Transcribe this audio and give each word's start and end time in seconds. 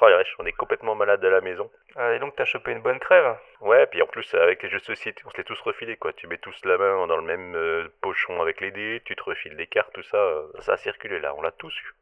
Oh 0.00 0.08
on 0.38 0.46
est 0.46 0.52
complètement 0.52 0.94
malade 0.94 1.24
à 1.24 1.30
la 1.30 1.40
maison. 1.40 1.70
Ah, 1.96 2.14
et 2.14 2.20
donc 2.20 2.36
t'as 2.36 2.44
chopé 2.44 2.70
une 2.70 2.82
bonne 2.82 3.00
crève? 3.00 3.36
Ouais, 3.60 3.86
puis 3.86 4.00
en 4.00 4.06
plus, 4.06 4.32
avec 4.34 4.62
les 4.62 4.68
jeux 4.68 4.78
de 4.78 4.84
société, 4.84 5.22
on 5.26 5.30
se 5.30 5.36
les 5.36 5.44
tous 5.44 5.60
refilés, 5.60 5.96
quoi. 5.96 6.12
Tu 6.12 6.28
mets 6.28 6.38
tous 6.38 6.64
la 6.64 6.78
main 6.78 7.06
dans 7.08 7.16
le 7.16 7.22
même 7.22 7.56
euh, 7.56 7.88
pochon 8.00 8.40
avec 8.40 8.60
les 8.60 8.70
dés, 8.70 9.02
tu 9.04 9.16
te 9.16 9.24
refiles 9.24 9.56
des 9.56 9.66
cartes, 9.66 9.92
tout 9.92 10.04
ça. 10.04 10.16
euh, 10.16 10.46
ça 10.60 10.74
a 10.74 10.76
circulé 10.76 11.18
là, 11.18 11.34
on 11.34 11.42
l'a 11.42 11.50
tous 11.50 11.74
eu. 11.80 11.94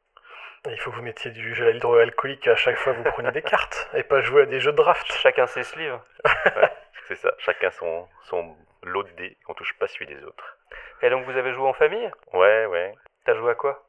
Il 0.68 0.78
faut 0.78 0.90
que 0.90 0.96
vous 0.96 1.02
mettiez 1.02 1.30
du 1.30 1.54
gel 1.54 1.76
hydroalcoolique 1.76 2.48
à 2.48 2.56
chaque 2.56 2.76
fois 2.76 2.92
que 2.92 2.98
vous 2.98 3.10
prenez 3.12 3.30
des 3.30 3.42
cartes 3.42 3.88
et 3.94 4.02
pas 4.02 4.20
jouer 4.20 4.42
à 4.42 4.46
des 4.46 4.60
jeux 4.60 4.72
de 4.72 4.76
draft. 4.76 5.10
Chacun 5.12 5.46
ses 5.46 5.62
sleeves. 5.62 5.98
C'est 7.04 7.14
ça, 7.14 7.32
chacun 7.38 7.70
son, 7.70 8.08
son 8.24 8.56
lot 8.82 9.04
de 9.04 9.10
dés, 9.12 9.36
on 9.48 9.54
touche 9.54 9.78
pas 9.78 9.86
celui 9.86 10.06
des 10.06 10.22
autres. 10.24 10.58
Et 11.02 11.08
donc 11.08 11.24
vous 11.24 11.36
avez 11.36 11.52
joué 11.52 11.66
en 11.66 11.72
famille? 11.72 12.10
Ouais, 12.32 12.66
ouais. 12.66 12.94
T'as 13.24 13.34
joué 13.34 13.52
à 13.52 13.54
quoi? 13.54 13.86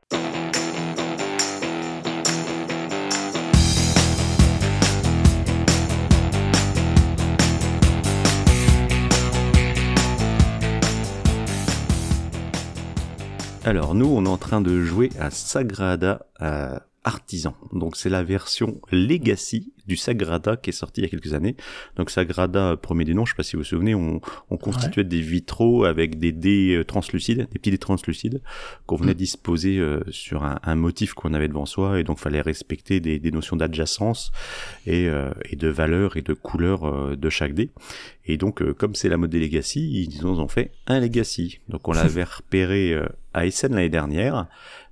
Alors 13.67 13.95
nous, 13.95 14.05
on 14.05 14.23
est 14.23 14.29
en 14.29 14.37
train 14.37 14.61
de 14.61 14.81
jouer 14.81 15.09
à 15.19 15.29
Sagrada 15.29 16.25
euh, 16.41 16.79
Artisan. 17.03 17.53
Donc 17.73 17.97
c'est 17.97 18.07
la 18.07 18.23
version 18.23 18.79
Legacy 18.93 19.73
du 19.87 19.95
Sagrada 19.95 20.57
qui 20.57 20.69
est 20.69 20.73
sorti 20.73 21.01
il 21.01 21.03
y 21.05 21.07
a 21.07 21.09
quelques 21.09 21.33
années. 21.33 21.55
Donc 21.95 22.09
Sagrada, 22.09 22.77
premier 22.77 23.05
des 23.05 23.13
noms, 23.13 23.25
je 23.25 23.31
sais 23.31 23.37
pas 23.37 23.43
si 23.43 23.55
vous 23.55 23.61
vous 23.61 23.67
souvenez, 23.67 23.95
on, 23.95 24.21
on 24.49 24.57
constituait 24.57 25.03
des 25.03 25.21
vitraux 25.21 25.85
avec 25.85 26.19
des 26.19 26.31
dés 26.31 26.75
euh, 26.75 26.83
translucides, 26.83 27.47
des 27.51 27.59
petits 27.59 27.71
dés 27.71 27.77
translucides 27.77 28.41
qu'on 28.85 28.95
venait 28.97 29.13
disposer 29.13 29.77
euh, 29.79 30.01
sur 30.09 30.43
un, 30.43 30.59
un 30.63 30.75
motif 30.75 31.13
qu'on 31.13 31.33
avait 31.33 31.47
devant 31.47 31.65
soi 31.65 31.99
et 31.99 32.03
donc 32.03 32.19
fallait 32.19 32.41
respecter 32.41 32.99
des, 32.99 33.19
des 33.19 33.31
notions 33.31 33.55
d'adjacence 33.55 34.31
et, 34.85 35.07
euh, 35.07 35.31
et 35.49 35.55
de 35.55 35.67
valeur 35.67 36.17
et 36.17 36.21
de 36.21 36.33
couleur 36.33 36.85
euh, 36.85 37.15
de 37.15 37.29
chaque 37.29 37.53
dé. 37.53 37.69
Et 38.27 38.37
donc, 38.37 38.61
euh, 38.61 38.73
comme 38.73 38.93
c'est 38.93 39.09
la 39.09 39.17
mode 39.17 39.29
des 39.29 39.39
Legacy, 39.39 40.03
ils 40.03 40.21
nous 40.21 40.39
ont 40.39 40.49
fait 40.49 40.71
un 40.85 40.99
Legacy. 40.99 41.59
Donc, 41.69 41.87
on 41.87 41.93
l'avait 41.93 42.23
repéré 42.37 42.93
euh, 42.93 43.07
à 43.33 43.45
Essen 43.45 43.73
l'année 43.73 43.89
dernière. 43.89 44.47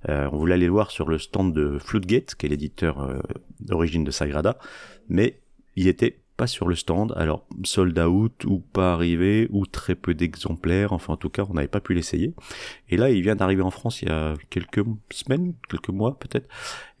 Euh, 0.08 0.28
on 0.32 0.38
voulait 0.38 0.54
aller 0.54 0.66
le 0.66 0.72
voir 0.72 0.90
sur 0.90 1.06
le 1.06 1.18
stand 1.18 1.52
de 1.52 1.78
Floodgate, 1.78 2.34
qui 2.34 2.46
est 2.46 2.48
l'éditeur 2.48 3.02
euh, 3.02 3.18
d'origine 3.60 4.04
de 4.04 4.10
Sagrada, 4.10 4.58
mais 5.08 5.40
il 5.76 5.88
était 5.88 6.18
pas 6.36 6.46
sur 6.46 6.68
le 6.68 6.74
stand. 6.74 7.12
Alors, 7.16 7.46
sold 7.64 7.98
out 7.98 8.44
ou 8.44 8.58
pas 8.58 8.92
arrivé 8.92 9.48
ou 9.50 9.66
très 9.66 9.94
peu 9.94 10.14
d'exemplaires. 10.14 10.92
Enfin, 10.92 11.14
en 11.14 11.16
tout 11.16 11.30
cas, 11.30 11.44
on 11.48 11.54
n'avait 11.54 11.68
pas 11.68 11.80
pu 11.80 11.94
l'essayer. 11.94 12.34
Et 12.90 12.96
là, 12.96 13.10
il 13.10 13.22
vient 13.22 13.36
d'arriver 13.36 13.62
en 13.62 13.70
France 13.70 14.02
il 14.02 14.08
y 14.08 14.12
a 14.12 14.34
quelques 14.50 14.84
semaines, 15.10 15.54
quelques 15.68 15.88
mois 15.88 16.18
peut-être. 16.18 16.48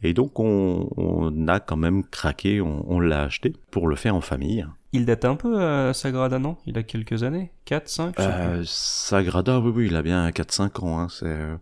Et 0.02 0.14
donc, 0.14 0.38
on, 0.40 0.88
on 0.96 1.48
a 1.48 1.60
quand 1.60 1.76
même 1.76 2.04
craqué, 2.04 2.60
on, 2.60 2.90
on 2.90 3.00
l'a 3.00 3.24
acheté 3.24 3.52
pour 3.70 3.88
le 3.88 3.96
faire 3.96 4.14
en 4.14 4.20
famille. 4.20 4.66
Il 4.92 5.04
date 5.04 5.26
un 5.26 5.36
peu, 5.36 5.60
euh, 5.60 5.92
Sagrada, 5.92 6.38
non? 6.38 6.56
Il 6.66 6.78
a 6.78 6.82
quelques 6.82 7.22
années 7.22 7.50
4, 7.66 7.88
5 7.88 8.14
je 8.16 8.22
sais 8.22 8.28
plus. 8.28 8.36
Euh, 8.38 8.62
Sagrada, 8.64 9.60
oui, 9.60 9.72
oui, 9.74 9.86
il 9.88 9.96
a 9.96 10.02
bien 10.02 10.28
4-5 10.30 10.80
ans. 10.82 11.00
Hein, 11.00 11.08
c'est, 11.10 11.26
euh, 11.26 11.56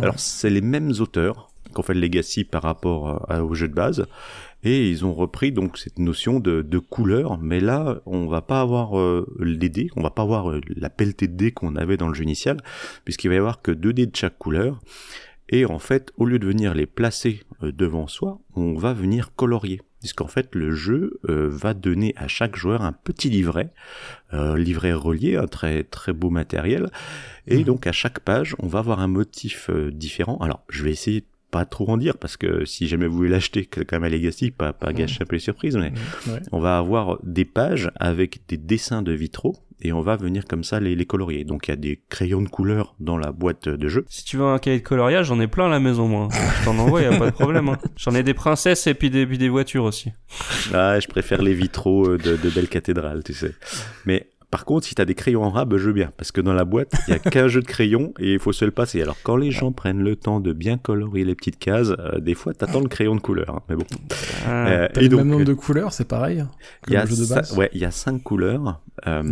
Alors, 0.00 0.18
c'est 0.18 0.50
les 0.50 0.60
mêmes 0.60 0.92
auteurs 1.00 1.49
qu'ont 1.70 1.82
fait 1.82 1.94
le 1.94 2.00
Legacy 2.00 2.44
par 2.44 2.62
rapport 2.62 3.30
à- 3.30 3.42
au 3.44 3.54
jeu 3.54 3.68
de 3.68 3.74
base. 3.74 4.06
Et 4.62 4.90
ils 4.90 5.06
ont 5.06 5.14
repris 5.14 5.52
donc 5.52 5.78
cette 5.78 5.98
notion 5.98 6.38
de, 6.38 6.60
de 6.60 6.78
couleur, 6.78 7.38
mais 7.38 7.60
là 7.60 8.00
on 8.04 8.26
va 8.26 8.42
pas 8.42 8.60
avoir 8.60 8.98
euh, 8.98 9.26
les 9.40 9.70
dés, 9.70 9.88
on 9.96 10.02
va 10.02 10.10
pas 10.10 10.20
avoir 10.22 10.50
euh, 10.50 10.60
la 10.76 10.90
pelletée 10.90 11.28
de 11.28 11.34
dés 11.34 11.50
qu'on 11.50 11.76
avait 11.76 11.96
dans 11.96 12.08
le 12.08 12.14
jeu 12.14 12.24
initial, 12.24 12.58
puisqu'il 13.04 13.28
va 13.28 13.34
y 13.36 13.38
avoir 13.38 13.62
que 13.62 13.70
deux 13.70 13.94
dés 13.94 14.06
de 14.06 14.14
chaque 14.14 14.36
couleur. 14.36 14.78
Et 15.48 15.64
en 15.64 15.78
fait, 15.78 16.12
au 16.18 16.26
lieu 16.26 16.38
de 16.38 16.46
venir 16.46 16.74
les 16.74 16.86
placer 16.86 17.40
euh, 17.62 17.72
devant 17.72 18.06
soi, 18.06 18.38
on 18.54 18.74
va 18.74 18.92
venir 18.92 19.34
colorier. 19.34 19.80
Puisqu'en 20.00 20.28
fait, 20.28 20.54
le 20.54 20.70
jeu 20.72 21.20
euh, 21.28 21.48
va 21.50 21.74
donner 21.74 22.14
à 22.16 22.28
chaque 22.28 22.56
joueur 22.56 22.82
un 22.82 22.92
petit 22.92 23.28
livret, 23.28 23.72
livret 24.32 24.92
relié, 24.92 25.36
un 25.36 25.46
très 25.46 25.84
très 25.84 26.12
beau 26.12 26.30
matériel. 26.30 26.90
Et 27.46 27.64
donc 27.64 27.86
à 27.86 27.92
chaque 27.92 28.20
page, 28.20 28.54
on 28.60 28.66
va 28.66 28.78
avoir 28.78 29.00
un 29.00 29.08
motif 29.08 29.68
différent. 29.90 30.38
Alors, 30.38 30.62
je 30.70 30.84
vais 30.84 30.90
essayer 30.90 31.24
pas 31.50 31.64
trop 31.64 31.88
en 31.90 31.96
dire 31.96 32.16
parce 32.18 32.36
que 32.36 32.64
si 32.64 32.86
jamais 32.88 33.06
vous 33.06 33.16
voulez 33.16 33.28
l'acheter, 33.30 33.66
quand 33.66 33.84
même 33.92 34.04
à 34.04 34.08
Legacy, 34.08 34.50
pas 34.50 34.72
pas 34.72 34.92
gâcher 34.92 35.22
un 35.22 35.26
peu 35.26 35.36
les 35.36 35.40
surprises, 35.40 35.76
mais 35.76 35.92
Ouais. 36.28 36.40
on 36.52 36.60
va 36.60 36.78
avoir 36.78 37.18
des 37.22 37.44
pages 37.44 37.90
avec 37.96 38.40
des 38.48 38.56
dessins 38.56 39.02
de 39.02 39.12
vitraux 39.12 39.56
et 39.82 39.92
on 39.92 40.00
va 40.02 40.16
venir 40.16 40.44
comme 40.46 40.62
ça 40.62 40.78
les, 40.78 40.94
les 40.94 41.06
colorier. 41.06 41.44
Donc 41.44 41.66
il 41.66 41.70
y 41.70 41.74
a 41.74 41.76
des 41.76 42.02
crayons 42.10 42.42
de 42.42 42.48
couleur 42.48 42.94
dans 43.00 43.16
la 43.16 43.32
boîte 43.32 43.68
de 43.68 43.88
jeu. 43.88 44.04
Si 44.08 44.24
tu 44.24 44.36
veux 44.36 44.44
un 44.44 44.58
cahier 44.58 44.78
de 44.80 44.84
coloriage, 44.84 45.26
j'en 45.26 45.40
ai 45.40 45.46
plein 45.48 45.66
à 45.66 45.70
la 45.70 45.80
maison, 45.80 46.06
moi. 46.06 46.28
Je 46.60 46.64
t'en 46.66 46.76
envoie, 46.78 47.00
y 47.02 47.06
a 47.06 47.18
pas 47.18 47.26
de 47.30 47.34
problème. 47.34 47.68
hein. 47.70 47.78
J'en 47.96 48.14
ai 48.14 48.22
des 48.22 48.34
princesses 48.34 48.86
et 48.86 48.94
puis 48.94 49.08
des, 49.10 49.26
puis 49.26 49.38
des 49.38 49.48
voitures 49.48 49.84
aussi. 49.84 50.10
Ah, 50.74 51.00
je 51.00 51.08
préfère 51.08 51.40
les 51.42 51.54
vitraux 51.54 52.06
euh, 52.10 52.18
de, 52.18 52.36
de 52.36 52.50
belles 52.50 52.68
cathédrales, 52.68 53.24
tu 53.24 53.32
sais. 53.32 53.54
Mais 54.04 54.28
par 54.50 54.64
contre, 54.64 54.86
si 54.86 54.94
t'as 54.96 55.04
des 55.04 55.14
crayons 55.14 55.44
en 55.44 55.50
rab, 55.50 55.76
je 55.76 55.86
veux 55.86 55.92
bien, 55.92 56.10
parce 56.16 56.32
que 56.32 56.40
dans 56.40 56.52
la 56.52 56.64
boîte, 56.64 56.92
il 57.06 57.12
y 57.12 57.14
a 57.14 57.18
qu'un 57.30 57.46
jeu 57.48 57.60
de 57.60 57.66
crayons 57.66 58.12
et 58.18 58.32
il 58.34 58.38
faut 58.40 58.52
se 58.52 58.64
le 58.64 58.70
passer. 58.72 59.00
Alors 59.00 59.16
quand 59.22 59.36
les 59.36 59.50
gens 59.52 59.70
prennent 59.72 60.02
le 60.02 60.16
temps 60.16 60.40
de 60.40 60.52
bien 60.52 60.76
colorier 60.76 61.24
les 61.24 61.34
petites 61.36 61.58
cases, 61.58 61.92
euh, 61.98 62.18
des 62.18 62.34
fois 62.34 62.52
t'attends 62.54 62.80
le 62.80 62.88
crayon 62.88 63.14
de 63.14 63.20
couleur. 63.20 63.50
hein. 63.50 63.62
Mais 63.68 63.76
bon. 63.76 63.84
Ah. 64.46 64.68
Euh, 64.68 64.88
et 64.96 65.02
le 65.02 65.08
donc, 65.08 65.18
même 65.20 65.28
nombre 65.28 65.42
euh, 65.42 65.44
de 65.44 65.54
couleurs, 65.54 65.92
c'est 65.92 66.06
pareil 66.08 66.44
Il 66.88 66.92
y 66.94 66.96
a 66.96 67.02
comme 67.02 67.10
le 67.10 67.16
jeu 67.16 67.22
de 67.22 67.28
cin- 67.28 67.34
base 67.36 67.56
ouais, 67.56 67.70
il 67.72 67.80
y 67.80 67.84
a 67.84 67.90
cinq 67.90 68.22
couleurs, 68.22 68.80
euh, 69.06 69.22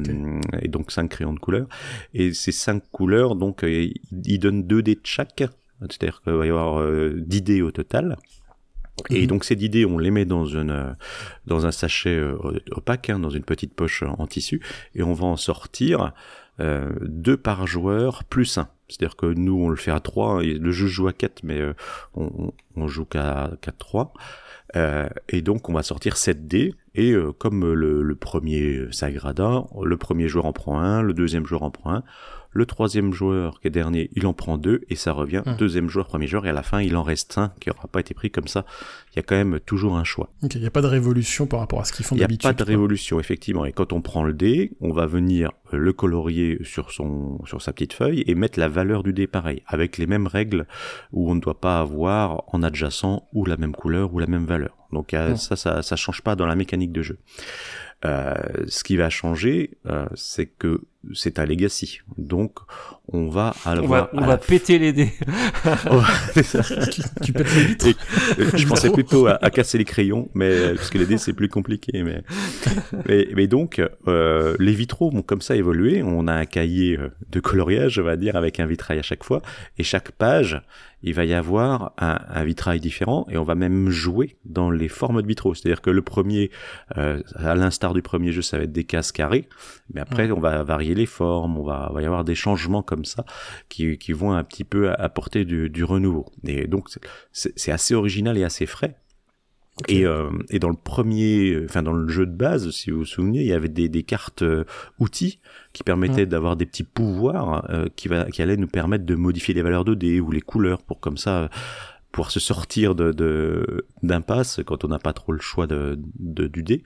et 0.62 0.68
donc 0.68 0.90
cinq 0.92 1.08
crayons 1.10 1.32
de 1.34 1.40
couleur. 1.40 1.66
Et 2.14 2.32
ces 2.32 2.52
cinq 2.52 2.82
couleurs, 2.92 3.34
donc, 3.34 3.64
ils 3.64 4.38
donnent 4.38 4.62
deux 4.66 4.82
dés 4.82 4.94
de 4.94 5.00
chaque. 5.04 5.42
C'est-à-dire 5.80 6.20
qu'il 6.22 6.32
va 6.32 6.44
y 6.46 6.48
avoir 6.50 6.82
10 7.16 7.42
dés 7.42 7.62
au 7.62 7.70
total. 7.70 8.16
Et 9.10 9.22
Mhm. 9.22 9.26
donc 9.26 9.44
ces 9.44 9.56
10 9.56 9.68
dés, 9.70 9.84
on 9.86 9.98
les 9.98 10.10
met 10.10 10.24
dans 10.24 10.44
une 10.46 10.70
euh, 10.70 10.92
dans 11.46 11.66
un 11.66 11.70
sachet 11.72 12.16
euh, 12.16 12.36
opaque, 12.72 13.10
hein, 13.10 13.18
dans 13.18 13.30
une 13.30 13.44
petite 13.44 13.74
poche 13.74 14.02
en 14.02 14.26
tissu, 14.26 14.60
et 14.94 15.02
on 15.02 15.12
va 15.12 15.26
en 15.26 15.36
sortir 15.36 16.12
euh, 16.60 16.90
deux 17.02 17.36
par 17.36 17.66
joueur 17.66 18.24
plus 18.24 18.58
un. 18.58 18.68
C'est-à-dire 18.88 19.16
que 19.16 19.26
nous, 19.26 19.54
on 19.54 19.68
le 19.68 19.76
fait 19.76 19.90
à 19.90 20.00
trois. 20.00 20.42
et 20.42 20.54
le 20.54 20.72
jeu 20.72 20.86
joue 20.86 21.08
à 21.08 21.12
quatre, 21.12 21.42
mais 21.44 21.60
euh, 21.60 21.74
on, 22.14 22.24
on, 22.38 22.52
on 22.76 22.88
joue 22.88 23.04
qu'à 23.04 23.50
qu'à 23.60 23.72
trois. 23.72 24.12
Euh, 24.76 25.08
et 25.30 25.40
donc 25.40 25.68
on 25.70 25.72
va 25.72 25.82
sortir 25.82 26.18
7 26.18 26.46
dés 26.46 26.74
et 26.94 27.12
euh, 27.12 27.32
comme 27.32 27.72
le, 27.72 28.02
le 28.02 28.14
premier 28.16 28.86
Sagrada, 28.90 29.64
le 29.82 29.96
premier 29.96 30.28
joueur 30.28 30.44
en 30.44 30.52
prend 30.52 30.78
un, 30.78 31.00
le 31.00 31.14
deuxième 31.14 31.46
joueur 31.46 31.62
en 31.62 31.70
prend 31.70 31.94
un, 31.94 32.02
le 32.50 32.66
troisième 32.66 33.12
joueur 33.12 33.60
qui 33.60 33.68
est 33.68 33.70
dernier, 33.70 34.08
il 34.14 34.26
en 34.26 34.32
prend 34.32 34.56
deux 34.58 34.80
et 34.88 34.96
ça 34.96 35.12
revient 35.12 35.42
Hmm. 35.46 35.56
deuxième 35.56 35.88
joueur, 35.88 36.06
premier 36.06 36.26
joueur 36.26 36.46
et 36.46 36.48
à 36.50 36.52
la 36.52 36.62
fin 36.62 36.80
il 36.80 36.96
en 36.96 37.02
reste 37.02 37.38
un 37.38 37.52
qui 37.60 37.68
n'aura 37.68 37.88
pas 37.88 38.00
été 38.00 38.14
pris 38.14 38.30
comme 38.30 38.48
ça. 38.48 38.64
Il 39.12 39.16
y 39.16 39.18
a 39.20 39.22
quand 39.22 39.36
même 39.36 39.60
toujours 39.60 39.96
un 39.96 40.04
choix. 40.04 40.30
Il 40.42 40.60
n'y 40.60 40.66
a 40.66 40.70
pas 40.70 40.82
de 40.82 40.86
révolution 40.86 41.46
par 41.46 41.60
rapport 41.60 41.80
à 41.80 41.84
ce 41.84 41.92
qu'ils 41.92 42.04
font 42.06 42.14
Il 42.14 42.18
n'y 42.18 42.24
a 42.24 42.26
d'habitude. 42.26 42.42
pas 42.48 42.52
de 42.52 42.58
quoi. 42.58 42.66
révolution 42.66 43.20
effectivement 43.20 43.64
et 43.64 43.72
quand 43.72 43.92
on 43.92 44.00
prend 44.00 44.24
le 44.24 44.32
dé, 44.32 44.72
on 44.80 44.92
va 44.92 45.06
venir 45.06 45.50
euh, 45.72 45.76
le 45.78 45.92
colorier 45.92 46.58
sur 46.64 46.90
son 46.90 47.38
sur 47.44 47.60
sa 47.62 47.72
petite 47.72 47.92
feuille 47.92 48.24
et 48.26 48.34
mettre 48.34 48.58
la 48.58 48.68
valeur 48.68 49.02
du 49.02 49.12
dé 49.12 49.26
pareil 49.26 49.62
avec 49.66 49.98
les 49.98 50.06
mêmes 50.06 50.26
règles 50.26 50.66
où 51.12 51.30
on 51.30 51.34
ne 51.34 51.40
doit 51.40 51.60
pas 51.60 51.80
avoir 51.80 52.42
en 52.54 52.62
adjacent 52.62 53.28
ou 53.32 53.44
la 53.44 53.56
même 53.56 53.72
couleur 53.72 54.12
ou 54.14 54.18
la 54.18 54.26
même 54.26 54.46
valeur. 54.46 54.76
Donc 54.92 55.12
Hmm. 55.12 55.36
ça, 55.36 55.54
ça 55.56 55.82
ça 55.82 55.96
change 55.96 56.22
pas 56.22 56.34
dans 56.34 56.46
la 56.46 56.56
mécanique 56.56 56.92
de 56.92 57.02
jeu. 57.02 57.18
Euh, 58.04 58.34
ce 58.68 58.84
qui 58.84 58.96
va 58.96 59.10
changer, 59.10 59.72
euh, 59.86 60.06
c'est 60.14 60.46
que 60.46 60.82
c'est 61.14 61.40
un 61.40 61.46
legacy. 61.46 61.98
Donc 62.16 62.60
on 63.08 63.28
va 63.28 63.56
on 63.66 63.70
avoir 63.70 64.04
va, 64.04 64.10
on 64.12 64.24
va 64.24 64.36
péter 64.36 64.78
les 64.78 64.92
dés. 64.92 65.12
Oh, 65.90 66.00
tu, 66.92 67.02
tu 67.24 67.32
pètes 67.32 67.54
les 67.56 67.64
vitres. 67.64 67.86
Et, 67.88 67.94
je 68.56 68.66
pensais 68.68 68.90
plutôt 68.90 69.26
à, 69.26 69.38
à 69.42 69.50
casser 69.50 69.78
les 69.78 69.84
crayons, 69.84 70.28
mais 70.34 70.48
euh, 70.48 70.74
parce 70.76 70.90
que 70.90 70.98
les 70.98 71.06
dés 71.06 71.18
c'est 71.18 71.32
plus 71.32 71.48
compliqué. 71.48 72.04
Mais, 72.04 72.22
mais, 73.08 73.28
mais 73.34 73.46
donc 73.48 73.82
euh, 74.06 74.54
les 74.60 74.74
vitraux 74.74 75.10
vont 75.10 75.22
comme 75.22 75.40
ça 75.40 75.56
évoluer. 75.56 76.04
On 76.04 76.28
a 76.28 76.34
un 76.34 76.46
cahier 76.46 76.98
de 77.30 77.40
coloriage, 77.40 77.98
on 77.98 78.04
va 78.04 78.16
dire, 78.16 78.36
avec 78.36 78.60
un 78.60 78.66
vitrail 78.66 79.00
à 79.00 79.02
chaque 79.02 79.24
fois, 79.24 79.42
et 79.76 79.82
chaque 79.82 80.12
page, 80.12 80.62
il 81.02 81.14
va 81.14 81.24
y 81.24 81.32
avoir 81.34 81.92
un, 81.98 82.18
un 82.28 82.44
vitrail 82.44 82.80
différent, 82.80 83.26
et 83.30 83.36
on 83.38 83.44
va 83.44 83.54
même 83.54 83.88
jouer 83.88 84.36
dans 84.44 84.70
les 84.70 84.88
formes 84.88 85.22
de 85.22 85.26
vitraux. 85.26 85.54
C'est-à-dire 85.54 85.80
que 85.80 85.90
le 85.90 86.02
premier, 86.02 86.50
euh, 86.96 87.22
à 87.36 87.54
l'instar 87.54 87.94
du 87.94 88.02
premier 88.02 88.32
jeu, 88.32 88.42
ça 88.42 88.58
va 88.58 88.64
être 88.64 88.72
des 88.72 88.84
cases 88.84 89.12
carrées, 89.12 89.48
mais 89.94 90.00
après 90.00 90.30
on 90.30 90.40
va 90.40 90.62
varier 90.64 90.94
les 90.94 91.06
formes, 91.06 91.56
on 91.56 91.62
va, 91.64 91.90
va 91.94 92.02
y 92.02 92.06
avoir 92.06 92.24
des 92.24 92.34
changements 92.34 92.82
comme 92.82 93.04
ça 93.04 93.24
qui, 93.68 93.96
qui 93.98 94.12
vont 94.12 94.32
un 94.32 94.42
petit 94.44 94.64
peu 94.64 94.90
apporter 94.92 95.44
du, 95.44 95.70
du 95.70 95.84
renouveau. 95.84 96.26
Et 96.44 96.66
donc 96.66 96.88
c'est- 97.32 97.70
assez 97.70 97.94
original 97.94 98.36
et 98.36 98.44
assez 98.44 98.66
frais. 98.66 98.96
Et, 99.86 100.04
euh, 100.04 100.28
et 100.50 100.58
dans 100.58 100.70
le 100.70 100.76
premier, 100.76 101.56
enfin 101.64 101.84
dans 101.84 101.92
le 101.92 102.08
jeu 102.08 102.26
de 102.26 102.32
base, 102.34 102.70
si 102.72 102.90
vous 102.90 102.98
vous 102.98 103.04
souvenez, 103.04 103.42
il 103.42 103.46
y 103.46 103.52
avait 103.52 103.68
des, 103.68 103.88
des 103.88 104.02
cartes 104.02 104.42
euh, 104.42 104.64
outils 104.98 105.38
qui 105.78 105.84
permettaient 105.84 106.26
d'avoir 106.26 106.56
des 106.56 106.66
petits 106.66 106.82
pouvoirs 106.82 107.64
euh, 107.70 107.86
qui, 107.94 108.08
va, 108.08 108.24
qui 108.24 108.42
allaient 108.42 108.56
nous 108.56 108.66
permettre 108.66 109.04
de 109.06 109.14
modifier 109.14 109.54
les 109.54 109.62
valeurs 109.62 109.84
de 109.84 109.94
dés 109.94 110.18
ou 110.20 110.32
les 110.32 110.40
couleurs 110.40 110.82
pour 110.82 110.98
comme 110.98 111.16
ça 111.16 111.42
euh, 111.42 111.48
pouvoir 112.10 112.32
se 112.32 112.40
sortir 112.40 112.96
de 112.96 113.12
de- 113.12 113.86
d'impasse 114.02 114.60
quand 114.66 114.82
on 114.84 114.88
n'a 114.88 114.98
pas 114.98 115.12
trop 115.12 115.30
le 115.30 115.38
choix 115.40 115.68
de, 115.68 115.96
de 116.18 116.48
du 116.48 116.64
dé. 116.64 116.82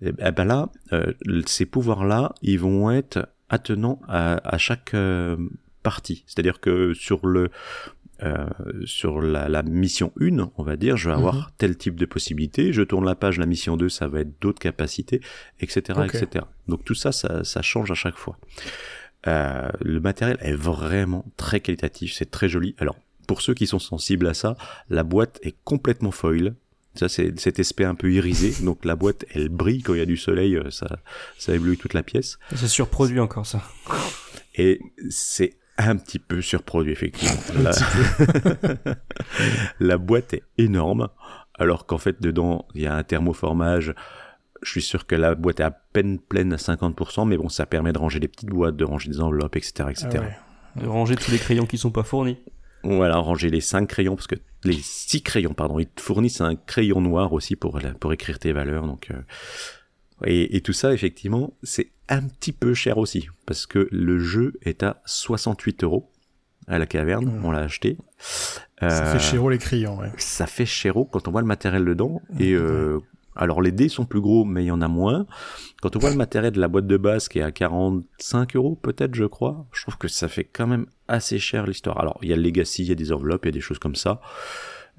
Et, 0.00 0.10
ben 0.10 0.32
ben 0.32 0.44
là, 0.44 0.68
euh, 0.92 1.12
ces 1.46 1.66
pouvoirs-là, 1.66 2.32
ils 2.42 2.58
vont 2.58 2.90
être 2.90 3.28
attenants 3.48 4.00
à, 4.08 4.40
à 4.54 4.58
chaque 4.58 4.92
euh, 4.94 5.36
partie. 5.84 6.24
C'est-à-dire 6.26 6.58
que 6.60 6.94
sur 6.94 7.26
le 7.26 7.50
euh, 8.22 8.46
sur 8.84 9.20
la, 9.20 9.48
la 9.48 9.62
mission 9.62 10.12
1, 10.20 10.50
on 10.56 10.62
va 10.62 10.76
dire, 10.76 10.96
je 10.96 11.08
vais 11.08 11.14
avoir 11.14 11.34
Mhm. 11.34 11.44
tel 11.58 11.76
type 11.76 11.96
de 11.96 12.06
possibilité. 12.06 12.72
Je 12.72 12.82
tourne 12.82 13.04
la 13.04 13.14
page, 13.14 13.38
la 13.38 13.46
mission 13.46 13.76
2, 13.76 13.88
ça 13.88 14.06
va 14.08 14.20
être 14.20 14.40
d'autres 14.40 14.60
capacités, 14.60 15.20
etc., 15.60 16.00
etc. 16.04 16.44
Donc 16.68 16.84
tout 16.84 16.94
ça, 16.94 17.10
ça, 17.12 17.42
ça 17.44 17.62
change 17.62 17.90
à 17.90 17.94
chaque 17.94 18.16
fois. 18.16 18.38
Euh, 19.26 19.68
le 19.80 20.00
matériel 20.00 20.36
est 20.40 20.54
vraiment 20.54 21.24
très 21.36 21.60
qualitatif, 21.60 22.12
c'est 22.14 22.30
très 22.30 22.48
joli. 22.48 22.74
Alors, 22.78 22.96
pour 23.28 23.40
ceux 23.40 23.54
qui 23.54 23.66
sont 23.66 23.78
sensibles 23.78 24.26
à 24.26 24.34
ça, 24.34 24.56
la 24.90 25.04
boîte 25.04 25.38
est 25.42 25.54
complètement 25.64 26.10
foil. 26.10 26.54
Ça, 26.94 27.08
c'est 27.08 27.38
cet 27.40 27.58
aspect 27.58 27.84
un 27.84 27.94
peu 27.94 28.12
irisé. 28.12 28.52
Donc 28.64 28.84
la 28.84 28.96
boîte, 28.96 29.24
elle 29.32 29.48
brille 29.48 29.82
quand 29.82 29.94
il 29.94 29.98
y 29.98 30.02
a 30.02 30.06
du 30.06 30.16
soleil, 30.16 30.56
euh, 30.56 30.70
ça, 30.70 30.98
ça 31.38 31.54
éblouit 31.54 31.76
toute 31.78 31.94
la 31.94 32.02
pièce. 32.02 32.38
C'est 32.54 32.68
surproduit 32.68 33.20
encore 33.20 33.46
ça. 33.46 33.62
Et 34.56 34.80
c'est 35.08 35.56
un 35.88 35.96
petit 35.96 36.18
peu 36.18 36.40
surproduit, 36.40 36.92
effectivement. 36.92 37.38
La... 37.62 37.72
la 39.80 39.98
boîte 39.98 40.34
est 40.34 40.42
énorme, 40.58 41.08
alors 41.58 41.86
qu'en 41.86 41.98
fait, 41.98 42.20
dedans, 42.20 42.66
il 42.74 42.82
y 42.82 42.86
a 42.86 42.94
un 42.94 43.02
thermoformage. 43.02 43.94
Je 44.62 44.70
suis 44.70 44.82
sûr 44.82 45.06
que 45.06 45.14
la 45.14 45.34
boîte 45.34 45.60
est 45.60 45.64
à 45.64 45.70
peine 45.70 46.18
pleine 46.18 46.52
à 46.52 46.56
50%, 46.56 47.26
mais 47.26 47.36
bon, 47.36 47.48
ça 47.48 47.66
permet 47.66 47.92
de 47.92 47.98
ranger 47.98 48.20
les 48.20 48.28
petites 48.28 48.50
boîtes, 48.50 48.76
de 48.76 48.84
ranger 48.84 49.10
des 49.10 49.20
enveloppes, 49.20 49.56
etc., 49.56 49.88
etc. 49.90 50.08
Ah 50.14 50.20
ouais. 50.20 50.82
De 50.82 50.88
ranger 50.88 51.16
tous 51.16 51.30
les 51.30 51.38
crayons 51.38 51.66
qui 51.66 51.78
sont 51.78 51.90
pas 51.90 52.04
fournis. 52.04 52.38
Voilà, 52.84 53.16
ranger 53.16 53.50
les 53.50 53.60
cinq 53.60 53.88
crayons, 53.88 54.16
parce 54.16 54.26
que 54.26 54.36
les 54.64 54.78
six 54.80 55.22
crayons, 55.22 55.54
pardon, 55.54 55.78
ils 55.78 55.86
te 55.86 56.00
fournissent 56.00 56.40
un 56.40 56.56
crayon 56.56 57.00
noir 57.00 57.32
aussi 57.32 57.56
pour 57.56 57.80
écrire 58.12 58.38
tes 58.38 58.52
valeurs. 58.52 58.86
Donc, 58.86 59.10
euh, 59.10 59.20
et, 60.24 60.56
et 60.56 60.60
tout 60.60 60.72
ça, 60.72 60.92
effectivement, 60.92 61.54
c'est 61.62 61.90
un 62.08 62.22
petit 62.22 62.52
peu 62.52 62.74
cher 62.74 62.98
aussi, 62.98 63.28
parce 63.46 63.66
que 63.66 63.88
le 63.90 64.18
jeu 64.18 64.54
est 64.62 64.82
à 64.82 65.00
68 65.06 65.84
euros 65.84 66.10
à 66.68 66.78
la 66.78 66.86
caverne, 66.86 67.26
Mmh. 67.26 67.44
on 67.44 67.50
l'a 67.50 67.60
acheté. 67.60 67.96
Ça 68.18 68.60
Euh, 68.82 69.12
fait 69.12 69.18
chéro 69.18 69.50
les 69.50 69.58
crayons, 69.58 69.98
ouais. 69.98 70.10
ça 70.16 70.46
fait 70.46 70.66
chéro 70.66 71.04
quand 71.04 71.26
on 71.28 71.30
voit 71.32 71.40
le 71.40 71.46
matériel 71.46 71.84
dedans. 71.84 72.20
Et 72.38 72.52
euh, 72.52 73.00
alors 73.34 73.62
les 73.62 73.72
dés 73.72 73.88
sont 73.88 74.04
plus 74.04 74.20
gros, 74.20 74.44
mais 74.44 74.62
il 74.64 74.66
y 74.66 74.70
en 74.70 74.80
a 74.80 74.88
moins. 74.88 75.26
Quand 75.80 75.96
on 75.96 75.98
voit 75.98 76.10
le 76.10 76.16
matériel 76.16 76.52
de 76.52 76.60
la 76.60 76.68
boîte 76.68 76.86
de 76.86 76.96
base 76.96 77.28
qui 77.28 77.38
est 77.40 77.42
à 77.42 77.50
45 77.52 78.54
euros 78.56 78.76
peut-être, 78.80 79.14
je 79.14 79.24
crois, 79.24 79.66
je 79.72 79.82
trouve 79.82 79.98
que 79.98 80.08
ça 80.08 80.28
fait 80.28 80.44
quand 80.44 80.66
même 80.68 80.86
assez 81.08 81.38
cher 81.40 81.66
l'histoire. 81.66 81.98
Alors 82.00 82.18
il 82.22 82.28
y 82.28 82.32
a 82.32 82.36
le 82.36 82.42
Legacy, 82.42 82.82
il 82.82 82.88
y 82.88 82.92
a 82.92 82.96
des 82.96 83.10
enveloppes, 83.12 83.44
il 83.44 83.48
y 83.48 83.50
a 83.50 83.52
des 83.52 83.60
choses 83.60 83.78
comme 83.80 83.96
ça. 83.96 84.20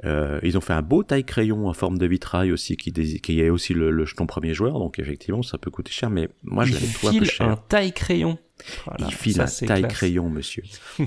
Euh, 0.05 0.39
ils 0.41 0.57
ont 0.57 0.61
fait 0.61 0.73
un 0.73 0.81
beau 0.81 1.03
taille 1.03 1.23
crayon 1.23 1.67
en 1.67 1.73
forme 1.73 1.99
de 1.99 2.05
vitrail 2.07 2.51
aussi, 2.51 2.77
qui, 2.77 2.91
qui 2.91 3.39
est 3.41 3.49
aussi 3.49 3.75
le, 3.75 3.91
le 3.91 4.05
jeton 4.05 4.25
premier 4.25 4.53
joueur, 4.55 4.79
donc 4.79 4.97
effectivement 4.97 5.43
ça 5.43 5.59
peut 5.59 5.69
coûter 5.69 5.91
cher, 5.91 6.09
mais 6.09 6.29
moi 6.41 6.65
je 6.65 6.73
l'avais 6.73 6.87
trouvé 6.87 7.15
un 7.15 7.19
peu 7.19 7.25
file 7.25 7.31
cher. 7.31 7.47
un 7.49 7.55
taille 7.57 7.93
crayon. 7.93 8.39
Voilà, 8.85 9.07
Il 9.07 9.13
file 9.13 9.33
ça, 9.35 9.43
un 9.43 9.67
taille 9.67 9.81
classe. 9.83 9.93
crayon, 9.93 10.29
monsieur. 10.29 10.63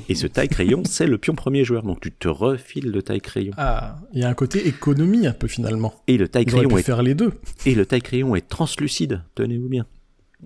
Et 0.08 0.14
ce 0.14 0.26
taille 0.28 0.48
crayon, 0.48 0.82
c'est 0.88 1.06
le 1.08 1.18
pion 1.18 1.34
premier 1.34 1.64
joueur, 1.64 1.82
donc 1.82 2.00
tu 2.00 2.12
te 2.12 2.28
refiles 2.28 2.90
le 2.90 3.02
taille 3.02 3.20
crayon. 3.20 3.52
Ah, 3.56 3.98
il 4.12 4.20
y 4.20 4.24
a 4.24 4.28
un 4.28 4.34
côté 4.34 4.68
économie 4.68 5.26
un 5.26 5.32
peu 5.32 5.48
finalement. 5.48 5.94
Et 6.06 6.16
le 6.16 6.28
taille 6.28 6.44
crayon 6.46 6.68
pu 6.70 6.78
est 6.78 6.82
faire 6.82 7.02
les 7.02 7.14
deux. 7.16 7.32
Et 7.64 7.74
le 7.74 7.86
taille 7.86 8.02
crayon 8.02 8.36
est 8.36 8.48
translucide, 8.48 9.22
tenez-vous 9.34 9.68
bien. 9.68 9.86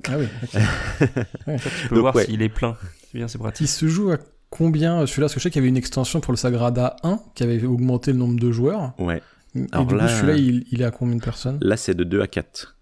Ah 0.08 0.16
oui. 0.18 0.26
ok. 0.44 0.60
Tu 1.82 1.88
peux 1.88 1.94
Donc, 1.96 2.00
voir 2.00 2.14
ouais. 2.16 2.24
s'il 2.24 2.40
est 2.42 2.48
plein. 2.48 2.76
C'est 3.10 3.18
bien, 3.18 3.28
c'est 3.28 3.38
pratique. 3.38 3.66
Il 3.66 3.68
se 3.68 3.86
joue 3.88 4.12
à 4.12 4.18
combien 4.50 5.00
euh, 5.00 5.06
celui-là 5.06 5.26
Parce 5.26 5.34
que 5.34 5.40
je 5.40 5.44
sais 5.44 5.50
qu'il 5.50 5.60
y 5.60 5.62
avait 5.62 5.68
une 5.68 5.76
extension 5.76 6.20
pour 6.20 6.32
le 6.32 6.36
Sagrada 6.36 6.96
1 7.02 7.18
qui 7.34 7.42
avait 7.42 7.64
augmenté 7.64 8.12
le 8.12 8.18
nombre 8.18 8.38
de 8.38 8.50
joueurs. 8.52 8.92
Ouais. 8.98 9.22
Et 9.54 9.64
Alors 9.72 9.86
du 9.86 9.96
là, 9.96 10.04
coup, 10.06 10.12
celui-là, 10.12 10.34
il, 10.36 10.64
il 10.70 10.82
est 10.82 10.84
à 10.84 10.90
combien 10.90 11.16
de 11.16 11.22
personnes? 11.22 11.58
Là, 11.62 11.76
c'est 11.76 11.94
de 11.94 12.04
2 12.04 12.20
à 12.20 12.26
4. 12.26 12.76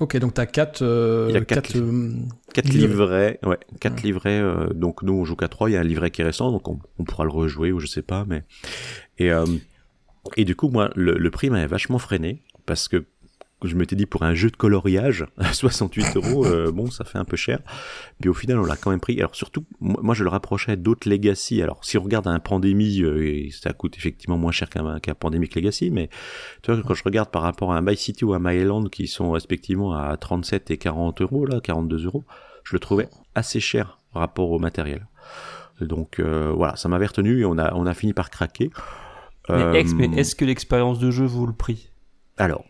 Ok, 0.00 0.16
donc 0.16 0.34
t'as 0.34 0.46
4 0.46 0.82
euh, 0.82 1.26
Il 1.28 1.34
y 1.34 1.36
a 1.36 1.40
quatre 1.44 1.72
quatre, 1.72 1.76
euh, 1.76 2.12
4 2.54 2.68
Livrets. 2.72 3.38
ouais, 3.44 3.58
4 3.78 3.94
Ouais. 3.96 4.00
livrets, 4.02 4.40
euh, 4.40 4.68
donc 4.72 5.02
nous 5.02 5.12
on 5.12 5.24
joue 5.24 5.36
qu'à 5.36 5.48
3, 5.48 5.70
il 5.70 5.74
y 5.74 5.76
a 5.76 5.80
un 5.80 5.84
livret 5.84 6.10
qui 6.10 6.22
est 6.22 6.24
récent, 6.24 6.50
donc 6.50 6.66
on, 6.66 6.78
on 6.98 7.04
pourra 7.04 7.24
le 7.24 7.30
rejouer 7.30 7.70
ou 7.72 7.78
je 7.78 7.86
sais 7.86 8.02
pas, 8.02 8.24
mais... 8.26 8.42
Et, 9.18 9.30
et 10.36 10.44
du 10.44 10.56
coup, 10.56 10.68
moi, 10.70 10.90
le, 10.96 11.16
le 11.18 11.30
prix 11.30 11.50
m'avait 11.50 11.66
vachement 11.66 11.98
freiné, 11.98 12.42
parce 12.66 12.88
que 12.88 13.04
je 13.68 13.76
m'étais 13.76 13.96
dit 13.96 14.06
pour 14.06 14.22
un 14.22 14.34
jeu 14.34 14.50
de 14.50 14.56
coloriage, 14.56 15.26
à 15.38 15.52
68 15.52 16.16
euros, 16.16 16.46
euh, 16.46 16.70
bon, 16.72 16.90
ça 16.90 17.04
fait 17.04 17.18
un 17.18 17.24
peu 17.24 17.36
cher. 17.36 17.60
Puis 18.20 18.28
au 18.28 18.34
final, 18.34 18.58
on 18.58 18.64
l'a 18.64 18.76
quand 18.76 18.90
même 18.90 19.00
pris. 19.00 19.18
Alors 19.18 19.34
surtout, 19.34 19.64
moi, 19.80 20.14
je 20.14 20.24
le 20.24 20.30
rapprochais 20.30 20.76
d'autres 20.76 21.08
Legacy. 21.08 21.62
Alors 21.62 21.84
si 21.84 21.98
on 21.98 22.02
regarde 22.02 22.26
un 22.26 22.38
Pandémie, 22.38 23.02
euh, 23.02 23.26
et 23.26 23.50
ça 23.50 23.72
coûte 23.72 23.96
effectivement 23.96 24.38
moins 24.38 24.52
cher 24.52 24.70
qu'un 24.70 25.00
qu'un 25.00 25.14
Pandemic 25.14 25.54
Legacy, 25.54 25.90
mais 25.90 26.08
tu 26.62 26.72
vois, 26.72 26.82
quand 26.82 26.94
je 26.94 27.04
regarde 27.04 27.30
par 27.30 27.42
rapport 27.42 27.72
à 27.72 27.78
un 27.78 27.82
My 27.82 27.96
City 27.96 28.24
ou 28.24 28.34
un 28.34 28.38
My 28.40 28.56
Island 28.56 28.90
qui 28.90 29.06
sont 29.06 29.30
respectivement 29.30 29.94
à 29.94 30.16
37 30.16 30.70
et 30.70 30.78
40 30.78 31.20
euros, 31.22 31.46
là, 31.46 31.60
42 31.60 32.06
euros, 32.06 32.24
je 32.64 32.74
le 32.74 32.80
trouvais 32.80 33.08
assez 33.34 33.60
cher 33.60 33.98
par 34.12 34.20
rapport 34.20 34.50
au 34.50 34.58
matériel. 34.58 35.06
Donc 35.80 36.20
euh, 36.20 36.52
voilà, 36.54 36.76
ça 36.76 36.88
m'avait 36.88 37.06
retenu 37.06 37.40
et 37.40 37.44
on 37.44 37.58
a, 37.58 37.74
on 37.74 37.86
a 37.86 37.94
fini 37.94 38.12
par 38.12 38.30
craquer. 38.30 38.70
Mais, 39.48 39.80
est-ce 40.16 40.36
que 40.36 40.44
l'expérience 40.44 40.98
de 40.98 41.10
jeu 41.10 41.24
vaut 41.24 41.46
le 41.46 41.52
prix? 41.52 41.90
Alors, 42.38 42.64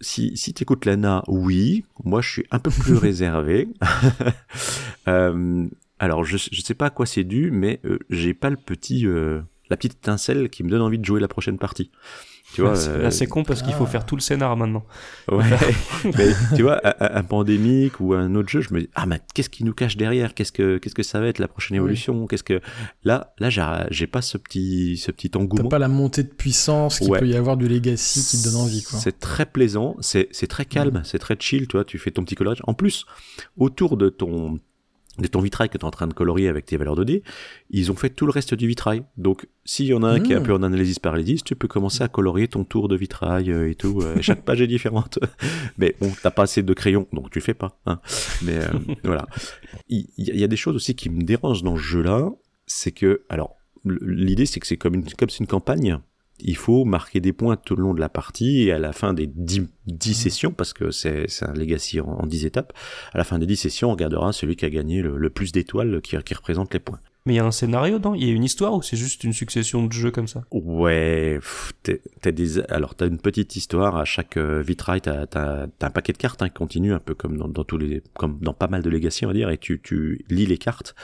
si, 0.00 0.36
si 0.36 0.54
tu 0.54 0.62
écoutes 0.62 0.84
Lana, 0.84 1.24
oui. 1.26 1.84
Moi, 2.04 2.20
je 2.20 2.30
suis 2.30 2.46
un 2.50 2.58
peu 2.58 2.70
plus 2.70 2.94
réservé. 2.96 3.68
Euh, 5.06 5.66
alors, 5.98 6.22
je, 6.22 6.36
je 6.36 6.60
sais 6.60 6.74
pas 6.74 6.86
à 6.86 6.90
quoi 6.90 7.06
c'est 7.06 7.24
dû, 7.24 7.50
mais 7.50 7.80
euh, 7.86 7.98
j'ai 8.10 8.34
pas 8.34 8.50
le 8.50 8.58
petit, 8.58 9.06
euh, 9.06 9.40
la 9.70 9.78
petite 9.78 9.94
étincelle 9.94 10.50
qui 10.50 10.62
me 10.62 10.68
donne 10.68 10.82
envie 10.82 10.98
de 10.98 11.04
jouer 11.06 11.18
la 11.18 11.28
prochaine 11.28 11.56
partie. 11.56 11.90
Tu 12.54 12.62
vois, 12.62 12.72
Là, 12.72 12.78
euh, 12.88 13.10
c'est 13.10 13.26
con 13.26 13.44
parce 13.44 13.62
qu'il 13.62 13.74
faut 13.74 13.84
ah. 13.84 13.88
faire 13.90 14.06
tout 14.06 14.16
le 14.16 14.20
scénar 14.22 14.56
maintenant. 14.56 14.84
Ouais, 15.30 15.44
mais 16.16 16.28
tu 16.56 16.62
vois, 16.62 16.80
un, 16.82 17.18
un 17.18 17.22
pandémique 17.22 18.00
ou 18.00 18.14
un 18.14 18.34
autre 18.34 18.48
jeu, 18.48 18.62
je 18.62 18.72
me 18.72 18.80
dis 18.80 18.88
ah 18.94 19.04
mais 19.06 19.20
qu'est-ce 19.34 19.50
qui 19.50 19.64
nous 19.64 19.74
cache 19.74 19.96
derrière? 19.98 20.32
Qu'est-ce 20.34 20.52
que 20.52 20.78
qu'est-ce 20.78 20.94
que 20.94 21.02
ça 21.02 21.20
va 21.20 21.26
être 21.26 21.38
la 21.40 21.48
prochaine 21.48 21.76
Oui. 21.76 21.82
évolution? 21.84 22.26
Qu'est-ce 22.26 22.42
que 22.44 22.60
là 23.04 23.34
là 23.38 23.50
j'ai 23.90 24.06
pas 24.06 24.22
ce 24.22 24.38
petit 24.38 24.96
ce 24.96 25.10
petit 25.12 25.28
T'as 25.30 25.38
engouement. 25.40 25.68
pas 25.68 25.78
la 25.78 25.88
montée 25.88 26.22
de 26.22 26.28
puissance 26.28 26.98
qu'il 27.00 27.10
Ouais. 27.10 27.18
peut 27.20 27.28
y 27.28 27.36
avoir 27.36 27.56
du 27.58 27.68
Legacy 27.68 28.24
qui 28.24 28.42
te 28.42 28.48
donne 28.48 28.60
envie, 28.62 28.82
quoi. 28.82 28.98
C'est 28.98 29.18
très 29.20 29.44
plaisant, 29.46 29.96
c'est 30.00 30.28
c'est 30.32 30.46
très 30.46 30.64
calme, 30.64 31.02
c'est 31.04 31.18
très 31.18 31.36
chill, 31.38 31.68
tu 31.68 31.76
vois, 31.76 31.84
tu 31.84 31.98
fais 31.98 32.10
ton 32.10 32.24
petit 32.24 32.34
coloriage. 32.34 32.62
En 32.66 32.72
plus, 32.74 33.04
autour 33.58 33.96
de 33.98 34.08
ton 34.08 34.58
de 35.18 35.26
ton 35.26 35.40
vitrail 35.40 35.68
que 35.68 35.76
tu 35.78 35.82
es 35.82 35.84
en 35.84 35.90
train 35.90 36.06
de 36.06 36.12
colorier 36.14 36.48
avec 36.48 36.64
tes 36.66 36.76
valeurs 36.76 36.94
de 36.96 37.04
dés, 37.04 37.22
ils 37.70 37.90
ont 37.90 37.96
fait 37.96 38.10
tout 38.10 38.24
le 38.26 38.30
reste 38.32 38.54
du 38.54 38.66
vitrail. 38.68 39.02
Donc, 39.16 39.46
s'il 39.64 39.86
y 39.86 39.94
en 39.94 40.02
a 40.02 40.08
un 40.08 40.20
qui 40.20 40.32
est 40.32 40.36
un 40.36 40.40
Mm. 40.40 40.44
peu 40.44 40.54
en 40.54 40.62
analysis 40.62 40.98
paralysis, 40.98 41.42
tu 41.44 41.56
peux 41.56 41.68
commencer 41.68 42.02
à 42.02 42.08
colorier 42.08 42.48
ton 42.48 42.64
tour 42.64 42.88
de 42.88 42.96
vitrail 42.96 43.50
euh, 43.50 43.70
et 43.70 43.74
tout. 43.74 44.00
euh, 44.02 44.16
chaque 44.20 44.42
page 44.44 44.60
est 44.62 44.66
différente. 44.66 45.18
Mais 45.78 45.94
bon, 46.00 46.12
t'as 46.22 46.30
pas 46.30 46.42
assez 46.44 46.62
de 46.62 46.72
crayons, 46.74 47.06
donc 47.12 47.30
tu 47.30 47.38
le 47.38 47.44
fais 47.44 47.54
pas. 47.54 47.78
Hein. 47.86 48.00
Mais 48.42 48.56
euh, 48.58 48.68
voilà. 49.04 49.26
Il 49.88 50.06
y, 50.16 50.38
y 50.38 50.44
a 50.44 50.48
des 50.48 50.56
choses 50.56 50.76
aussi 50.76 50.94
qui 50.94 51.10
me 51.10 51.22
dérangent 51.22 51.62
dans 51.62 51.76
ce 51.76 51.82
jeu-là. 51.82 52.30
C'est 52.66 52.92
que, 52.92 53.22
alors, 53.28 53.56
l'idée 53.84 54.46
c'est 54.46 54.60
que 54.60 54.66
c'est 54.66 54.76
comme 54.76 54.94
une, 54.94 55.04
comme 55.04 55.30
c'est 55.30 55.40
une 55.40 55.46
campagne. 55.46 55.98
Il 56.40 56.56
faut 56.56 56.84
marquer 56.84 57.20
des 57.20 57.32
points 57.32 57.56
tout 57.56 57.76
le 57.76 57.82
long 57.82 57.94
de 57.94 58.00
la 58.00 58.08
partie 58.08 58.62
et 58.62 58.72
à 58.72 58.78
la 58.78 58.92
fin 58.92 59.12
des 59.12 59.26
10, 59.26 59.68
10 59.86 60.14
sessions, 60.14 60.52
parce 60.52 60.72
que 60.72 60.90
c'est 60.90 61.26
un 61.42 61.54
legacy 61.54 62.00
en, 62.00 62.06
en 62.08 62.26
10 62.26 62.46
étapes, 62.46 62.72
à 63.12 63.18
la 63.18 63.24
fin 63.24 63.38
des 63.38 63.46
10 63.46 63.56
sessions, 63.56 63.88
on 63.88 63.92
regardera 63.92 64.32
celui 64.32 64.56
qui 64.56 64.64
a 64.64 64.70
gagné 64.70 65.02
le, 65.02 65.16
le 65.16 65.30
plus 65.30 65.52
d'étoiles 65.52 66.00
qui, 66.00 66.16
qui 66.22 66.34
représente 66.34 66.72
les 66.74 66.80
points. 66.80 67.00
Mais 67.28 67.34
il 67.34 67.36
y 67.36 67.40
a 67.40 67.44
un 67.44 67.50
scénario 67.50 67.98
dedans 67.98 68.14
Il 68.14 68.26
y 68.26 68.30
a 68.30 68.32
une 68.32 68.42
histoire 68.42 68.72
ou 68.72 68.80
c'est 68.80 68.96
juste 68.96 69.22
une 69.22 69.34
succession 69.34 69.84
de 69.84 69.92
jeux 69.92 70.10
comme 70.10 70.28
ça? 70.28 70.44
Ouais, 70.50 71.38
t'as 72.22 72.32
des, 72.32 72.58
alors 72.70 72.94
t'as 72.94 73.06
une 73.06 73.18
petite 73.18 73.54
histoire 73.54 73.96
à 73.96 74.06
chaque 74.06 74.38
euh, 74.38 74.62
vitrail, 74.62 75.02
t'as, 75.02 75.26
t'as 75.26 75.66
un 75.82 75.90
paquet 75.90 76.14
de 76.14 76.18
cartes 76.18 76.40
hein, 76.40 76.48
qui 76.48 76.54
continue 76.54 76.94
un 76.94 77.00
peu 77.00 77.14
comme 77.14 77.36
dans, 77.36 77.48
dans 77.48 77.64
tous 77.64 77.76
les, 77.76 78.02
comme 78.14 78.38
dans 78.40 78.54
pas 78.54 78.68
mal 78.68 78.82
de 78.82 78.88
legacy 78.88 79.26
on 79.26 79.28
va 79.28 79.34
dire, 79.34 79.50
et 79.50 79.58
tu, 79.58 79.78
tu 79.82 80.24
lis 80.30 80.46
les 80.46 80.56
cartes. 80.56 80.94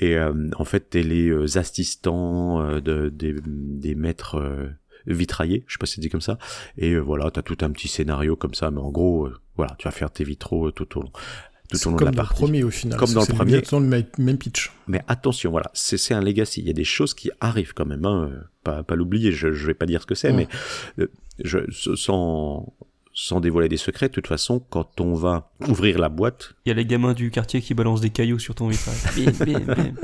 Et 0.00 0.16
euh, 0.16 0.32
en 0.56 0.64
fait, 0.64 0.90
t'es 0.90 1.02
les 1.02 1.28
euh, 1.28 1.58
assistants 1.58 2.62
euh, 2.62 2.80
de, 2.80 3.08
des, 3.10 3.34
des 3.44 3.94
maîtres 3.94 4.36
euh, 4.36 4.68
vitraillés, 5.06 5.64
je 5.66 5.74
sais 5.74 5.78
pas 5.78 5.86
si 5.86 5.94
c'est 5.96 6.00
dit 6.00 6.08
comme 6.10 6.20
ça. 6.20 6.38
Et 6.78 6.92
euh, 6.92 6.98
voilà, 7.00 7.30
t'as 7.30 7.42
tout 7.42 7.58
un 7.62 7.70
petit 7.70 7.88
scénario 7.88 8.36
comme 8.36 8.54
ça, 8.54 8.70
mais 8.70 8.80
en 8.80 8.90
gros, 8.90 9.26
euh, 9.26 9.34
voilà, 9.56 9.74
tu 9.78 9.86
vas 9.86 9.90
faire 9.92 10.10
tes 10.10 10.24
vitraux 10.24 10.70
tout 10.70 10.98
au 10.98 11.02
long, 11.02 11.10
tout 11.70 11.78
au 11.86 11.90
long 11.90 11.96
de 11.96 11.98
comme 11.98 12.06
la 12.08 12.12
dans 12.12 12.22
le 12.22 12.28
premier 12.28 12.62
au 12.64 12.70
final. 12.70 12.98
Comme 12.98 13.12
dans 13.12 13.20
le 13.20 13.26
premier. 13.26 13.60
le 13.62 14.24
même- 14.24 14.38
pitch. 14.38 14.72
Mais 14.86 15.02
attention, 15.08 15.50
voilà, 15.50 15.70
c'est 15.74 15.96
c'est 15.98 16.14
un 16.14 16.20
legacy. 16.22 16.60
Il 16.60 16.66
y 16.66 16.70
a 16.70 16.74
des 16.74 16.84
choses 16.84 17.14
qui 17.14 17.30
arrivent 17.40 17.74
quand 17.74 17.86
même, 17.86 18.04
hein, 18.06 18.30
pas, 18.64 18.82
pas 18.82 18.94
l'oublier. 18.96 19.32
Je, 19.32 19.52
je 19.52 19.66
vais 19.66 19.74
pas 19.74 19.86
dire 19.86 20.00
ce 20.02 20.06
que 20.06 20.14
c'est, 20.14 20.32
mais 20.32 20.48
euh, 20.98 21.06
je, 21.44 21.58
sans, 21.94 22.72
sans 23.22 23.40
dévoiler 23.40 23.68
des 23.68 23.76
secrets, 23.76 24.08
de 24.08 24.14
toute 24.14 24.26
façon, 24.26 24.60
quand 24.70 25.00
on 25.00 25.14
va 25.14 25.50
ouvrir 25.68 25.98
la 25.98 26.08
boîte, 26.08 26.54
Il 26.64 26.70
y 26.70 26.72
a 26.72 26.74
les 26.74 26.86
gamins 26.86 27.12
du 27.12 27.30
quartier 27.30 27.60
qui 27.60 27.74
balancent 27.74 28.00
des 28.00 28.10
cailloux 28.10 28.38
sur 28.38 28.54
ton 28.54 28.68
vitrail. 28.68 28.96
Bim, 29.16 29.44
bim, 29.44 29.74
bim. 29.74 29.94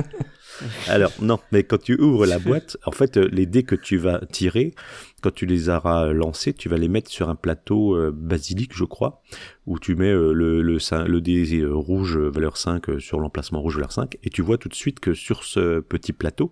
alors 0.89 1.13
non, 1.21 1.39
mais 1.53 1.63
quand 1.65 1.81
tu 1.81 2.01
ouvres 2.01 2.27
la 2.27 2.39
boîte, 2.39 2.77
en 2.87 2.91
fait, 2.93 3.17
euh, 3.17 3.29
les 3.33 3.47
dés 3.47 3.63
que 3.63 3.75
tu 3.75 3.97
vas 3.99 4.21
tirer, 4.27 4.75
quand 5.23 5.33
tu 5.35 5.45
les 5.47 5.69
auras 5.69 6.07
lancés, 6.13 6.53
tu 6.55 6.69
vas 6.69 6.79
les 6.79 6.89
mettre 6.89 7.11
sur 7.11 7.29
un 7.29 7.35
plateau 7.35 7.95
euh, 7.95 8.11
basilic, 8.15 8.73
je 8.75 8.85
crois, 8.85 9.23
où 9.67 9.79
tu 9.79 9.95
mets 9.97 10.11
euh, 10.13 10.33
le, 10.33 10.63
le, 10.63 10.79
cin- 10.79 11.05
le 11.07 11.21
dé 11.21 11.61
euh, 11.61 11.73
rouge 11.75 12.17
valeur 12.19 12.57
5 12.57 12.89
euh, 12.89 12.99
sur 13.01 13.21
l'emplacement 13.21 13.61
rouge 13.61 13.75
valeur 13.77 13.93
5, 13.93 14.17
et 14.23 14.31
tu 14.31 14.43
vois 14.43 14.57
tout 14.59 14.69
de 14.69 14.75
suite 14.75 15.01
que 15.01 15.15
sur 15.15 15.45
ce 15.45 15.81
petit 15.81 16.13
plateau, 16.13 16.51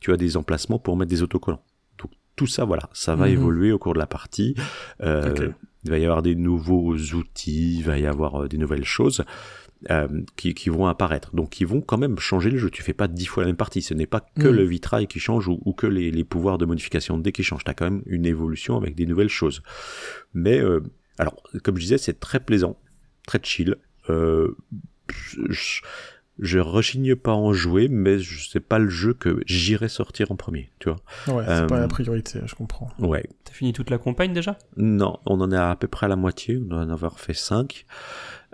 tu 0.00 0.12
as 0.12 0.16
des 0.16 0.36
emplacements 0.36 0.78
pour 0.78 0.96
mettre 0.96 1.10
des 1.10 1.22
autocollants. 1.22 1.62
Donc 2.00 2.10
tout 2.36 2.46
ça, 2.46 2.64
voilà, 2.64 2.88
ça 2.92 3.16
va 3.16 3.26
Mhm. 3.26 3.32
évoluer 3.32 3.72
au 3.72 3.78
cours 3.78 3.94
de 3.94 3.98
la 3.98 4.06
partie. 4.06 4.54
Euh. 5.02 5.50
Il 5.84 5.90
va 5.90 5.98
y 5.98 6.04
avoir 6.04 6.22
des 6.22 6.34
nouveaux 6.34 6.94
outils, 7.14 7.76
il 7.78 7.82
va 7.84 7.98
y 7.98 8.06
avoir 8.06 8.42
euh, 8.44 8.48
des 8.48 8.58
nouvelles 8.58 8.84
choses. 8.84 9.24
euh, 9.88 10.08
qui, 10.36 10.52
qui 10.52 10.68
vont 10.68 10.86
apparaître. 10.88 11.34
Donc 11.34 11.48
qui 11.50 11.64
vont 11.64 11.80
quand 11.80 11.96
même 11.96 12.18
changer 12.18 12.50
le 12.50 12.58
jeu. 12.58 12.68
Tu 12.68 12.82
fais 12.82 12.92
pas 12.92 13.08
dix 13.08 13.24
fois 13.24 13.44
la 13.44 13.46
même 13.46 13.56
partie. 13.56 13.80
Ce 13.80 13.94
n'est 13.94 14.04
pas 14.06 14.20
que 14.20 14.46
Mm. 14.48 14.54
le 14.54 14.64
vitrail 14.64 15.06
qui 15.06 15.18
change 15.20 15.48
ou, 15.48 15.58
ou 15.64 15.72
que 15.72 15.86
les, 15.86 16.10
les 16.10 16.22
pouvoirs 16.24 16.58
de 16.58 16.66
modification 16.66 17.16
de 17.16 17.22
dés 17.22 17.32
qui 17.32 17.42
changent. 17.42 17.64
Tu 17.64 17.70
as 17.70 17.74
quand 17.74 17.86
même 17.90 18.02
une 18.04 18.26
évolution 18.26 18.76
avec 18.76 18.94
des 18.94 19.06
nouvelles 19.06 19.30
choses. 19.30 19.62
Mais 20.34 20.58
euh, 20.60 20.80
alors, 21.16 21.42
comme 21.64 21.76
je 21.76 21.80
disais, 21.82 21.96
c'est 21.96 22.20
très 22.20 22.40
plaisant, 22.40 22.76
très 23.26 23.40
chill. 23.42 23.76
Euh, 24.10 24.54
je, 25.08 25.80
je 26.40 26.58
rechigne 26.58 27.14
pas 27.16 27.32
à 27.32 27.34
en 27.34 27.52
jouer, 27.52 27.88
mais 27.88 28.18
je- 28.18 28.48
c'est 28.48 28.60
pas 28.60 28.78
le 28.78 28.88
jeu 28.88 29.14
que 29.14 29.40
j'irai 29.46 29.88
sortir 29.88 30.30
en 30.32 30.36
premier, 30.36 30.70
tu 30.78 30.88
vois. 30.88 30.98
Ouais, 31.36 31.44
c'est 31.46 31.52
Euh, 31.62 31.66
pas 31.66 31.78
la 31.78 31.88
priorité, 31.88 32.40
je 32.46 32.54
comprends. 32.54 32.88
Ouais. 32.98 33.24
T'as 33.44 33.52
fini 33.52 33.72
toute 33.72 33.90
la 33.90 33.98
campagne 33.98 34.32
déjà? 34.32 34.56
Non, 34.76 35.18
on 35.26 35.40
en 35.40 35.52
est 35.52 35.56
à 35.56 35.76
peu 35.76 35.86
près 35.88 36.06
à 36.06 36.08
la 36.08 36.16
moitié, 36.16 36.56
on 36.58 36.66
doit 36.66 36.78
en 36.80 36.90
avoir 36.90 37.18
fait 37.20 37.34
5. 37.34 37.84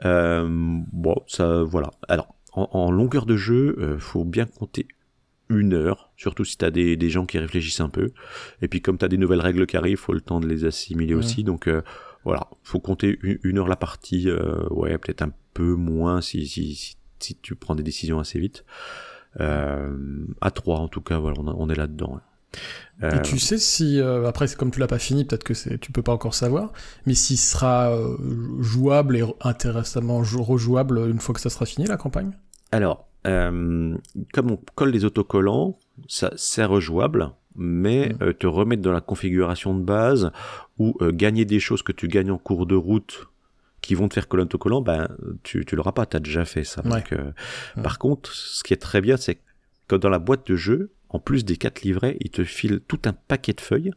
Euh, 0.05 0.47
bon, 0.93 1.17
ça, 1.27 1.63
voilà. 1.63 1.91
Alors, 2.09 2.35
en, 2.53 2.69
en 2.73 2.91
longueur 2.91 3.27
de 3.27 3.37
jeu, 3.37 3.77
euh, 3.79 3.99
faut 3.99 4.25
bien 4.25 4.47
compter 4.47 4.87
une 5.49 5.75
heure, 5.75 6.11
surtout 6.17 6.45
si 6.45 6.57
t'as 6.59 6.71
des, 6.71 6.97
des 6.97 7.09
gens 7.09 7.25
qui 7.25 7.39
réfléchissent 7.39 7.81
un 7.81 7.89
peu. 7.89 8.11
Et 8.63 8.69
puis 8.69 8.81
comme 8.83 8.99
t'as 8.99 9.09
des 9.09 9.17
nouvelles 9.19 9.41
règles 9.41 9.67
qui 9.67 9.77
arrivent, 9.77 9.99
faut 9.99 10.13
le 10.13 10.21
temps 10.21 10.41
de 10.41 10.47
les 10.49 10.65
assimiler 10.65 11.15
Ouais. 11.15 11.21
aussi. 11.21 11.45
Donc 11.45 11.69
euh, 11.69 11.83
voilà, 12.25 12.49
faut 12.65 12.81
compter 12.81 13.17
une, 13.23 13.39
une 13.45 13.59
heure 13.59 13.69
la 13.69 13.77
partie, 13.77 14.29
euh, 14.29 14.67
ouais, 14.71 14.99
peut-être 14.99 15.23
un 15.23 15.31
peu 15.55 15.75
moins 15.75 16.21
si, 16.21 16.47
si, 16.49 16.75
si, 16.75 16.96
si 17.19 17.35
tu 17.37 17.55
prends 17.55 17.75
des 17.75 17.83
décisions 17.83 18.19
assez 18.19 18.39
vite. 18.39 18.65
Euh, 19.41 19.95
à 20.41 20.51
trois 20.51 20.79
en 20.79 20.89
tout 20.89 21.01
cas, 21.01 21.19
voilà, 21.19 21.39
on, 21.41 21.49
on 21.49 21.69
est 21.69 21.75
là-dedans. 21.75 22.21
Euh, 23.03 23.19
Et 23.19 23.23
tu 23.23 23.39
sais 23.39 23.59
si, 23.59 24.01
euh, 24.01 24.27
après, 24.27 24.47
c'est 24.47 24.57
comme 24.57 24.71
tu 24.71 24.81
l'as 24.81 24.87
pas 24.87 24.99
fini, 24.99 25.25
peut-être 25.27 25.45
que 25.45 25.53
c'est, 25.53 25.79
tu 25.79 25.93
peux 25.93 26.03
pas 26.03 26.13
encore 26.13 26.33
savoir, 26.35 26.73
mais 27.05 27.15
s'il 27.15 27.37
sera 27.37 27.91
euh, 27.95 28.17
jouable 28.61 29.17
et 29.17 29.23
re- 29.23 29.37
intéressamment 29.43 30.23
jou- 30.23 30.43
rejouable 30.43 30.99
une 31.11 31.19
fois 31.21 31.35
que 31.35 31.41
ça 31.41 31.51
sera 31.51 31.67
fini, 31.67 31.87
la 31.87 31.99
campagne? 31.99 32.31
Alors, 32.73 33.07
euh, 33.27 33.95
comme 34.33 34.51
on 34.51 34.59
colle 34.75 34.91
les 34.91 35.05
autocollants, 35.05 35.77
ça 36.09 36.33
c'est 36.37 36.65
rejouable, 36.65 37.33
mais 37.57 38.09
Mm. 38.09 38.23
euh, 38.23 38.33
te 38.33 38.47
remettre 38.47 38.83
dans 38.83 38.93
la 38.93 39.03
configuration 39.03 39.75
de 39.79 39.83
base 39.83 40.31
ou 40.79 40.97
euh, 41.03 41.13
gagner 41.13 41.45
des 41.45 41.61
choses 41.61 41.83
que 41.83 41.93
tu 41.93 42.09
gagnes 42.09 42.31
en 42.31 42.39
cours 42.39 42.65
de 42.67 42.75
route 42.77 43.29
qui 43.87 43.95
vont 43.95 44.09
te 44.09 44.15
faire 44.15 44.29
coller 44.29 44.43
un 44.43 44.47
autocollant, 44.47 44.81
ben 44.81 45.09
tu 45.43 45.65
tu 45.65 45.77
l'auras 45.77 45.93
pas, 45.93 46.07
t'as 46.07 46.21
déjà 46.21 46.45
fait 46.45 46.65
ça. 46.65 46.83
Ouais. 46.85 46.91
Donc, 46.91 47.13
euh. 47.13 47.33
Par 47.83 47.99
contre, 47.99 48.33
ce 48.33 48.63
qui 48.63 48.73
est 48.73 48.79
très 48.79 49.01
bien, 49.01 49.17
c'est 49.17 49.39
que 49.89 49.97
dans 49.97 50.09
la 50.09 50.19
boîte 50.19 50.47
de 50.47 50.57
jeu, 50.57 50.93
en 51.09 51.19
plus 51.19 51.45
des 51.45 51.57
quatre 51.57 51.83
livrets, 51.83 52.17
ils 52.21 52.31
te 52.31 52.45
filent 52.45 52.81
tout 52.89 53.01
un 53.05 53.13
paquet 53.13 53.53
de 53.53 53.61
feuilles 53.61 53.93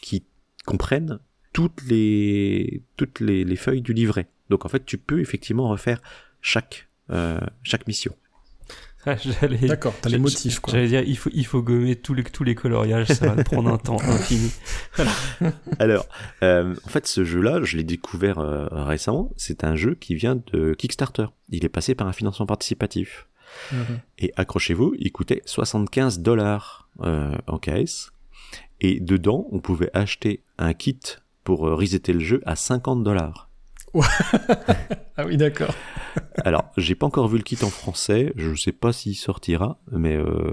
qui 0.00 0.24
comprennent 0.64 1.18
toutes 1.52 1.82
les 1.88 2.82
toutes 2.96 3.20
les, 3.20 3.44
les 3.44 3.56
feuilles 3.56 3.82
du 3.82 3.92
livret. 3.92 4.28
Donc 4.48 4.64
en 4.64 4.68
fait, 4.68 4.84
tu 4.84 4.98
peux 4.98 5.20
effectivement 5.20 5.68
refaire 5.68 6.00
chaque 6.40 6.88
euh, 7.10 7.40
chaque 7.62 7.86
mission. 7.86 8.16
Ah, 9.04 9.16
J'allais 9.40 9.66
D'accord, 9.66 9.94
t'as 10.00 10.10
les 10.10 10.18
motifs, 10.18 10.60
quoi. 10.60 10.72
j'allais 10.72 10.88
dire, 10.88 11.02
il 11.02 11.16
faut, 11.16 11.30
il 11.32 11.44
faut 11.44 11.62
gommer 11.62 11.96
tous 11.96 12.14
les, 12.14 12.22
tous 12.22 12.44
les 12.44 12.54
coloriages, 12.54 13.08
ça 13.08 13.34
va 13.34 13.42
prendre 13.42 13.70
un 13.72 13.78
temps 13.78 14.00
infini. 14.02 14.50
Alors, 15.78 16.06
euh, 16.42 16.74
en 16.84 16.88
fait, 16.88 17.06
ce 17.06 17.24
jeu-là, 17.24 17.60
je 17.62 17.76
l'ai 17.76 17.84
découvert 17.84 18.38
euh, 18.38 18.66
récemment. 18.70 19.32
C'est 19.36 19.64
un 19.64 19.74
jeu 19.74 19.94
qui 19.94 20.14
vient 20.14 20.40
de 20.52 20.74
Kickstarter. 20.74 21.26
Il 21.50 21.64
est 21.64 21.68
passé 21.68 21.94
par 21.94 22.06
un 22.06 22.12
financement 22.12 22.46
participatif. 22.46 23.26
Mhm. 23.72 24.00
Et 24.18 24.32
accrochez-vous, 24.36 24.94
il 24.98 25.12
coûtait 25.12 25.42
75 25.44 26.20
dollars 26.20 26.88
euh, 27.00 27.36
en 27.46 27.58
caisse. 27.58 28.12
Et 28.80 29.00
dedans, 29.00 29.46
on 29.52 29.60
pouvait 29.60 29.90
acheter 29.94 30.42
un 30.58 30.74
kit 30.74 30.98
pour 31.44 31.66
euh, 31.66 31.74
resetter 31.74 32.12
le 32.12 32.20
jeu 32.20 32.42
à 32.46 32.56
50 32.56 33.02
dollars. 33.04 33.48
Ah 35.16 35.26
oui, 35.26 35.36
d'accord. 35.36 35.74
Alors, 36.44 36.70
j'ai 36.78 36.94
pas 36.94 37.04
encore 37.06 37.28
vu 37.28 37.36
le 37.36 37.42
kit 37.42 37.58
en 37.62 37.68
français. 37.68 38.32
Je 38.36 38.54
sais 38.54 38.72
pas 38.72 38.92
s'il 38.92 39.14
sortira, 39.14 39.78
mais 39.90 40.16
euh, 40.16 40.50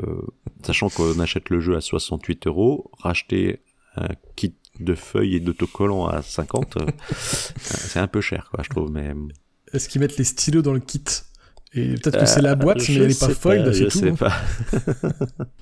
sachant 0.63 0.89
qu'on 0.89 1.17
achète 1.19 1.49
le 1.49 1.61
jeu 1.61 1.77
à 1.77 1.81
68 1.81 2.47
euros, 2.47 2.91
racheter 2.99 3.61
un 3.95 4.09
kit 4.35 4.53
de 4.81 4.95
feuilles 4.95 5.35
et 5.35 5.39
d'autocollants 5.39 6.07
à 6.07 6.21
50, 6.21 6.77
euh, 6.77 6.85
c'est 7.61 7.99
un 7.99 8.07
peu 8.07 8.19
cher, 8.21 8.49
quoi, 8.53 8.63
je 8.63 8.69
trouve. 8.69 8.91
Mais 8.91 9.13
Est-ce 9.73 9.87
qu'ils 9.87 10.01
mettent 10.01 10.17
les 10.17 10.23
stylos 10.25 10.61
dans 10.61 10.73
le 10.73 10.79
kit? 10.81 11.03
Et 11.73 11.93
peut-être 11.95 12.19
que 12.19 12.25
c'est 12.25 12.41
la 12.41 12.55
boîte, 12.55 12.79
Euh, 12.79 12.85
mais 12.89 12.93
je 12.95 13.03
elle 13.03 13.11
est 13.11 13.19
pas 13.19 13.27
sais 13.27 13.33
foiled, 13.33 13.73
c'est 13.73 13.79
je 13.79 13.83
tout. 13.85 13.99
sais 13.99 14.09
hein. 14.09 14.15
pas. 14.15 14.33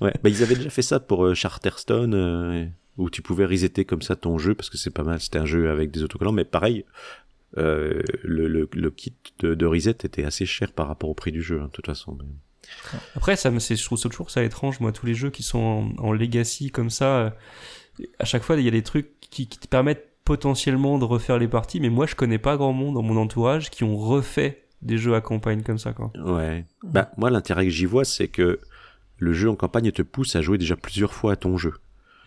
ouais, 0.00 0.14
bah, 0.22 0.28
ils 0.30 0.42
avaient 0.42 0.54
déjà 0.56 0.70
fait 0.70 0.82
ça 0.82 0.98
pour 1.00 1.24
euh, 1.24 1.34
Charterstone, 1.34 2.14
euh, 2.14 2.66
où 2.96 3.10
tu 3.10 3.22
pouvais 3.22 3.44
resetter 3.44 3.84
comme 3.84 4.02
ça 4.02 4.16
ton 4.16 4.38
jeu, 4.38 4.54
parce 4.54 4.70
que 4.70 4.78
c'est 4.78 4.90
pas 4.90 5.04
mal. 5.04 5.20
C'était 5.20 5.38
un 5.38 5.46
jeu 5.46 5.70
avec 5.70 5.90
des 5.92 6.02
autocollants, 6.02 6.32
mais 6.32 6.44
pareil, 6.44 6.84
euh, 7.56 8.02
le, 8.22 8.46
le, 8.46 8.68
le 8.72 8.90
kit 8.90 9.14
de, 9.38 9.54
de 9.54 9.66
reset 9.66 9.96
était 10.04 10.24
assez 10.24 10.46
cher 10.46 10.72
par 10.72 10.88
rapport 10.88 11.08
au 11.08 11.14
prix 11.14 11.32
du 11.32 11.42
jeu, 11.42 11.60
hein, 11.60 11.66
de 11.66 11.72
toute 11.72 11.86
façon. 11.86 12.18
Après, 13.14 13.36
ça 13.36 13.50
me, 13.50 13.58
je 13.58 13.82
trouve 13.84 13.98
ça 13.98 14.08
toujours 14.08 14.30
ça 14.30 14.44
étrange, 14.44 14.80
moi, 14.80 14.92
tous 14.92 15.06
les 15.06 15.14
jeux 15.14 15.30
qui 15.30 15.42
sont 15.42 15.94
en, 15.98 16.04
en 16.04 16.12
legacy 16.12 16.70
comme 16.70 16.90
ça, 16.90 17.18
euh, 17.18 17.30
à 18.18 18.24
chaque 18.24 18.42
fois, 18.42 18.56
il 18.56 18.64
y 18.64 18.68
a 18.68 18.72
des 18.72 18.82
trucs 18.82 19.18
qui, 19.20 19.48
qui 19.48 19.58
te 19.58 19.66
permettent 19.66 20.06
potentiellement 20.24 20.98
de 20.98 21.04
refaire 21.04 21.38
les 21.38 21.48
parties, 21.48 21.80
mais 21.80 21.88
moi, 21.88 22.06
je 22.06 22.14
connais 22.14 22.38
pas 22.38 22.58
grand 22.58 22.74
monde 22.74 22.94
dans 22.94 23.02
mon 23.02 23.16
entourage 23.16 23.70
qui 23.70 23.84
ont 23.84 23.96
refait 23.96 24.64
des 24.82 24.98
jeux 24.98 25.14
à 25.14 25.20
campagne 25.20 25.62
comme 25.62 25.78
ça, 25.78 25.92
quoi. 25.92 26.12
Ouais. 26.22 26.66
Bah, 26.82 27.10
moi, 27.16 27.30
l'intérêt 27.30 27.64
que 27.64 27.70
j'y 27.70 27.86
vois, 27.86 28.04
c'est 28.04 28.28
que 28.28 28.60
le 29.16 29.32
jeu 29.32 29.48
en 29.48 29.56
campagne 29.56 29.90
te 29.90 30.02
pousse 30.02 30.36
à 30.36 30.42
jouer 30.42 30.58
déjà 30.58 30.76
plusieurs 30.76 31.14
fois 31.14 31.32
à 31.32 31.36
ton 31.36 31.56
jeu. 31.56 31.72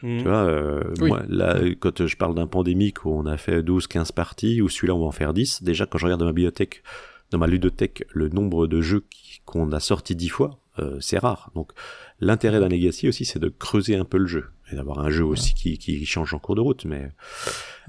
Tu 0.02 0.24
vois, 0.24 0.44
euh, 0.44 0.84
Oui. 1.00 1.10
moi, 1.10 1.24
là, 1.30 1.60
quand 1.80 2.06
je 2.06 2.18
parle 2.18 2.36
d'un 2.36 2.48
pandémique 2.48 3.06
où 3.06 3.12
on 3.12 3.26
a 3.26 3.38
fait 3.38 3.62
12, 3.64 3.88
15 3.88 4.12
parties, 4.12 4.62
ou 4.62 4.70
celui-là, 4.70 4.96
on 4.96 5.00
va 5.00 5.06
en 5.06 5.12
faire 5.12 5.34
10, 5.34 5.64
déjà, 5.64 5.86
quand 5.86 5.98
je 5.98 6.06
regarde 6.06 6.20
dans 6.20 6.26
ma 6.26 6.34
bibliothèque, 6.34 6.84
dans 7.30 7.38
ma 7.38 7.48
ludothèque, 7.48 8.04
le 8.12 8.30
nombre 8.30 8.68
de 8.68 8.82
jeux 8.82 9.06
qu'on 9.46 9.72
a 9.72 9.80
sorti 9.80 10.16
10 10.16 10.30
fois, 10.30 10.60
euh, 10.80 10.98
c'est 11.00 11.18
rare. 11.20 11.52
Donc, 11.56 11.72
l'intérêt 12.20 12.60
d'un 12.60 12.70
Legacy 12.70 13.08
aussi, 13.08 13.26
c'est 13.26 13.40
de 13.40 13.50
creuser 13.50 13.96
un 13.96 14.06
peu 14.06 14.18
le 14.18 14.28
jeu. 14.28 14.46
Et 14.72 14.76
d'avoir 14.76 15.00
un 15.00 15.10
jeu 15.10 15.26
aussi 15.26 15.54
qui, 15.54 15.78
qui 15.78 16.06
change 16.06 16.34
en 16.34 16.40
cours 16.40 16.56
de 16.56 16.62
route. 16.62 16.86
Mais 16.86 17.10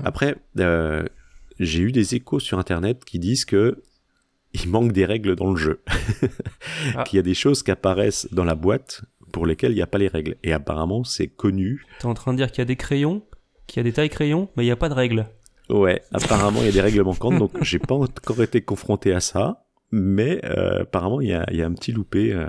après, 0.03 0.37
euh, 0.59 1.05
j'ai 1.61 1.81
eu 1.81 1.93
des 1.93 2.15
échos 2.15 2.41
sur 2.41 2.59
Internet 2.59 3.05
qui 3.05 3.19
disent 3.19 3.45
que 3.45 3.83
il 4.55 4.69
manque 4.69 4.93
des 4.93 5.07
règles 5.07 5.35
dans 5.37 5.51
le 5.51 5.57
jeu. 5.57 5.81
Ah. 6.95 7.05
Qu'il 7.07 7.17
y 7.17 7.21
a 7.21 7.23
des 7.23 7.35
choses 7.35 7.63
qui 7.63 7.71
apparaissent 7.71 8.29
dans 8.33 8.45
la 8.45 8.55
boîte 8.55 9.03
pour 9.33 9.47
lesquelles 9.47 9.73
il 9.73 9.77
n'y 9.77 9.83
a 9.83 9.87
pas 9.87 9.99
les 9.99 10.09
règles. 10.09 10.37
Et 10.45 10.53
apparemment, 10.53 11.03
c'est 11.05 11.27
connu. 11.29 11.85
T'es 12.01 12.07
en 12.07 12.15
train 12.15 12.33
de 12.33 12.39
dire 12.39 12.51
qu'il 12.51 12.59
y 12.59 12.63
a 12.63 12.67
des 12.67 12.77
crayons, 12.77 13.23
qu'il 13.67 13.79
y 13.79 13.81
a 13.81 13.85
des 13.85 13.93
tailles 13.93 14.11
crayons, 14.11 14.49
mais 14.57 14.63
il 14.65 14.67
n'y 14.67 14.73
a 14.73 14.77
pas 14.77 14.89
de 14.89 14.95
règles. 14.95 15.27
Ouais, 15.69 16.03
apparemment, 16.13 16.61
il 16.61 16.67
y 16.67 16.69
a 16.69 16.73
des 16.73 16.81
règles 16.81 17.03
manquantes, 17.03 17.39
donc 17.39 17.53
j'ai 17.63 17.79
pas 17.79 17.95
encore 17.95 18.43
été 18.43 18.61
confronté 18.61 19.13
à 19.13 19.21
ça. 19.21 19.65
Mais 19.91 20.41
euh, 20.45 20.83
apparemment, 20.83 21.21
il 21.21 21.29
y 21.29 21.33
a, 21.35 21.45
il 21.51 21.57
y 21.59 21.63
a 21.63 21.67
un 21.67 21.73
petit 21.73 21.93
loupé. 21.93 22.33
euh. 22.33 22.49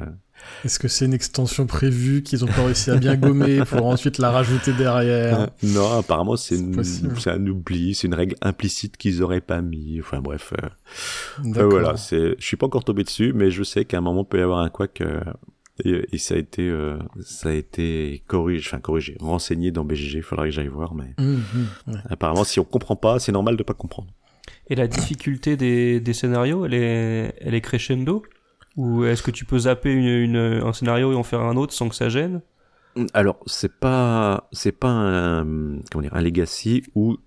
Est-ce 0.65 0.79
que 0.79 0.87
c'est 0.89 1.05
une 1.05 1.13
extension 1.13 1.65
prévue 1.67 2.21
qu'ils 2.23 2.43
ont 2.43 2.47
pas 2.47 2.65
réussi 2.65 2.89
à 2.89 2.95
bien 2.97 3.15
gommer 3.15 3.63
pour 3.65 3.85
ensuite 3.85 4.17
la 4.17 4.31
rajouter 4.31 4.73
derrière? 4.73 5.49
Non, 5.63 5.99
apparemment, 5.99 6.35
c'est 6.35 6.57
un 7.27 7.47
oubli, 7.47 7.95
c'est 7.95 8.07
une 8.07 8.13
règle 8.13 8.35
implicite 8.41 8.97
qu'ils 8.97 9.21
auraient 9.23 9.41
pas 9.41 9.61
mis. 9.61 9.99
Enfin 10.01 10.19
bref, 10.19 10.53
euh, 10.61 10.65
euh, 11.45 11.51
D'accord. 11.53 11.69
voilà, 11.69 11.97
c'est, 11.97 12.35
je 12.39 12.45
suis 12.45 12.57
pas 12.57 12.65
encore 12.65 12.83
tombé 12.83 13.03
dessus, 13.03 13.31
mais 13.33 13.51
je 13.51 13.63
sais 13.63 13.85
qu'à 13.85 13.97
un 13.99 14.01
moment 14.01 14.23
il 14.23 14.29
peut 14.29 14.39
y 14.39 14.41
avoir 14.41 14.59
un 14.59 14.69
couac 14.69 14.99
euh, 15.01 15.21
et, 15.83 16.05
et 16.11 16.17
ça 16.17 16.35
a 16.35 16.37
été, 16.37 16.69
euh, 16.69 16.97
ça 17.21 17.49
a 17.49 17.53
été 17.53 18.23
corrigé, 18.27 18.67
enfin 18.67 18.79
corrigé, 18.79 19.17
renseigné 19.19 19.71
dans 19.71 19.83
BGG. 19.83 20.17
Il 20.17 20.23
faudrait 20.23 20.49
que 20.49 20.55
j'aille 20.55 20.67
voir, 20.67 20.93
mais 20.93 21.15
hum, 21.17 21.41
ouais. 21.87 21.99
apparemment, 22.09 22.43
si 22.43 22.59
on 22.59 22.63
comprend 22.63 22.95
pas, 22.95 23.19
c'est 23.19 23.31
normal 23.31 23.57
de 23.57 23.63
pas 23.63 23.73
comprendre. 23.73 24.09
Et 24.67 24.75
la 24.75 24.87
difficulté 24.87 25.57
des, 25.57 25.99
des 25.99 26.13
scénarios, 26.13 26.65
elle 26.65 26.73
est, 26.73 27.35
elle 27.39 27.53
est 27.55 27.61
crescendo? 27.61 28.23
Ou 28.75 29.05
est-ce 29.05 29.21
que 29.23 29.31
tu 29.31 29.45
peux 29.45 29.59
zapper 29.59 29.91
une, 29.93 30.05
une- 30.07 30.35
un 30.63 30.73
scénario 30.73 31.11
et 31.11 31.15
en 31.15 31.23
faire 31.23 31.41
un 31.41 31.55
autre 31.57 31.73
sans 31.73 31.89
que 31.89 31.95
ça 31.95 32.09
gêne? 32.09 32.41
Alors, 33.13 33.39
c'est 33.47 33.79
pas, 33.79 34.47
c'est 34.51 34.71
pas 34.71 34.89
un, 34.89 35.43
comment 35.91 36.03
dire, 36.03 36.13
un 36.13 36.21
legacy 36.21 36.83
où 36.93 37.17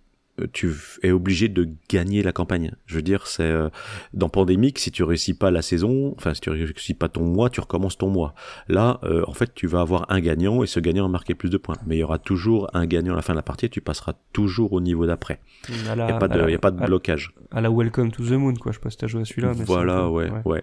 tu 0.52 0.72
es 1.02 1.10
obligé 1.10 1.48
de 1.48 1.68
gagner 1.88 2.22
la 2.22 2.32
campagne. 2.32 2.72
Je 2.86 2.96
veux 2.96 3.02
dire, 3.02 3.26
c'est 3.26 3.42
euh, 3.42 3.68
dans 4.12 4.28
Pandémique, 4.28 4.78
si 4.78 4.90
tu 4.90 5.02
réussis 5.02 5.34
pas 5.34 5.50
la 5.50 5.62
saison, 5.62 6.14
enfin 6.18 6.34
si 6.34 6.40
tu 6.42 6.50
réussis 6.50 6.94
pas 6.94 7.08
ton 7.08 7.24
mois, 7.24 7.48
tu 7.50 7.60
recommences 7.60 7.96
ton 7.98 8.08
mois. 8.10 8.34
Là, 8.68 9.00
euh, 9.04 9.22
en 9.26 9.32
fait, 9.32 9.54
tu 9.54 9.66
vas 9.66 9.80
avoir 9.80 10.06
un 10.10 10.20
gagnant 10.20 10.62
et 10.62 10.66
ce 10.66 10.78
gagnant 10.80 11.06
a 11.06 11.08
marqué 11.08 11.34
plus 11.34 11.48
de 11.50 11.56
points. 11.56 11.76
Mais 11.86 11.96
il 11.96 12.00
y 12.00 12.02
aura 12.02 12.18
toujours 12.18 12.68
un 12.74 12.86
gagnant 12.86 13.14
à 13.14 13.16
la 13.16 13.22
fin 13.22 13.32
de 13.32 13.38
la 13.38 13.42
partie 13.42 13.66
et 13.66 13.68
tu 13.70 13.80
passeras 13.80 14.14
toujours 14.32 14.72
au 14.72 14.80
niveau 14.80 15.06
d'après. 15.06 15.40
Il 15.68 15.84
la, 15.86 16.08
y 16.08 16.10
a 16.12 16.18
pas 16.18 16.28
de, 16.28 16.38
la- 16.38 16.50
y 16.50 16.54
a 16.54 16.58
pas 16.58 16.70
de 16.70 16.82
à- 16.82 16.86
blocage. 16.86 17.32
à 17.50 17.60
la 17.60 17.70
Welcome 17.70 18.12
to 18.12 18.22
the 18.24 18.32
Moon, 18.32 18.54
quoi. 18.54 18.72
Je 18.72 18.76
sais 18.78 18.82
pas 18.82 18.90
si 18.90 18.98
joué 19.08 19.22
à 19.22 19.24
celui-là. 19.24 19.52
Voilà, 19.54 20.00
peu- 20.02 20.06
ouais, 20.08 20.30
ouais. 20.44 20.62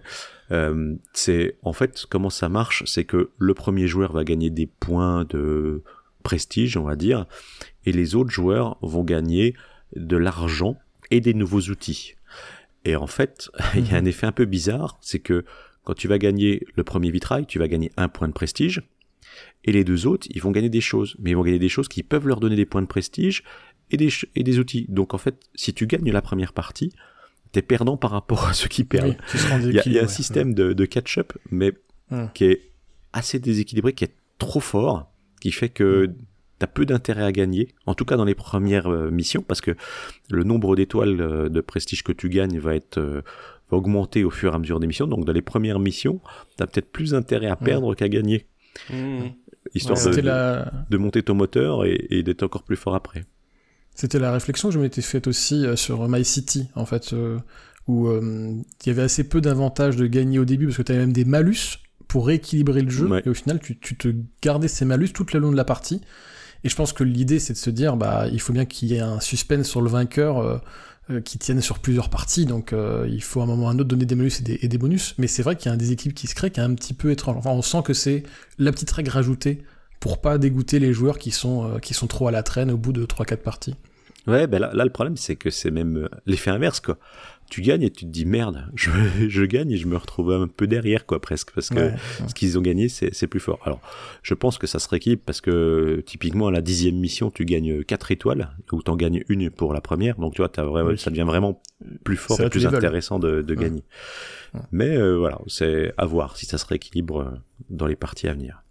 Euh, 0.51 0.95
c'est 1.13 1.55
en 1.63 1.73
fait 1.73 2.05
comment 2.09 2.29
ça 2.29 2.47
marche, 2.49 2.83
c'est 2.85 3.05
que 3.05 3.31
le 3.37 3.53
premier 3.53 3.87
joueur 3.87 4.11
va 4.11 4.23
gagner 4.23 4.49
des 4.49 4.67
points 4.67 5.25
de 5.29 5.81
prestige, 6.21 6.77
on 6.77 6.83
va 6.83 6.95
dire, 6.95 7.25
et 7.85 7.91
les 7.91 8.15
autres 8.15 8.31
joueurs 8.31 8.77
vont 8.81 9.03
gagner 9.03 9.55
de 9.95 10.17
l'argent 10.17 10.77
et 11.11 11.21
des 11.21 11.33
nouveaux 11.33 11.61
outils. 11.61 12.15
Et 12.85 12.95
en 12.95 13.07
fait, 13.07 13.49
il 13.75 13.89
y 13.89 13.93
a 13.93 13.97
un 13.97 14.05
effet 14.05 14.25
un 14.27 14.31
peu 14.31 14.45
bizarre, 14.45 14.97
c'est 15.01 15.19
que 15.19 15.45
quand 15.83 15.93
tu 15.93 16.07
vas 16.07 16.17
gagner 16.17 16.65
le 16.75 16.83
premier 16.83 17.11
vitrail, 17.11 17.45
tu 17.45 17.59
vas 17.59 17.67
gagner 17.67 17.91
un 17.97 18.07
point 18.07 18.27
de 18.27 18.33
prestige, 18.33 18.83
et 19.65 19.71
les 19.71 19.83
deux 19.83 20.05
autres, 20.07 20.27
ils 20.29 20.41
vont 20.41 20.51
gagner 20.51 20.69
des 20.69 20.81
choses, 20.81 21.15
mais 21.19 21.31
ils 21.31 21.35
vont 21.35 21.43
gagner 21.43 21.59
des 21.59 21.69
choses 21.69 21.87
qui 21.87 22.03
peuvent 22.03 22.27
leur 22.27 22.39
donner 22.39 22.55
des 22.55 22.65
points 22.65 22.81
de 22.81 22.87
prestige 22.87 23.43
et 23.91 23.97
des, 23.97 24.09
et 24.35 24.43
des 24.43 24.59
outils. 24.59 24.85
Donc 24.89 25.13
en 25.13 25.17
fait, 25.17 25.35
si 25.55 25.73
tu 25.73 25.87
gagnes 25.87 26.11
la 26.11 26.21
première 26.21 26.53
partie, 26.53 26.93
t'es 27.51 27.61
perdant 27.61 27.97
par 27.97 28.11
rapport 28.11 28.45
à 28.47 28.53
ceux 28.53 28.67
qui 28.69 28.83
perdent. 28.83 29.17
Oui, 29.33 29.39
Il 29.69 29.73
y, 29.73 29.79
a- 29.79 29.83
il 29.85 29.93
y 29.93 29.99
a 29.99 29.99
déséquilibre, 29.99 29.99
un 29.99 30.01
ouais. 30.03 30.07
système 30.07 30.53
de, 30.53 30.73
de 30.73 30.85
catch-up, 30.85 31.33
mais 31.51 31.73
qui 32.33 32.45
est 32.45 32.61
assez 33.11 33.39
déséquilibré, 33.39 33.93
qui 33.93 34.03
est 34.03 34.13
trop 34.37 34.59
fort, 34.59 35.11
qui 35.41 35.51
fait 35.51 35.69
que 35.69 36.11
t'as 36.63 36.67
peu 36.67 36.85
d'intérêt 36.85 37.23
à 37.23 37.31
gagner, 37.33 37.67
en 37.85 37.93
tout 37.93 38.05
cas 38.05 38.15
dans 38.15 38.23
les 38.25 38.35
premières 38.35 38.87
euh, 38.87 39.11
missions, 39.11 39.43
parce 39.45 39.59
que 39.59 39.71
le 40.31 40.43
nombre 40.45 40.75
d'étoiles 40.77 41.19
euh, 41.19 41.49
de 41.49 41.61
prestige 41.61 42.03
que 42.03 42.13
tu 42.13 42.29
gagnes 42.29 42.57
va 42.59 42.73
être 42.75 42.99
euh, 42.99 43.21
va 43.69 43.77
augmenter 43.77 44.23
au 44.23 44.29
fur 44.29 44.53
et 44.53 44.55
à 44.55 44.59
mesure 44.59 44.79
des 44.79 44.87
missions. 44.87 45.07
Donc 45.07 45.25
dans 45.25 45.33
les 45.33 45.41
premières 45.41 45.79
missions, 45.79 46.21
t'as 46.55 46.65
peut-être 46.67 46.89
plus 46.91 47.13
intérêt 47.15 47.47
à 47.47 47.55
perdre 47.57 47.95
qu'à 47.95 48.07
gagner, 48.07 48.45
Mmh. 48.89 49.27
histoire 49.75 49.99
Ouais, 50.03 50.11
de, 50.11 50.15
de- 50.15 50.21
la... 50.21 50.71
de 50.89 50.97
monter 50.97 51.21
ton 51.21 51.35
moteur 51.35 51.85
et, 51.85 52.07
et 52.09 52.23
d'être 52.23 52.41
encore 52.43 52.63
plus 52.63 52.75
fort 52.77 52.95
après. 52.95 53.23
C'était 53.93 54.17
la 54.19 54.31
réflexion 54.31 54.69
que 54.69 54.73
je 54.75 54.79
m'étais 54.79 55.03
faite 55.03 55.27
aussi 55.27 55.65
euh, 55.65 55.75
sur 55.75 56.07
My 56.09 56.25
City, 56.25 56.69
en 56.75 56.85
fait, 56.87 57.13
euh, 57.13 57.37
où 57.87 58.07
euh, 58.07 58.55
il 58.83 58.87
y 58.87 58.89
avait 58.89 59.03
assez 59.03 59.23
peu 59.29 59.41
d'avantages 59.41 59.95
de 59.95 60.07
gagner 60.07 60.39
au 60.39 60.45
début, 60.45 60.65
parce 60.67 60.77
que 60.77 60.81
tu 60.83 60.91
avais 60.91 61.01
même 61.01 61.13
des 61.13 61.25
malus 61.25 61.77
pour 62.07 62.25
rééquilibrer 62.27 62.81
le 62.81 62.89
jeu, 62.89 63.07
Ouais. 63.07 63.21
et 63.25 63.29
au 63.29 63.33
final, 63.35 63.59
tu, 63.59 63.77
tu 63.79 63.95
te 63.95 64.07
gardais 64.41 64.67
ces 64.67 64.85
malus 64.85 65.09
tout 65.13 65.25
le 65.33 65.39
long 65.39 65.51
de 65.51 65.57
la 65.57 65.65
partie. 65.65 66.01
Et 66.63 66.69
je 66.69 66.75
pense 66.75 66.93
que 66.93 67.03
l'idée, 67.03 67.39
c'est 67.39 67.53
de 67.53 67.57
se 67.57 67.69
dire, 67.69 67.97
bah, 67.97 68.27
il 68.31 68.39
faut 68.39 68.53
bien 68.53 68.65
qu'il 68.65 68.89
y 68.89 68.95
ait 68.95 69.01
un 69.01 69.19
suspense 69.19 69.67
sur 69.67 69.81
le 69.81 69.89
vainqueur 69.89 70.39
euh, 70.39 70.57
euh, 71.09 71.21
qui 71.21 71.37
tienne 71.37 71.61
sur 71.61 71.79
plusieurs 71.79 72.09
parties, 72.09 72.45
donc 72.45 72.71
euh, 72.71 73.05
il 73.09 73.21
faut 73.21 73.41
à 73.41 73.43
un 73.43 73.47
moment 73.47 73.65
ou 73.65 73.67
à 73.67 73.71
un 73.71 73.79
autre 73.79 73.89
donner 73.89 74.05
des 74.05 74.15
malus 74.15 74.31
et 74.47 74.67
des, 74.67 74.77
bonus. 74.77 75.15
Mais 75.17 75.27
c'est 75.27 75.43
vrai 75.43 75.55
qu'il 75.55 75.67
y 75.67 75.69
a 75.69 75.73
un 75.73 75.77
déséquilibre 75.77 76.17
qui 76.17 76.27
se 76.27 76.35
crée 76.35 76.51
qui 76.51 76.59
est 76.59 76.63
un 76.63 76.73
petit 76.73 76.93
peu 76.93 77.11
étrange. 77.11 77.35
Enfin, 77.37 77.51
on 77.51 77.61
sent 77.61 77.81
que 77.83 77.93
c'est 77.93 78.23
la 78.57 78.71
petite 78.71 78.91
règle 78.91 79.09
rajoutée 79.09 79.63
pour 79.99 80.21
pas 80.21 80.37
dégoûter 80.37 80.79
les 80.79 80.93
joueurs 80.93 81.17
qui 81.17 81.31
sont, 81.31 81.79
qui 81.81 81.93
sont 81.93 82.07
trop 82.07 82.27
à 82.27 82.31
la 82.31 82.43
traîne 82.43 82.71
au 82.71 82.77
bout 82.77 82.91
de 82.91 83.05
3-4 83.05 83.37
parties. 83.37 83.75
Ouais, 84.27 84.47
ben 84.47 84.59
là, 84.59 84.71
là 84.73 84.85
le 84.85 84.89
problème 84.89 85.17
c'est 85.17 85.35
que 85.35 85.49
c'est 85.49 85.71
même 85.71 86.07
l'effet 86.25 86.49
inverse 86.49 86.79
quoi. 86.79 86.97
Tu 87.49 87.61
gagnes 87.61 87.83
et 87.83 87.91
tu 87.91 88.05
te 88.05 88.09
dis 88.09 88.25
merde, 88.25 88.65
je, 88.75 88.89
je 89.29 89.43
gagne 89.43 89.71
et 89.71 89.77
je 89.77 89.85
me 89.87 89.95
retrouve 89.97 90.31
un 90.31 90.47
peu 90.47 90.65
derrière 90.67 91.05
quoi 91.05 91.21
presque 91.21 91.51
parce 91.53 91.69
que 91.69 91.75
Ouais. 91.79 91.93
ce 92.27 92.33
qu'ils 92.33 92.57
ont 92.57 92.61
gagné 92.61 92.89
c'est 92.89 93.13
c'est 93.13 93.27
plus 93.27 93.39
fort. 93.39 93.59
Alors 93.63 93.79
je 94.23 94.33
pense 94.33 94.57
que 94.57 94.65
ça 94.67 94.79
se 94.79 94.87
rééquilibre 94.89 95.21
parce 95.25 95.41
que 95.41 96.01
typiquement 96.05 96.47
à 96.47 96.51
la 96.51 96.61
dixième 96.61 96.95
mission 96.95 97.29
tu 97.31 97.45
gagnes 97.45 97.83
quatre 97.83 98.11
étoiles 98.11 98.49
ou 98.71 98.81
t'en 98.81 98.95
gagnes 98.95 99.23
une 99.29 99.49
pour 99.49 99.73
la 99.73 99.81
première 99.81 100.15
donc 100.17 100.33
tu 100.35 100.41
vois 100.41 100.51
vraiment 100.63 100.89
Oui. 100.91 100.97
ça 100.97 101.09
devient 101.11 101.25
vraiment 101.27 101.61
plus 102.03 102.17
fort 102.17 102.39
et 102.41 102.49
plus 102.49 102.63
level. 102.63 102.77
intéressant 102.77 103.19
de, 103.19 103.41
de 103.41 103.55
Ouais. 103.55 103.61
gagner. 103.63 103.83
Mais 104.71 104.95
euh, 104.95 105.17
voilà 105.17 105.39
c'est 105.47 105.93
à 105.97 106.05
voir 106.05 106.37
si 106.37 106.45
ça 106.45 106.57
se 106.57 106.65
rééquilibre 106.65 107.21
euh, 107.21 107.31
dans 107.69 107.87
les 107.87 107.95
parties 107.95 108.27
à 108.27 108.33
venir. 108.33 108.61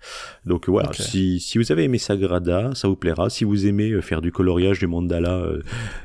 Donc 0.47 0.69
voilà, 0.69 0.93
si, 0.93 1.41
si 1.41 1.59
vous 1.59 1.73
avez 1.73 1.85
aimé 1.85 1.99
Sagrada, 1.99 2.71
ça 2.75 2.87
vous 2.89 2.95
plaira. 2.97 3.31
Si 3.31 3.45
vous 3.45 3.67
aimez 3.67 3.91
euh, 3.91 4.01
faire 4.01 4.21
du 4.21 4.31
coloriage, 4.31 4.79
du 4.79 4.87
mandala, 4.87 5.35
euh, 5.39 5.63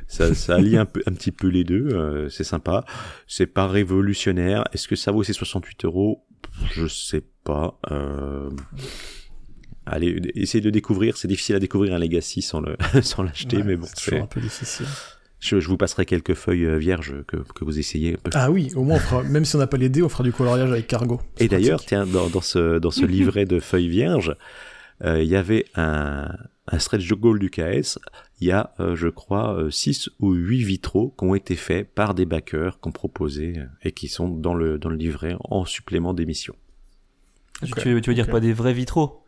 ça, 0.08 0.34
ça 0.34 0.56
allie 0.58 0.78
un, 0.78 0.86
peu, 0.86 1.04
un 1.06 1.14
petit 1.14 1.32
peu 1.32 1.48
les 1.48 1.64
deux. 1.64 2.28
c'est 2.30 2.44
sympa. 2.44 2.86
C'est 3.28 3.46
pas 3.48 3.68
révolutionnaire. 3.68 4.64
Est-ce 4.74 4.88
que 4.88 4.96
ça 4.96 5.12
vaut 5.12 5.24
ces 5.24 5.34
68 5.34 5.86
euros? 5.86 6.24
Je 6.72 6.88
sais 6.88 7.24
pas. 7.44 7.80
Euh... 7.92 8.50
Allez, 9.86 10.20
essayez 10.36 10.62
de 10.62 10.70
découvrir. 10.70 11.18
C'est 11.18 11.28
difficile 11.28 11.56
à 11.56 11.60
découvrir 11.60 11.94
un 11.94 12.00
Legacy 12.00 12.42
sans 12.42 12.60
le 12.62 12.76
sans 13.04 13.24
l'acheter, 13.24 13.58
Ouais, 13.58 13.64
mais 13.64 13.76
bon, 13.78 13.86
c'est 13.88 13.96
toujours 13.96 14.20
c'est- 14.20 14.24
un 14.24 14.28
peu 14.28 14.42
difficile. 14.42 14.86
Je, 15.40 15.60
je 15.60 15.68
vous 15.68 15.78
passerai 15.78 16.06
quelques 16.06 16.34
feuilles 16.34 16.66
euh, 16.66 16.78
vierges 16.78 17.24
que, 17.28 17.38
que 17.38 17.64
vous 17.64 17.78
essayez 17.80 18.14
un 18.14 18.18
peu. 18.22 18.32
Ah 18.34 18.50
oui, 18.52 18.72
au 18.76 18.84
moins, 18.84 18.96
on 18.98 19.00
fera, 19.00 19.24
même 19.24 19.46
si 19.46 19.56
on 19.56 19.60
n'a 19.60 19.68
pas 19.68 19.78
les 19.78 19.90
dés, 19.90 20.02
on 20.04 20.10
fera 20.10 20.24
du 20.24 20.32
coloriage 20.32 20.72
avec 20.72 20.88
cargo. 20.88 21.22
Et 21.40 21.48
d'ailleurs, 21.48 21.84
tiens, 21.86 22.06
dans, 22.06 22.28
dans 22.30 22.42
ce, 22.42 22.80
dans 22.80 22.92
ce 22.92 23.06
livret 23.18 23.46
de 23.46 23.60
feuilles 23.60 23.90
vierges, 23.90 24.36
euh, 25.04 25.22
il 25.22 25.30
y 25.30 25.36
avait 25.36 25.66
un, 25.76 26.28
un 26.68 26.80
stretch 26.80 27.08
goal 27.14 27.38
du 27.40 27.50
KS. 27.52 28.00
Il 28.42 28.48
y 28.48 28.52
a, 28.52 28.74
euh, 28.80 28.96
je 28.96 29.08
crois, 29.08 29.58
6 29.70 30.10
ou 30.20 30.34
8 30.34 30.64
vitraux 30.64 31.14
qui 31.18 31.26
ont 31.26 31.36
été 31.36 31.56
faits 31.56 31.88
par 31.94 32.14
des 32.16 32.26
backers 32.26 32.80
qui 32.80 32.88
ont 32.88 32.92
proposé 32.92 33.60
euh, 33.60 33.66
et 33.84 33.92
qui 33.92 34.08
sont 34.08 34.28
dans 34.30 34.54
le, 34.56 34.78
dans 34.80 34.90
le 34.90 34.96
livret 34.98 35.36
en 35.42 35.66
supplément 35.66 36.14
d'émission. 36.16 36.56
Tu- 37.64 37.72
Ok, 37.74 37.80
Tu, 37.82 37.94
veux- 37.94 38.02
tu 38.02 38.10
veux 38.10 38.16
dire 38.16 38.28
pas 38.28 38.40
des 38.40 38.54
vrais 38.54 38.74
vitraux? 38.74 39.24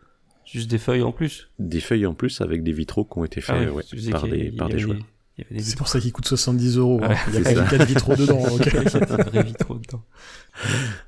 Juste 0.45 0.69
des 0.71 0.77
feuilles 0.79 1.03
en 1.03 1.11
plus? 1.11 1.49
Des 1.59 1.79
feuilles 1.79 2.05
en 2.07 2.13
plus 2.15 2.41
avec 2.41 2.63
des 2.63 2.71
vitraux 2.71 3.03
qui 3.05 3.17
ont 3.19 3.25
été 3.25 3.41
faits 3.41 3.55
Ah 3.59 3.63
oui, 3.65 3.69
ouais, 3.69 3.83
tu 3.83 3.95
disais 3.95 4.11
par 4.11 4.27
des, 4.27 4.51
par 4.51 4.69
des 4.69 4.79
joueurs. 4.79 4.97
des- 4.97 5.03
il 5.39 5.43
y 5.43 5.45
avait 5.45 5.55
des 5.55 5.63
C'est 5.63 5.77
pour 5.77 5.87
ça 5.87 5.99
qu'il 5.99 6.11
coûte 6.11 6.27
70 6.27 6.77
euros. 6.77 6.99
hein. 7.03 7.15
Il 7.29 7.33
y 7.35 7.37
a 7.37 7.41
pas 7.41 7.53
ça. 7.55 7.61
les 7.63 7.77
4 7.77 7.85
vitraux 7.87 8.15
dedans. 8.15 8.39
Il 8.59 8.65
y 8.65 8.69
des 8.69 9.29
vrais 9.29 9.43
vitraux 9.43 9.75
dedans. 9.75 10.03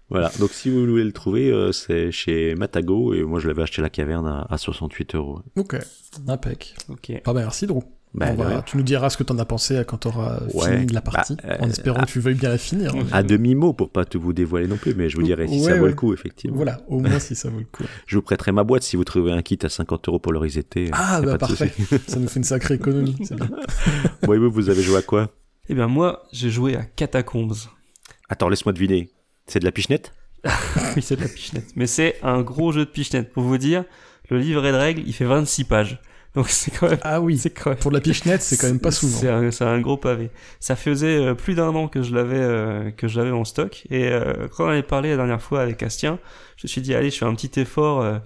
Voilà, 0.09 0.31
donc 0.39 0.51
si 0.51 0.69
vous 0.69 0.85
voulez 0.85 1.03
le 1.03 1.11
trouver, 1.11 1.51
euh, 1.51 1.71
c'est 1.71 2.11
chez 2.11 2.55
Matago 2.55 3.13
et 3.13 3.23
moi 3.23 3.39
je 3.39 3.47
l'avais 3.47 3.63
acheté 3.63 3.81
à 3.81 3.83
la 3.83 3.89
caverne 3.89 4.25
à, 4.27 4.47
à 4.49 4.57
68 4.57 5.15
euros. 5.15 5.41
ok, 5.57 5.77
impec. 6.27 6.75
Ok. 6.89 7.11
Ah 7.25 7.33
bah 7.33 7.41
merci 7.41 7.67
Drew. 7.67 7.81
Bah, 8.13 8.33
rien. 8.37 8.61
tu 8.63 8.75
nous 8.75 8.83
diras 8.83 9.09
ce 9.09 9.15
que 9.15 9.23
t'en 9.23 9.39
as 9.39 9.45
pensé 9.45 9.83
quand 9.87 9.97
t'auras 9.97 10.41
Ouais, 10.53 10.79
fini 10.79 10.91
la 10.91 10.99
partie, 11.01 11.37
bah, 11.37 11.57
en 11.61 11.65
euh, 11.65 11.69
espérant 11.69 12.01
que 12.01 12.11
tu 12.11 12.19
veuilles 12.19 12.35
bien 12.35 12.49
la 12.49 12.57
finir. 12.57 12.93
à 13.13 13.23
demi-mot 13.23 13.71
pour 13.71 13.89
pas 13.89 14.03
tout 14.03 14.19
vous 14.19 14.33
dévoiler 14.33 14.67
non 14.67 14.75
plus, 14.75 14.93
mais 14.95 15.07
je 15.09 15.15
vous 15.15 15.23
dirai 15.23 15.47
si 15.47 15.61
ça 15.61 15.71
Ouais, 15.71 15.79
vaut 15.79 15.87
le 15.87 15.93
coup, 15.93 16.13
effectivement. 16.13 16.57
Voilà, 16.57 16.81
au 16.89 16.99
moins 16.99 17.19
si 17.19 17.35
ça 17.35 17.49
vaut 17.49 17.59
le 17.59 17.65
coup. 17.65 17.85
Je 18.07 18.17
vous 18.17 18.21
prêterai 18.21 18.51
ma 18.51 18.65
boîte 18.65 18.83
si 18.83 18.97
vous 18.97 19.05
trouvez 19.05 19.31
un 19.31 19.41
kit 19.41 19.57
à 19.63 19.69
50 19.69 20.09
euros 20.09 20.19
pour 20.19 20.33
le 20.33 20.39
resetter. 20.39 20.89
Ah 20.91 21.19
Y 21.21 21.23
a 21.23 21.25
bah 21.25 21.37
parfait, 21.37 21.71
ça 22.07 22.19
nous 22.19 22.27
fait 22.27 22.39
une 22.39 22.43
sacrée 22.43 22.73
économie. 22.73 23.15
Bon, 24.23 24.33
et 24.33 24.37
vous, 24.39 24.51
vous 24.51 24.69
avez 24.69 24.81
joué 24.83 24.97
à 24.97 25.01
quoi? 25.01 25.29
Eh 25.69 25.73
bien, 25.73 25.87
moi, 25.87 26.23
j'ai 26.33 26.49
joué 26.49 26.75
à 26.75 26.83
Catacombs. 26.83 27.53
Attends, 28.27 28.49
laisse-moi 28.49 28.73
deviner. 28.73 29.09
C'est 29.47 29.59
de 29.59 29.65
la 29.65 29.71
pichenette? 29.71 30.13
Oui, 30.97 31.01
c'est 31.01 31.15
de 31.15 31.21
la 31.21 31.29
pichenette. 31.29 31.67
Mais 31.77 31.87
c'est 31.87 32.15
un 32.23 32.41
gros 32.41 32.73
jeu 32.73 32.83
de 32.83 32.89
pichenette. 32.89 33.31
Pour 33.31 33.43
vous 33.43 33.57
dire, 33.57 33.85
le 34.29 34.37
livret 34.39 34.71
de 34.73 34.77
règles, 34.77 35.03
il 35.05 35.13
fait 35.13 35.23
26 35.25 35.63
pages. 35.63 36.01
Donc 36.35 36.47
c'est 36.49 36.71
quand 36.71 36.89
même... 36.89 36.99
Ah 37.03 37.19
oui, 37.19 37.37
C'est 37.37 37.49
quand 37.49 37.71
même... 37.71 37.79
pour 37.79 37.91
de 37.91 37.97
la 37.97 38.01
pichenette, 38.01 38.41
c'est 38.41 38.55
quand 38.57 38.67
même 38.67 38.79
pas 38.79 38.91
souvent. 38.91 39.51
c'est 39.51 39.63
un 39.65 39.81
gros 39.81 39.97
pavé. 39.97 40.29
Ça 40.61 40.75
faisait 40.77 41.17
euh, 41.17 41.33
plus 41.33 41.55
d'un 41.55 41.69
an 41.75 41.87
que 41.89 42.01
je 42.03 42.15
l'avais 42.15 42.39
euh, 42.39 42.89
que 42.91 43.07
je 43.09 43.19
l'avais 43.19 43.31
en 43.31 43.43
stock 43.43 43.85
et 43.89 44.07
euh, 44.09 44.47
quand 44.55 44.65
on 44.65 44.69
avait 44.69 44.81
parlé 44.83 45.09
la 45.09 45.17
dernière 45.17 45.41
fois 45.41 45.61
avec 45.61 45.83
Astien, 45.83 46.19
je 46.55 46.65
me 46.65 46.67
suis 46.69 46.81
dit 46.81 46.95
allez, 46.95 47.09
je 47.09 47.17
fais 47.17 47.25
un 47.25 47.35
petit 47.35 47.59
effort, 47.59 48.01
euh, 48.01 48.19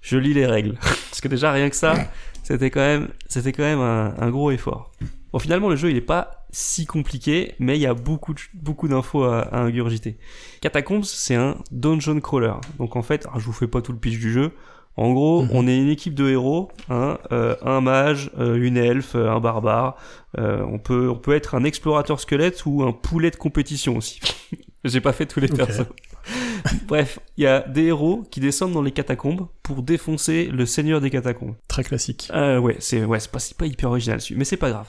je 0.00 0.16
lis 0.16 0.32
les 0.32 0.46
règles 0.46 0.74
parce 0.80 1.20
que 1.20 1.28
déjà 1.28 1.52
rien 1.52 1.68
que 1.68 1.76
ça, 1.76 1.94
c'était 2.42 2.70
quand 2.70 2.80
même 2.80 3.08
c'était 3.28 3.52
quand 3.52 3.64
même 3.64 3.80
un, 3.80 4.14
un 4.18 4.30
gros 4.30 4.50
effort. 4.50 4.90
Bon 5.32 5.38
finalement 5.38 5.68
le 5.68 5.76
jeu 5.76 5.90
il 5.90 5.96
est 5.96 6.00
pas 6.00 6.46
si 6.52 6.86
compliqué 6.86 7.54
mais 7.58 7.76
il 7.78 7.82
y 7.82 7.86
a 7.86 7.94
beaucoup 7.94 8.32
de- 8.34 8.40
beaucoup 8.54 8.88
d'infos 8.88 9.24
à, 9.24 9.40
à 9.42 9.58
ingurgiter. 9.60 10.16
Catacombs 10.62 11.02
c'est 11.04 11.34
un 11.34 11.56
dungeon 11.70 12.18
crawler 12.20 12.54
donc 12.78 12.96
en 12.96 13.02
fait 13.02 13.26
ah, 13.32 13.38
je 13.38 13.44
vous 13.44 13.52
fais 13.52 13.66
pas 13.66 13.82
tout 13.82 13.92
le 13.92 13.98
pitch 13.98 14.18
du 14.18 14.32
jeu. 14.32 14.52
En 14.96 15.12
gros, 15.12 15.42
Mhm. 15.44 15.50
on 15.54 15.66
est 15.66 15.78
une 15.78 15.88
équipe 15.88 16.14
de 16.14 16.28
héros, 16.28 16.70
hein, 16.90 17.18
euh, 17.32 17.56
un 17.62 17.80
mage, 17.80 18.30
euh, 18.38 18.56
une 18.56 18.76
elfe, 18.76 19.14
euh, 19.14 19.30
un 19.30 19.40
barbare. 19.40 19.96
Euh, 20.38 20.62
on 20.70 20.78
peut 20.78 21.08
on 21.08 21.16
peut 21.16 21.34
être 21.34 21.54
un 21.54 21.64
explorateur 21.64 22.20
squelette 22.20 22.64
ou 22.66 22.82
un 22.82 22.92
poulet 22.92 23.30
de 23.30 23.36
compétition 23.36 23.96
aussi. 23.96 24.20
J'ai 24.84 25.00
pas 25.00 25.12
fait 25.12 25.26
tous 25.26 25.40
les 25.40 25.50
Ok. 25.50 25.56
persos. 25.56 25.86
Bref, 26.86 27.18
il 27.36 27.44
y 27.44 27.46
a 27.46 27.60
des 27.60 27.84
héros 27.86 28.22
qui 28.30 28.40
descendent 28.40 28.72
dans 28.72 28.82
les 28.82 28.92
catacombes 28.92 29.46
pour 29.62 29.82
défoncer 29.82 30.46
le 30.52 30.66
seigneur 30.66 31.00
des 31.00 31.10
catacombes. 31.10 31.54
Très 31.68 31.84
classique. 31.84 32.28
Euh, 32.34 32.58
ouais, 32.58 32.76
c'est 32.78 33.04
ouais, 33.04 33.18
pas, 33.30 33.38
pas 33.58 33.66
hyper 33.66 33.90
original 33.90 34.18
dessus, 34.18 34.34
mais 34.36 34.44
c'est 34.44 34.56
pas 34.56 34.70
grave. 34.70 34.88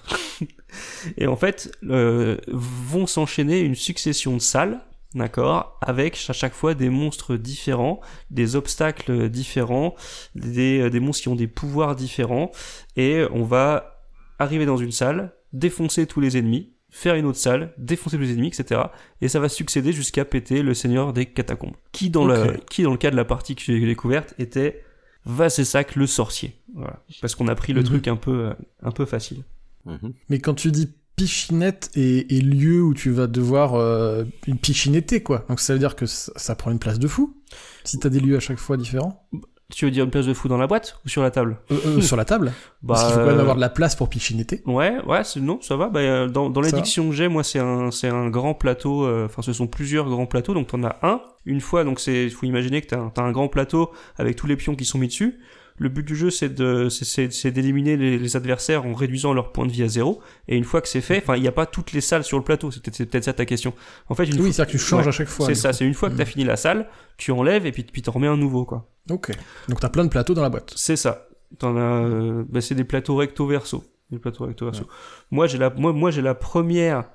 Et 1.17 1.27
en 1.27 1.35
fait, 1.35 1.71
euh, 1.89 2.37
vont 2.51 3.07
s'enchaîner 3.07 3.59
une 3.61 3.75
succession 3.75 4.33
de 4.33 4.41
salles, 4.41 4.79
d'accord, 5.15 5.77
avec 5.81 6.17
à 6.29 6.33
chaque 6.33 6.53
fois 6.53 6.73
des 6.73 6.89
monstres 6.89 7.35
différents, 7.37 8.01
des 8.31 8.55
obstacles 8.55 9.29
différents, 9.29 9.95
des, 10.35 10.89
des 10.89 10.99
monstres 10.99 11.23
qui 11.23 11.29
ont 11.29 11.35
des 11.35 11.47
pouvoirs 11.47 11.95
différents, 11.95 12.51
et 12.95 13.23
on 13.31 13.43
va 13.43 14.01
arriver 14.39 14.65
dans 14.65 14.77
une 14.77 14.91
salle, 14.91 15.33
défoncer 15.53 16.07
tous 16.07 16.19
les 16.19 16.37
ennemis, 16.37 16.73
faire 16.89 17.15
une 17.15 17.25
autre 17.25 17.37
salle, 17.39 17.73
défoncer 17.77 18.17
tous 18.17 18.23
les 18.23 18.33
ennemis, 18.33 18.47
etc. 18.49 18.81
Et 19.21 19.27
ça 19.27 19.39
va 19.39 19.49
succéder 19.49 19.93
jusqu'à 19.93 20.25
péter 20.25 20.61
le 20.61 20.73
seigneur 20.73 21.13
des 21.13 21.25
catacombes. 21.27 21.75
Qui 21.91 22.09
dans, 22.09 22.27
qui 22.69 22.83
dans 22.83 22.91
le 22.91 22.97
cas 22.97 23.11
de 23.11 23.15
la 23.15 23.25
partie 23.25 23.55
que 23.55 23.61
j'ai 23.63 23.79
découverte 23.79 24.33
était 24.39 24.83
Vasessac 25.25 25.95
le 25.95 26.05
sorcier. 26.05 26.59
Voilà. 26.75 27.01
Parce 27.21 27.33
qu'on 27.35 27.47
a 27.47 27.55
pris 27.55 27.71
le 27.73 27.79
Mhm. 27.81 27.85
truc 27.85 28.07
un 28.09 28.15
peu, 28.17 28.47
euh, 28.49 28.53
un 28.81 28.91
peu 28.91 29.05
facile. 29.05 29.43
Mhm. 29.85 30.13
Mais 30.29 30.39
quand 30.39 30.53
tu 30.53 30.69
dis 30.71 30.89
pichinette 31.15 31.89
et, 31.95 32.37
et 32.37 32.41
lieu 32.41 32.81
où 32.81 32.93
tu 32.93 33.11
vas 33.11 33.27
devoir 33.27 33.75
euh, 33.75 34.23
pichinetter, 34.61 35.21
quoi. 35.21 35.45
Donc 35.49 35.59
ça 35.59 35.73
veut 35.73 35.79
dire 35.79 35.95
que 35.95 36.05
ça, 36.05 36.31
ça 36.35 36.55
prend 36.55 36.71
une 36.71 36.79
place 36.79 36.99
de 36.99 37.07
fou. 37.07 37.35
Si 37.83 37.99
t'as 37.99 38.09
des 38.09 38.19
lieux 38.19 38.35
à 38.37 38.39
chaque 38.39 38.57
fois 38.59 38.77
différents. 38.77 39.27
Tu 39.71 39.85
veux 39.85 39.91
dire 39.91 40.03
une 40.03 40.11
place 40.11 40.27
de 40.27 40.33
fou 40.35 40.47
dans 40.49 40.57
la 40.57 40.67
boîte 40.67 40.99
ou 41.05 41.09
sur 41.09 41.23
la 41.23 41.31
table 41.31 41.57
Euh, 41.71 41.77
euh, 41.87 42.01
sur 42.01 42.15
la 42.15 42.25
table. 42.25 42.51
Bah, 42.83 42.93
Parce 42.93 43.05
qu'il 43.05 43.13
faut 43.13 43.19
quand 43.21 43.25
même 43.27 43.37
euh, 43.37 43.41
avoir 43.41 43.55
de 43.55 43.61
la 43.61 43.69
place 43.69 43.95
pour 43.95 44.07
pichinetter. 44.07 44.61
Ouais, 44.67 44.97
ouais, 45.07 45.23
c'est- 45.23 45.39
non, 45.39 45.59
ça 45.61 45.75
va. 45.77 45.89
Bah, 45.89 45.99
euh, 46.01 46.27
dans 46.27 46.49
dans 46.51 46.61
l'édition 46.61 47.09
que 47.09 47.15
j'ai, 47.15 47.27
moi, 47.27 47.43
c'est 47.43 47.57
un, 47.59 47.89
c'est 47.89 48.09
un 48.09 48.29
grand 48.29 48.53
plateau. 48.53 49.05
euh, 49.05 49.25
Enfin, 49.25 49.41
ce 49.41 49.51
sont 49.53 49.65
plusieurs 49.65 50.07
grands 50.09 50.27
plateaux. 50.27 50.53
Donc, 50.53 50.67
t'en 50.67 50.83
as 50.83 50.97
un. 51.01 51.21
Une 51.45 51.59
fois, 51.61 51.83
donc, 51.85 51.99
c'est, 51.99 52.29
faut 52.29 52.45
imaginer 52.45 52.81
que 52.81 52.87
t'as 52.87 53.09
t'as 53.15 53.23
un 53.23 53.31
grand 53.31 53.47
plateau 53.47 53.91
avec 54.17 54.35
tous 54.35 54.45
les 54.47 54.57
pions 54.57 54.75
qui 54.75 54.85
sont 54.85 54.99
mis 54.99 55.07
dessus. 55.07 55.39
Le 55.77 55.89
but 55.89 56.03
du 56.03 56.15
jeu, 56.15 56.29
c'est 56.29 56.49
de, 56.49 56.87
c'est- 56.89 57.03
c'est, 57.05 57.31
c'est 57.33 57.51
d'éliminer 57.51 57.97
les, 57.97 58.17
les 58.19 58.35
adversaires 58.35 58.85
en 58.85 58.93
réduisant 58.93 59.33
leur 59.33 59.51
point 59.51 59.65
de 59.65 59.71
vie 59.71 59.83
à 59.83 59.87
zéro. 59.87 60.21
Et 60.47 60.55
une 60.55 60.63
fois 60.63 60.81
que 60.81 60.87
c'est 60.87 61.01
fait, 61.01 61.17
enfin, 61.17 61.35
il 61.35 61.41
n'y 61.41 61.47
a 61.47 61.51
pas 61.51 61.65
toutes 61.65 61.93
les 61.93 62.01
salles 62.01 62.23
sur 62.23 62.37
le 62.37 62.43
plateau. 62.43 62.69
C'est 62.71 62.81
peut-être, 62.81 62.95
c'est 62.95 63.05
peut-être 63.07 63.23
ça 63.23 63.33
ta 63.33 63.45
question. 63.45 63.73
En 64.09 64.15
fait, 64.15 64.25
une 64.25 64.39
Oui, 64.39 64.53
c'est-à-dire 64.53 64.73
que 64.73 64.77
tu 64.77 64.83
changes 64.83 65.03
Ouais, 65.03 65.09
à 65.09 65.11
chaque 65.11 65.27
fois. 65.27 65.45
c'est 65.47 65.55
ça. 65.55 65.73
C'est 65.73 65.85
une 65.85 65.93
fois 65.95 66.09
que 66.09 66.15
t'as 66.15 66.23
Mhm. 66.23 66.29
fini 66.29 66.43
la 66.45 66.55
salle, 66.57 66.87
tu 67.17 67.31
enlèves 67.31 67.65
et 67.65 67.71
puis, 67.71 67.83
puis 67.83 68.01
t'en 68.01 68.11
remets 68.11 68.27
un 68.27 68.37
nouveau, 68.37 68.65
quoi. 68.65 68.87
Ok. 69.09 69.31
Donc 69.67 69.79
t'as 69.79 69.89
plein 69.89 70.03
de 70.03 70.09
plateaux 70.09 70.33
dans 70.33 70.43
la 70.43 70.49
boîte. 70.49 70.73
C'est 70.75 70.95
ça. 70.95 71.27
T'en 71.59 71.75
as, 71.75 71.79
euh, 72.05 72.43
bah, 72.47 72.61
c'est 72.61 72.75
des 72.75 72.83
plateaux 72.83 73.15
recto 73.15 73.45
verso. 73.47 73.83
Des 74.11 74.19
plateaux 74.19 74.45
recto 74.45 74.65
verso. 74.65 74.87
Moi, 75.31 75.47
j'ai 75.47 75.57
la, 75.57 75.69
moi, 75.71 75.91
moi, 75.91 76.11
j'ai 76.11 76.21
la 76.21 76.35
première 76.35 77.05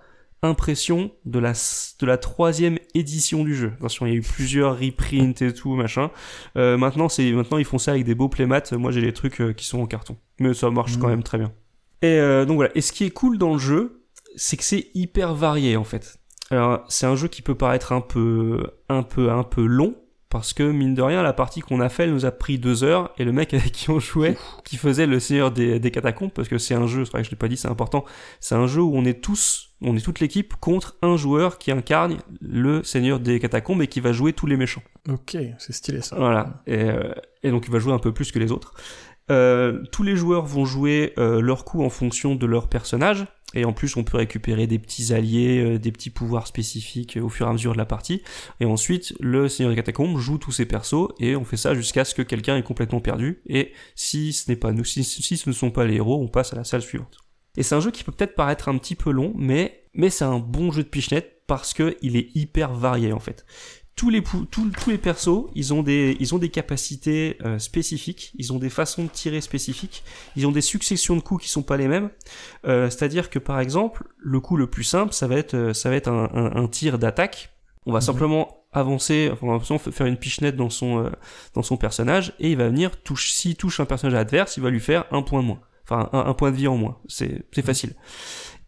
impression 0.43 1.11
de 1.25 1.39
la 1.39 1.53
de 1.53 2.07
la 2.07 2.17
troisième 2.19 2.79
édition 2.95 3.45
du 3.45 3.55
jeu. 3.55 3.73
Attention, 3.79 4.07
il 4.07 4.11
y 4.11 4.13
a 4.15 4.19
eu 4.19 4.23
plusieurs 4.23 4.79
reprints 4.79 5.43
et 5.43 5.53
tout 5.53 5.75
machin. 5.75 6.11
Euh, 6.57 6.77
maintenant, 6.77 7.09
c'est 7.09 7.33
maintenant 7.33 7.59
ils 7.59 7.65
font 7.65 7.79
ça 7.79 7.93
avec 7.93 8.05
des 8.05 8.15
beaux 8.15 8.29
playmats. 8.29 8.63
Moi, 8.73 8.91
j'ai 8.93 9.01
des 9.03 9.13
trucs 9.13 9.41
euh, 9.41 9.53
qui 9.53 9.65
sont 9.67 9.81
en 9.81 9.87
carton, 9.87 10.17
mais 10.39 10.55
ça 10.55 10.71
marche 10.71 10.97
quand 10.99 11.07
Mhm. 11.09 11.13
même 11.15 11.23
très 11.23 11.39
bien. 11.39 11.53
Et 12.03 12.19
euh, 12.21 12.45
donc 12.45 12.57
voilà. 12.57 12.71
Et 12.77 12.81
ce 12.81 12.93
qui 12.93 13.05
est 13.05 13.11
cool 13.11 13.39
dans 13.39 13.53
le 13.53 13.59
jeu, 13.59 14.05
c'est 14.37 14.57
que 14.57 14.65
c'est 14.65 14.87
hyper 14.95 15.35
varié 15.35 15.77
en 15.77 15.85
fait. 15.85 16.19
Alors, 16.51 16.85
c'est 16.89 17.07
un 17.07 17.17
jeu 17.17 17.29
qui 17.29 17.43
peut 17.43 17.55
paraître 17.57 17.93
un 17.93 18.01
peu, 18.01 18.63
un 18.89 19.03
peu, 19.03 19.31
un 19.31 19.43
peu 19.43 19.67
long. 19.67 19.97
Parce 20.31 20.53
que, 20.53 20.63
mine 20.63 20.95
de 20.95 21.01
rien, 21.01 21.23
la 21.23 21.33
partie 21.33 21.61
qu'on 21.61 21.81
a 21.81 21.89
fait, 21.89 22.05
elle 22.05 22.13
nous 22.13 22.27
a 22.27 22.31
pris 22.31 22.59
deux 22.59 22.85
heures, 22.85 23.15
et 23.17 23.25
le 23.25 23.33
mec 23.33 23.55
avec 23.55 23.73
qui 23.73 23.89
on 23.89 23.99
jouait, 23.99 24.37
qui 24.65 24.77
faisait 24.77 25.07
le 25.07 25.21
Seigneur 25.21 25.51
des, 25.51 25.81
des 25.81 25.91
Catacombes, 25.91 26.33
parce 26.33 26.49
que 26.49 26.59
c'est 26.59 26.75
un 26.75 26.87
jeu, 26.87 27.07
c'est 27.07 27.13
vrai 27.13 27.23
que 27.23 27.27
je 27.27 27.31
l'ai 27.31 27.39
pas 27.39 27.49
dit, 27.49 27.57
c'est 27.57 27.69
important, 27.69 28.05
c'est 28.39 28.55
un 28.55 28.67
jeu 28.67 28.83
où 28.83 28.95
on 28.95 29.07
est 29.07 29.23
tous, 29.23 29.71
on 29.81 29.97
est 29.97 30.01
toute 30.01 30.21
l'équipe 30.21 30.55
contre 30.57 30.97
un 31.01 31.17
joueur 31.17 31.57
qui 31.57 31.71
incarne 31.71 32.19
le 32.43 32.83
Seigneur 32.83 33.21
des 33.21 33.41
Catacombes 33.41 33.81
et 33.81 33.87
qui 33.87 34.01
va 34.01 34.13
jouer 34.13 34.35
tous 34.35 34.47
les 34.47 34.59
méchants. 34.59 34.83
Ok, 35.09 35.39
c'est 35.59 35.73
stylé 35.73 36.03
ça. 36.03 36.17
Voilà. 36.17 36.63
Et, 36.67 36.77
euh, 36.77 37.15
et 37.43 37.51
donc 37.51 37.67
il 37.67 37.73
va 37.73 37.79
jouer 37.79 37.95
un 37.95 37.99
peu 37.99 38.13
plus 38.13 38.31
que 38.31 38.39
les 38.39 38.53
autres. 38.53 38.75
Euh, 39.31 39.83
tous 39.93 40.03
les 40.03 40.17
joueurs 40.17 40.47
vont 40.47 40.65
jouer 40.65 41.13
euh, 41.19 41.41
leur 41.41 41.65
coup 41.65 41.83
en 41.83 41.91
fonction 41.91 42.35
de 42.35 42.47
leur 42.47 42.69
personnage. 42.69 43.27
Et 43.55 43.65
en 43.65 43.73
plus, 43.73 43.97
on 43.97 44.05
peut 44.05 44.19
récupérer 44.19 44.67
des 44.67 44.79
petits 44.79 45.15
alliés, 45.15 45.59
euh, 45.59 45.79
des 45.79 45.91
petits 45.91 46.11
pouvoirs 46.11 46.47
spécifiques 46.47 47.17
euh, 47.17 47.23
au 47.23 47.29
fur 47.29 47.47
et 47.47 47.49
à 47.49 47.53
mesure 47.53 47.73
de 47.73 47.79
la 47.79 47.87
partie. 47.87 48.23
Et 48.61 48.67
ensuite, 48.67 49.15
le 49.21 49.49
Seigneur 49.49 49.71
des 49.71 49.77
Catacombes 49.77 50.19
joue 50.19 50.39
tous 50.39 50.53
ses 50.53 50.67
persos 50.67 51.09
et 51.19 51.35
on 51.35 51.45
fait 51.45 51.57
ça 51.57 51.75
jusqu'à 51.75 52.05
ce 52.05 52.15
que 52.15 52.23
quelqu'un 52.23 52.57
est 52.59 52.63
complètement 52.63 53.01
perdu. 53.01 53.41
Et 53.47 53.73
si 53.95 54.33
ce 54.33 54.51
n'est 54.51 54.57
pas 54.57 54.73
nous, 54.73 54.85
ce 54.85 55.49
ne 55.49 55.53
sont 55.53 55.71
pas 55.71 55.87
les 55.87 55.95
héros, 55.95 56.21
on 56.23 56.29
passe 56.29 56.53
à 56.53 56.57
la 56.57 56.65
salle 56.65 56.83
suivante. 56.83 57.19
Et 57.57 57.63
c'est 57.63 57.75
un 57.75 57.81
jeu 57.81 57.91
qui 57.91 58.05
peut 58.05 58.13
peut-être 58.13 58.35
paraître 58.35 58.69
un 58.69 58.77
petit 58.77 58.95
peu 58.95 59.11
long, 59.11 59.33
mais 59.37 59.87
c'est 60.11 60.25
un 60.25 60.39
bon 60.39 60.71
jeu 60.71 60.83
de 60.83 60.89
pichenette 60.89 61.43
parce 61.47 61.73
que 61.73 61.97
il 62.03 62.17
est 62.17 62.29
hyper 62.37 62.75
varié 62.75 63.13
en 63.13 63.19
fait 63.19 63.47
tous 63.99 64.11
les 64.11 64.23
tous, 64.23 64.47
tous 64.71 64.91
les 64.91 64.97
persos, 64.99 65.47
ils 65.55 65.75
ont 65.75 65.83
des 65.83 66.17
ils 66.21 66.35
ont 66.35 66.39
des 66.39 66.49
capacités 66.51 67.37
euh, 67.45 67.59
spécifiques, 67.59 68.33
ils 68.39 68.53
ont 68.53 68.59
des 68.59 68.71
façons 68.71 69.05
de 69.05 69.09
tirer 69.11 69.41
spécifiques, 69.43 70.03
ils 70.37 70.47
ont 70.47 70.53
des 70.53 70.63
successions 70.63 71.17
de 71.17 71.21
coups 71.21 71.43
qui 71.45 71.51
sont 71.51 71.63
pas 71.65 71.77
les 71.77 71.89
mêmes. 71.89 72.09
Euh, 72.67 72.89
C'est-à-dire 72.91 73.29
que 73.29 73.39
par 73.41 73.59
exemple, 73.61 74.05
le 74.19 74.41
coup 74.41 74.57
le 74.57 74.67
plus 74.69 74.85
simple, 74.85 75.13
ça 75.13 75.27
va 75.27 75.37
être 75.37 75.55
euh, 75.55 75.75
ça 75.75 75.91
va 75.91 75.97
être 75.97 76.09
un, 76.09 76.31
un- 76.33 76.57
un 76.65 76.69
tir 76.69 76.99
d'attaque. 76.99 77.51
On 77.87 77.93
va 77.93 77.99
Mhm. 77.99 78.05
simplement 78.05 78.55
avancer, 78.73 79.31
enfin, 79.33 79.47
on 79.47 79.57
va 79.59 79.65
simplement 79.65 79.93
faire 79.93 80.07
une 80.07 80.19
pichenette 80.19 80.55
dans 80.57 80.71
son 80.71 81.05
euh, 81.05 81.11
dans 81.55 81.63
son 81.63 81.77
personnage 81.77 82.35
et 82.39 82.51
il 82.53 82.57
va 82.57 82.69
venir 82.69 82.91
touche 83.03 83.33
s'il 83.33 83.57
touche 83.57 83.81
un 83.81 83.87
personnage 83.87 84.15
adverse, 84.19 84.57
il 84.59 84.63
va 84.63 84.71
lui 84.71 84.81
faire 84.81 85.05
un 85.11 85.23
point 85.23 85.41
de 85.43 85.47
moins, 85.47 85.61
enfin 85.85 86.09
un, 86.13 86.21
un 86.31 86.35
point 86.35 86.51
de 86.53 86.57
vie 86.57 86.69
en 86.69 86.77
moins. 86.77 86.99
C'est 87.09 87.45
c'est 87.53 87.65
facile. 87.65 87.95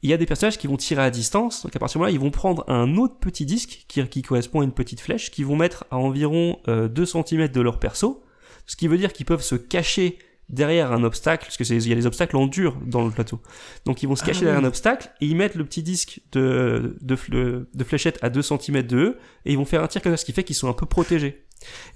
Il 0.03 0.09
y 0.11 0.13
a 0.15 0.17
des 0.17 0.25
personnages 0.27 0.57
qui 0.57 0.67
vont 0.67 0.77
tirer 0.79 1.03
à 1.03 1.11
distance, 1.11 1.63
donc 1.63 1.77
à 1.77 1.79
partir 1.79 2.01
de 2.01 2.07
là, 2.07 2.11
ils 2.11 2.19
vont 2.21 2.31
prendre 2.31 2.65
un 2.69 2.97
autre 2.97 3.17
petit 3.19 3.45
disque 3.45 3.85
qui, 3.87 4.03
qui 4.09 4.23
correspond 4.23 4.61
à 4.61 4.65
une 4.65 4.73
petite 4.73 5.01
flèche, 5.01 5.31
qu'ils 5.31 5.45
vont 5.47 5.57
mettre 5.57 5.85
à 5.91 5.99
environ 5.99 6.59
euh, 6.69 6.89
2 6.89 7.05
cm 7.05 7.49
de 7.49 7.61
leur 7.61 7.79
perso, 7.79 8.23
ce 8.67 8.77
qui 8.77 8.89
veut 8.89 8.97
dire 8.97 9.13
qu'ils 9.13 9.27
peuvent 9.27 9.43
se 9.43 9.57
cacher 9.57 10.19
derrière 10.49 10.91
un 10.91 11.05
obstacle, 11.05 11.45
parce 11.45 11.57
que 11.57 11.65
c'est- 11.65 11.77
il 11.77 11.89
y 11.89 11.93
a 11.93 11.97
des 11.97 12.07
obstacles 12.07 12.37
en 12.37 12.47
dur 12.47 12.77
dans 12.87 13.05
le 13.05 13.11
plateau. 13.11 13.41
Donc 13.85 14.03
ils 14.03 14.07
vont 14.09 14.17
se 14.17 14.23
Ah 14.25 14.29
cacher 14.29 14.41
oui. 14.41 14.45
derrière 14.47 14.65
un 14.65 14.67
obstacle 14.67 15.11
et 15.21 15.27
ils 15.27 15.37
mettent 15.37 15.55
le 15.55 15.65
petit 15.65 15.83
disque 15.83 16.21
de, 16.33 16.97
de, 17.03 17.69
de 17.73 17.85
fléchette 17.85 18.19
à 18.23 18.31
2 18.31 18.43
cm 18.43 18.83
de 18.83 18.97
eux 18.97 19.19
et 19.45 19.53
ils 19.53 19.59
vont 19.59 19.65
faire 19.65 19.83
un 19.83 19.87
tir 19.87 20.03
comme 20.03 20.13
ça, 20.13 20.17
ce 20.17 20.25
qui 20.25 20.33
fait 20.33 20.43
qu'ils 20.45 20.57
sont 20.57 20.69
un 20.69 20.73
peu 20.73 20.87
protégés. 20.87 21.45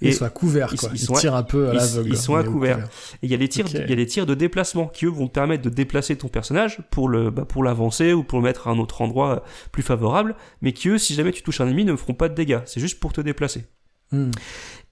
Ils 0.01 0.09
Et- 0.09 0.11
sont 0.11 0.25
à 0.25 0.29
couvert, 0.29 0.69
ils- 0.71 0.77
quoi. 0.79 0.89
ils 0.93 1.01
Ils, 1.03 1.11
à- 1.15 1.19
tirent 1.19 1.35
un 1.35 1.43
peu 1.43 1.69
à 1.69 1.73
ils- 1.73 1.77
l'aveugle. 1.77 2.09
ils 2.09 2.17
sont 2.17 2.35
à 2.35 2.43
couvert. 2.43 2.79
Et 3.23 3.25
il 3.27 3.31
y 3.31 3.33
a 3.33 3.37
les 3.37 3.49
tirs, 3.49 3.65
il 3.73 3.89
y 3.89 3.93
a 3.93 3.95
les 3.95 4.05
tirs 4.05 4.25
de 4.25 4.35
déplacement 4.35 4.87
qui 4.87 5.05
eux 5.05 5.09
vont 5.09 5.27
te 5.27 5.33
permettre 5.33 5.63
de 5.63 5.69
déplacer 5.69 6.15
ton 6.15 6.27
personnage 6.27 6.79
pour 6.91 7.09
le, 7.09 7.31
bah, 7.31 7.45
pour 7.45 7.63
l'avancer 7.63 8.13
ou 8.13 8.23
pour 8.23 8.37
le 8.39 8.43
mettre 8.43 8.67
à 8.67 8.71
un 8.71 8.77
autre 8.77 9.01
endroit 9.01 9.35
euh, 9.35 9.39
plus 9.71 9.83
favorable, 9.83 10.35
mais 10.61 10.71
qui 10.73 10.89
eux, 10.89 10.97
si 10.97 11.13
jamais 11.15 11.31
tu 11.31 11.41
touches 11.41 11.61
un 11.61 11.67
ennemi, 11.67 11.83
ne 11.85 11.95
feront 11.95 12.13
pas 12.13 12.29
de 12.29 12.35
dégâts. 12.35 12.59
C'est 12.65 12.79
juste 12.79 12.99
pour 12.99 13.11
te 13.13 13.21
déplacer. 13.21 13.65
Hmm. 14.11 14.31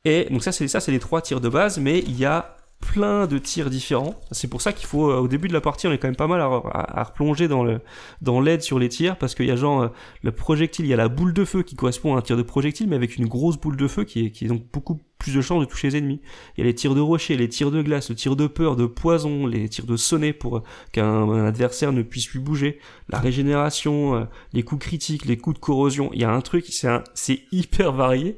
Et 0.05 0.27
donc 0.31 0.43
ça, 0.43 0.51
c'est 0.51 0.67
ça, 0.67 0.79
c'est 0.79 0.91
les 0.91 0.99
trois 0.99 1.21
tirs 1.21 1.39
de 1.39 1.49
base, 1.49 1.77
mais 1.79 1.99
il 1.99 2.17
y 2.17 2.25
a 2.25 2.57
plein 2.83 3.27
de 3.27 3.37
tirs 3.37 3.69
différents. 3.69 4.19
C'est 4.31 4.49
pour 4.49 4.61
ça 4.61 4.73
qu'il 4.73 4.87
faut, 4.87 5.09
euh, 5.09 5.19
au 5.19 5.27
début 5.27 5.47
de 5.47 5.53
la 5.53 5.61
partie, 5.61 5.87
on 5.87 5.91
est 5.91 5.97
quand 5.97 6.07
même 6.07 6.15
pas 6.15 6.27
mal 6.27 6.41
à, 6.41 7.03
replonger 7.03 7.47
dans 7.47 7.63
le 7.63 7.79
dans 8.21 8.41
l'aide 8.41 8.61
sur 8.61 8.77
les 8.77 8.89
tirs, 8.89 9.17
parce 9.17 9.35
qu'il 9.35 9.45
y 9.45 9.51
a 9.51 9.55
genre 9.55 9.83
euh, 9.83 9.87
le 10.21 10.31
projectile, 10.31 10.85
il 10.85 10.89
y 10.89 10.93
a 10.93 10.97
la 10.97 11.07
boule 11.07 11.33
de 11.33 11.45
feu 11.45 11.63
qui 11.63 11.75
correspond 11.75 12.15
à 12.15 12.19
un 12.19 12.21
tir 12.21 12.35
de 12.35 12.43
projectile, 12.43 12.87
mais 12.87 12.95
avec 12.95 13.17
une 13.17 13.27
grosse 13.27 13.57
boule 13.57 13.77
de 13.77 13.87
feu 13.87 14.03
qui 14.03 14.25
est, 14.25 14.31
qui 14.31 14.45
est 14.45 14.47
donc 14.49 14.63
beaucoup 14.71 14.99
plus 15.17 15.33
de 15.33 15.41
chances 15.41 15.61
de 15.61 15.65
toucher 15.65 15.89
les 15.89 15.97
ennemis. 15.97 16.21
Il 16.57 16.61
y 16.61 16.63
a 16.63 16.65
les 16.65 16.75
tirs 16.75 16.93
de 16.93 16.99
rocher, 16.99 17.37
les 17.37 17.47
tirs 17.47 17.71
de 17.71 17.81
glace, 17.81 18.09
le 18.09 18.15
tir 18.15 18.35
de 18.35 18.47
peur, 18.47 18.75
de 18.75 18.85
poison, 18.85 19.47
les 19.47 19.69
tirs 19.69 19.85
de 19.85 19.95
sonnet 19.95 20.33
pour 20.33 20.57
euh, 20.57 20.63
qu'un 20.91 21.05
un 21.05 21.45
adversaire 21.45 21.93
ne 21.93 22.01
puisse 22.01 22.27
plus 22.27 22.39
bouger, 22.39 22.79
la 23.07 23.19
régénération, 23.19 24.27
les 24.51 24.63
coups 24.63 24.85
critiques, 24.85 25.25
les 25.25 25.37
coups 25.37 25.55
de 25.55 25.61
corrosion. 25.61 26.09
Il 26.13 26.21
y 26.21 26.25
a 26.25 26.31
un 26.31 26.41
truc, 26.41 26.65
c'est 26.69 26.89
c'est 27.13 27.43
hyper 27.51 27.93
varié. 27.93 28.37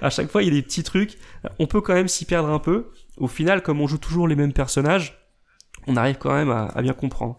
À 0.00 0.10
chaque 0.10 0.30
fois, 0.30 0.42
il 0.42 0.46
y 0.46 0.50
a 0.50 0.54
des 0.54 0.62
petits 0.62 0.82
trucs. 0.82 1.18
On 1.58 1.66
peut 1.66 1.80
quand 1.80 1.94
même 1.94 2.08
s'y 2.08 2.24
perdre 2.24 2.48
un 2.48 2.58
peu. 2.58 2.86
Au 3.16 3.28
final, 3.28 3.62
comme 3.62 3.80
on 3.80 3.86
joue 3.86 3.98
toujours 3.98 4.28
les 4.28 4.36
mêmes 4.36 4.52
personnages, 4.52 5.18
on 5.86 5.96
arrive 5.96 6.16
quand 6.18 6.32
même 6.34 6.50
à, 6.50 6.66
à 6.66 6.82
bien 6.82 6.92
comprendre. 6.92 7.38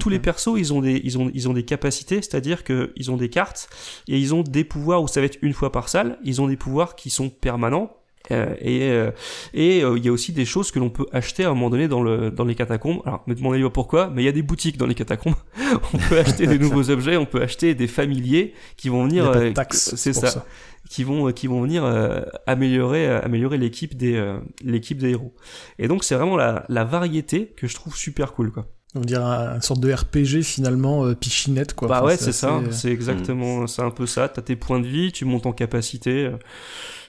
Tous 0.00 0.08
les 0.08 0.18
persos, 0.18 0.56
ils 0.56 0.72
ont 0.72 0.80
des, 0.80 1.00
ils 1.04 1.16
ont, 1.16 1.30
ils 1.32 1.48
ont 1.48 1.52
des 1.52 1.64
capacités, 1.64 2.16
c'est-à-dire 2.16 2.64
que 2.64 2.92
ils 2.96 3.10
ont 3.10 3.16
des 3.16 3.28
cartes 3.28 3.68
et 4.08 4.18
ils 4.18 4.34
ont 4.34 4.42
des 4.42 4.64
pouvoirs 4.64 5.02
où 5.02 5.08
ça 5.08 5.20
va 5.20 5.26
être 5.26 5.38
une 5.42 5.52
fois 5.52 5.70
par 5.70 5.88
salle. 5.88 6.18
Ils 6.24 6.40
ont 6.42 6.48
des 6.48 6.56
pouvoirs 6.56 6.96
qui 6.96 7.10
sont 7.10 7.30
permanents. 7.30 7.96
Euh, 8.30 8.54
et 8.58 8.90
euh, 8.90 9.10
et 9.52 9.84
euh, 9.84 9.98
il 9.98 10.04
y 10.04 10.08
a 10.08 10.12
aussi 10.12 10.32
des 10.32 10.46
choses 10.46 10.70
que 10.70 10.78
l'on 10.78 10.88
peut 10.88 11.06
acheter 11.12 11.44
à 11.44 11.50
un 11.50 11.54
moment 11.54 11.68
donné 11.68 11.88
dans 11.88 12.02
le 12.02 12.30
dans 12.30 12.44
les 12.44 12.54
catacombes. 12.54 13.02
Alors, 13.04 13.22
ne 13.26 13.34
demandez 13.34 13.62
pas 13.62 13.70
pourquoi, 13.70 14.08
mais 14.08 14.22
il 14.22 14.24
y 14.24 14.28
a 14.28 14.32
des 14.32 14.42
boutiques 14.42 14.78
dans 14.78 14.86
les 14.86 14.94
catacombes. 14.94 15.34
on 15.92 15.98
peut 15.98 16.18
acheter 16.18 16.46
des 16.46 16.58
nouveaux 16.64 16.88
objets, 16.88 17.18
on 17.18 17.26
peut 17.26 17.42
acheter 17.42 17.74
des 17.74 17.86
familiers 17.86 18.54
qui 18.76 18.88
vont 18.88 19.04
venir. 19.04 19.26
euh, 19.28 19.52
c'est 19.70 20.14
ça 20.14 20.44
qui 20.88 21.04
vont 21.04 21.32
qui 21.32 21.46
vont 21.46 21.62
venir 21.62 21.84
euh, 21.84 22.22
améliorer 22.46 23.06
euh, 23.06 23.20
améliorer 23.22 23.58
l'équipe 23.58 23.96
des 23.96 24.16
euh, 24.16 24.38
l'équipe 24.62 24.98
des 24.98 25.10
héros. 25.10 25.34
Et 25.78 25.88
donc 25.88 26.04
c'est 26.04 26.14
vraiment 26.14 26.36
la, 26.36 26.64
la 26.68 26.84
variété 26.84 27.46
que 27.56 27.66
je 27.66 27.74
trouve 27.74 27.96
super 27.96 28.32
cool 28.32 28.52
quoi. 28.52 28.66
On 28.94 29.00
dirait 29.00 29.22
un- 29.24 29.54
une 29.56 29.62
sorte 29.62 29.80
de 29.80 29.92
RPG 29.92 30.42
finalement 30.42 31.04
euh, 31.04 31.14
pichinette 31.14 31.74
quoi. 31.74 31.88
bah 31.88 31.96
Enfin, 31.96 32.06
ouais, 32.06 32.16
c'est 32.16 32.32
ça, 32.32 32.56
assez- 32.56 32.68
euh, 32.68 32.70
c'est 32.70 32.90
exactement 32.92 33.66
c'est 33.66 33.82
un 33.82 33.90
peu 33.90 34.06
ça, 34.06 34.28
t'as 34.28 34.42
tes 34.42 34.56
points 34.56 34.80
de 34.80 34.86
vie, 34.86 35.12
tu 35.12 35.24
montes 35.24 35.46
en 35.46 35.52
capacité, 35.52 36.30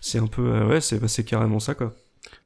c'est 0.02 0.19
un 0.19 0.28
peu 0.28 0.43
euh, 0.43 0.67
ouais, 0.67 0.82
c'est 0.82 1.00
bah, 1.00 1.08
c'est 1.08 1.24
carrément 1.26 1.60
ça 1.60 1.76
quoi. 1.76 1.93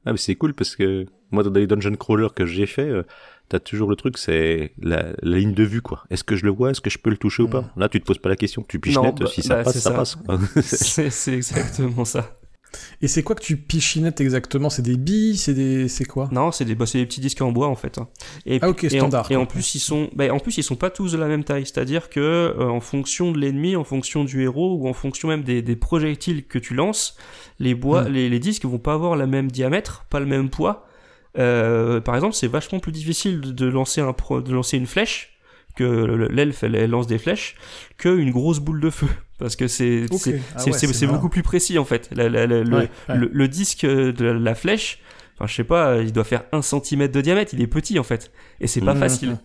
Ah, 0.06 0.12
mais 0.12 0.17
c'est 0.17 0.36
cool 0.36 0.54
parce 0.54 0.75
que 0.75 1.06
moi, 1.32 1.43
dans 1.43 1.52
les 1.52 1.67
dungeon 1.67 1.95
crawlers 1.95 2.34
que 2.34 2.45
j'ai 2.45 2.65
fait, 2.65 2.88
euh, 2.89 3.04
t'as 3.49 3.60
toujours 3.60 3.89
le 3.89 3.95
truc, 3.95 4.17
c'est 4.17 4.73
la, 4.82 5.13
la 5.21 5.38
ligne 5.38 5.54
de 5.54 5.63
vue, 5.63 5.82
quoi. 5.82 6.04
Est-ce 6.10 6.23
que 6.23 6.36
je 6.36 6.45
le 6.45 6.52
vois? 6.52 6.71
Est-ce 6.71 6.82
que 6.82 6.89
je 6.89 6.97
peux 6.97 7.10
le 7.10 7.17
toucher 7.17 7.43
ou 7.43 7.47
pas? 7.47 7.71
Là, 7.78 7.89
tu 7.89 7.99
te 7.99 8.06
poses 8.06 8.17
pas 8.17 8.30
la 8.30 8.36
question. 8.36 8.63
Tu 8.67 8.80
pichenettes, 8.80 9.17
bah, 9.19 9.28
si 9.28 9.41
ça 9.43 9.56
bah, 9.56 9.63
passe, 9.63 9.73
c'est 9.73 9.80
ça, 9.80 9.91
ça. 9.91 9.95
passe. 9.95 10.15
quoi. 10.15 10.39
c'est 10.62 11.10
c'est 11.10 11.34
exactement 11.34 12.06
ça. 12.06 12.38
Et 13.01 13.08
c'est 13.08 13.23
quoi 13.23 13.36
que 13.36 13.41
tu 13.41 13.58
pichinettes 13.58 14.21
exactement? 14.21 14.69
C'est 14.69 14.82
des 14.84 14.95
billes 14.97 15.38
C'est 15.38 15.53
des 15.53 15.88
c'est 15.88 16.05
quoi? 16.05 16.29
Non, 16.32 16.51
c'est 16.51 16.65
des, 16.65 16.75
bah, 16.75 16.86
des 16.93 17.05
petits 17.05 17.19
disques 17.21 17.41
en 17.41 17.51
bois 17.51 17.67
en 17.67 17.75
fait. 17.75 17.97
hein. 17.97 18.08
Et, 18.45 18.60
Ah, 18.62 18.69
ok, 18.69 18.84
et 18.84 18.88
en- 18.88 18.89
standard, 19.08 19.32
Et 19.32 19.36
en, 19.36 19.45
plus 19.45 19.73
ils 19.75 19.79
sont, 19.79 20.10
bah, 20.15 20.32
en 20.34 20.39
plus 20.39 20.58
ils 20.58 20.63
sont 20.63 20.75
pas 20.75 20.89
tous 20.89 21.12
de 21.13 21.17
la 21.17 21.27
même 21.27 21.43
taille. 21.43 21.65
C'est-à-dire 21.65 22.10
que 22.10 22.19
euh, 22.19 22.69
en 22.69 22.79
fonction 22.79 23.32
de 23.32 23.39
l'ennemi, 23.39 23.75
en 23.75 23.84
fonction 23.84 24.23
du 24.23 24.43
héros 24.43 24.75
ou 24.79 24.88
en 24.88 24.93
fonction 24.93 25.27
même 25.29 25.43
des, 25.43 25.62
des 25.62 25.75
projectiles 25.75 26.45
que 26.45 26.60
tu 26.60 26.73
lances, 26.75 27.17
les 27.60 27.73
bois, 27.73 28.03
Hmm. 28.03 28.13
les, 28.13 28.29
les 28.29 28.39
disques 28.39 28.65
vont 28.65 28.77
pas 28.79 28.93
avoir 28.93 29.15
le 29.15 29.25
même 29.27 29.49
diamètre, 29.51 30.05
pas 30.10 30.19
le 30.19 30.25
même 30.27 30.49
poids. 30.49 30.86
Euh, 31.38 32.01
par 32.01 32.15
exemple, 32.15 32.36
c'est 32.36 32.47
vachement 32.47 32.79
plus 32.79 32.91
difficile 32.91 33.39
de, 33.41 33.51
de 33.51 33.65
lancer 33.67 34.01
un 34.01 34.13
pro- 34.13 34.41
de 34.41 34.51
lancer 34.53 34.77
une 34.77 34.88
flèche 34.88 35.38
que 35.75 35.84
le- 35.84 36.27
l'elfe 36.27 36.63
elle, 36.63 36.75
elle 36.75 36.89
lance 36.89 37.08
des 37.08 37.17
flèches 37.19 37.55
qu'une 37.97 38.32
grosse 38.32 38.60
boule 38.60 38.82
de 38.82 38.89
feu 38.89 39.08
parce 39.39 39.56
que 39.56 39.67
c'est 39.67 40.06
Ah 40.56 40.63
ouais, 40.63 41.08
beaucoup 41.08 41.30
plus 41.30 41.43
précis 41.43 41.78
en 41.80 41.86
fait. 41.86 42.10
La- 42.13 42.30
la- 42.30 42.45
la- 42.45 42.63
le, 42.63 42.75
Ouais, 42.78 42.89
ouais. 43.10 43.17
le, 43.17 43.30
le 43.34 43.47
disque 43.47 43.86
de 43.86 44.23
la, 44.23 44.34
la 44.34 44.56
flèche, 44.56 44.99
enfin 45.36 45.47
je 45.47 45.56
sais 45.56 45.63
pas, 45.63 45.97
il 46.02 46.12
doit 46.13 46.23
faire 46.23 46.43
un 46.52 46.62
centimètre 46.62 47.13
de 47.13 47.21
diamètre, 47.21 47.54
il 47.54 47.62
est 47.62 47.67
petit 47.67 47.97
en 47.97 48.04
fait, 48.04 48.32
et 48.62 48.67
c'est 48.67 48.82
pas 48.82 48.93
Mhm. 48.93 48.99
facile. 48.99 49.38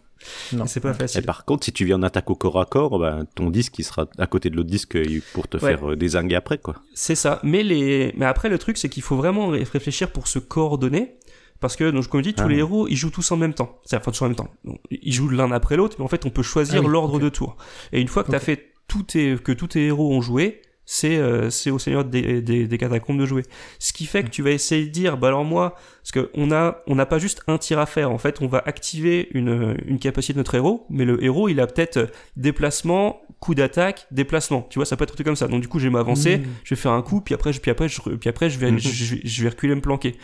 Non. 0.55 0.65
Et 0.65 0.69
C'est 0.69 0.81
pas 0.81 0.93
Et 0.93 0.95
facile. 0.95 1.23
par 1.25 1.45
contre, 1.45 1.65
si 1.67 1.73
tu 1.73 1.85
viens 1.85 1.97
en 1.97 2.03
attaque 2.03 2.31
au 2.31 2.35
corps 2.35 2.59
à 2.59 2.65
corps, 2.65 2.99
ben, 2.99 3.27
ton 3.35 3.51
disque, 3.51 3.79
il 3.79 3.85
sera 3.85 4.07
à 4.17 4.27
côté 4.27 4.49
de 4.49 4.57
l'autre 4.57 4.71
disque 4.71 4.97
euh, 4.97 5.21
pour 5.35 5.49
te 5.49 5.59
Ouais. 5.59 5.73
faire 5.77 5.91
euh, 5.91 5.97
désinguer 5.97 6.35
après, 6.37 6.57
quoi. 6.57 6.77
C'est 6.95 7.15
ça. 7.15 7.41
Mais 7.43 7.63
les, 7.63 8.15
mais 8.17 8.25
après 8.25 8.49
le 8.49 8.59
truc 8.59 8.79
c'est 8.79 8.89
qu'il 8.89 9.03
faut 9.03 9.17
vraiment 9.17 9.49
ré- 9.49 9.65
réfléchir 9.71 10.11
pour 10.13 10.27
se 10.29 10.39
coordonner. 10.39 11.17
Parce 11.61 11.77
que, 11.77 11.91
donc, 11.91 12.09
comme 12.09 12.21
je 12.21 12.29
dis, 12.31 12.35
tous 12.35 12.43
Ah 12.45 12.49
les 12.49 12.59
héros, 12.59 12.89
ils 12.89 12.97
jouent 12.97 13.11
tous 13.11 13.31
en 13.33 13.37
même 13.37 13.55
temps. 13.55 13.79
Enfin 13.87 14.11
tous 14.11 14.21
en 14.23 14.27
même 14.27 14.35
temps. 14.35 14.49
Ils 14.91 15.13
jouent 15.13 15.31
l'un 15.31 15.51
après 15.53 15.77
l'autre, 15.77 15.97
mais 15.99 16.05
en 16.05 16.09
fait, 16.09 16.27
on 16.27 16.31
peut 16.31 16.43
choisir 16.43 16.81
Ah 16.83 16.85
oui, 16.87 16.91
l'ordre 16.93 17.19
de 17.21 17.29
tour. 17.29 17.57
Et 17.93 18.01
une 18.03 18.09
fois 18.09 18.23
que 18.25 18.31
t'as 18.33 18.37
Ok. 18.39 18.43
fait 18.45 18.73
tout 18.89 19.03
tes, 19.03 19.37
que 19.43 19.53
tous 19.53 19.69
tes 19.69 19.87
héros 19.87 20.13
ont 20.13 20.21
joué, 20.21 20.61
c'est 20.87 21.17
euh, 21.17 21.49
c'est 21.49 21.71
au 21.71 21.79
Seigneur 21.79 22.05
des, 22.05 22.43
des, 22.43 22.67
des 22.67 22.79
catacombes 22.79 23.19
de 23.19 23.25
jouer. 23.25 23.43
Ce 23.79 23.95
qui 23.95 24.05
fait 24.05 24.23
que 24.23 24.29
tu 24.29 24.43
vas 24.43 24.51
essayer 24.51 24.85
de 24.85 24.91
dire, 24.91 25.17
bah 25.17 25.29
alors 25.29 25.43
moi, 25.45 25.77
parce 26.03 26.13
que 26.13 26.31
on 26.35 26.53
a 26.53 26.83
on 26.87 26.95
n'a 26.95 27.07
pas 27.07 27.19
juste 27.19 27.43
un 27.47 27.57
tir 27.57 27.79
à 27.79 27.87
faire. 27.87 28.11
En 28.11 28.19
fait, 28.19 28.43
on 28.43 28.47
va 28.49 28.63
activer 28.67 29.29
une 29.33 29.77
une 29.87 29.99
capacité 29.99 30.35
de 30.35 30.39
notre 30.39 30.55
héros, 30.55 30.85
mais 30.91 31.07
le 31.07 31.25
héros, 31.25 31.49
il 31.49 31.59
a 31.61 31.67
peut-être 31.67 32.11
déplacement, 32.37 33.23
coup 33.41 33.55
d'attaque, 33.55 34.07
déplacement. 34.11 34.67
Tu 34.69 34.79
vois, 34.79 34.85
ça 34.85 34.97
peut 34.99 35.05
être 35.05 35.13
un 35.13 35.15
truc 35.15 35.27
comme 35.27 35.37
ça. 35.37 35.49
Donc 35.49 35.63
du 35.63 35.69
coup, 35.69 35.79
je 35.79 35.85
vais 35.85 35.91
m'avancer, 35.93 36.37
Mm. 36.39 36.43
je 36.65 36.75
vais 36.75 36.81
faire 36.81 36.93
un 36.93 37.01
coup, 37.03 37.23
puis 37.23 37.35
après, 37.35 37.55
je, 37.55 37.61
puis 37.61 37.71
après, 37.71 37.89
je, 37.89 38.01
puis 38.03 38.29
après, 38.29 38.51
je 38.51 38.59
vais, 38.59 38.79
je, 38.79 38.89
je- 38.91 39.17
je 39.25 39.43
vais 39.43 39.49
reculer 39.49 39.75
me 39.75 39.81
planquer. 39.81 40.17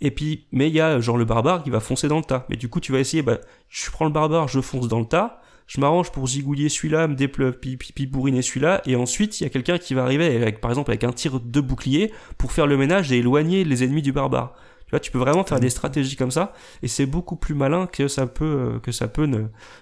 Et 0.00 0.10
puis, 0.10 0.46
mais 0.52 0.68
il 0.68 0.74
y 0.74 0.80
a 0.80 1.00
genre 1.00 1.18
le 1.18 1.26
barbare 1.26 1.62
qui 1.62 1.68
va 1.70 1.80
foncer 1.80 2.08
dans 2.08 2.16
le 2.18 2.24
tas. 2.24 2.46
Mais 2.48 2.56
du 2.56 2.70
coup, 2.70 2.80
tu 2.80 2.92
vas 2.92 2.98
essayer, 3.00 3.22
bah, 3.22 3.38
je 3.68 3.90
prends 3.90 4.06
le 4.06 4.10
barbare, 4.12 4.48
je 4.48 4.60
fonce 4.62 4.88
dans 4.88 5.00
le 5.00 5.06
tas. 5.06 5.42
Je 5.68 5.80
m'arrange 5.80 6.10
pour 6.10 6.26
zigouiller 6.26 6.68
celui-là, 6.68 7.06
me 7.06 8.06
bourriner 8.06 8.42
celui-là, 8.42 8.82
et 8.86 8.96
ensuite 8.96 9.40
il 9.40 9.44
y 9.44 9.46
a 9.46 9.50
quelqu'un 9.50 9.78
qui 9.78 9.94
va 9.94 10.02
arriver 10.02 10.24
avec, 10.42 10.60
par 10.60 10.70
exemple, 10.70 10.90
avec 10.90 11.04
un 11.04 11.12
tir 11.12 11.38
de 11.38 11.60
bouclier 11.60 12.10
pour 12.38 12.50
faire 12.50 12.66
le 12.66 12.76
ménage 12.76 13.12
et 13.12 13.18
éloigner 13.18 13.62
les 13.64 13.84
ennemis 13.84 14.02
du 14.02 14.10
barbare. 14.10 14.54
Tu 14.86 14.90
vois, 14.90 15.00
tu 15.00 15.10
peux 15.10 15.18
vraiment 15.18 15.44
faire 15.44 15.60
des 15.60 15.68
stratégies 15.68 16.16
comme 16.16 16.30
ça, 16.30 16.54
et 16.82 16.88
c'est 16.88 17.04
beaucoup 17.04 17.36
plus 17.36 17.54
malin 17.54 17.86
que 17.86 18.08
ça 18.08 18.26
peut, 18.26 18.44
euh, 18.44 18.78
que 18.80 18.90
ça 18.90 19.06
peut 19.06 19.26
ne, 19.26 19.40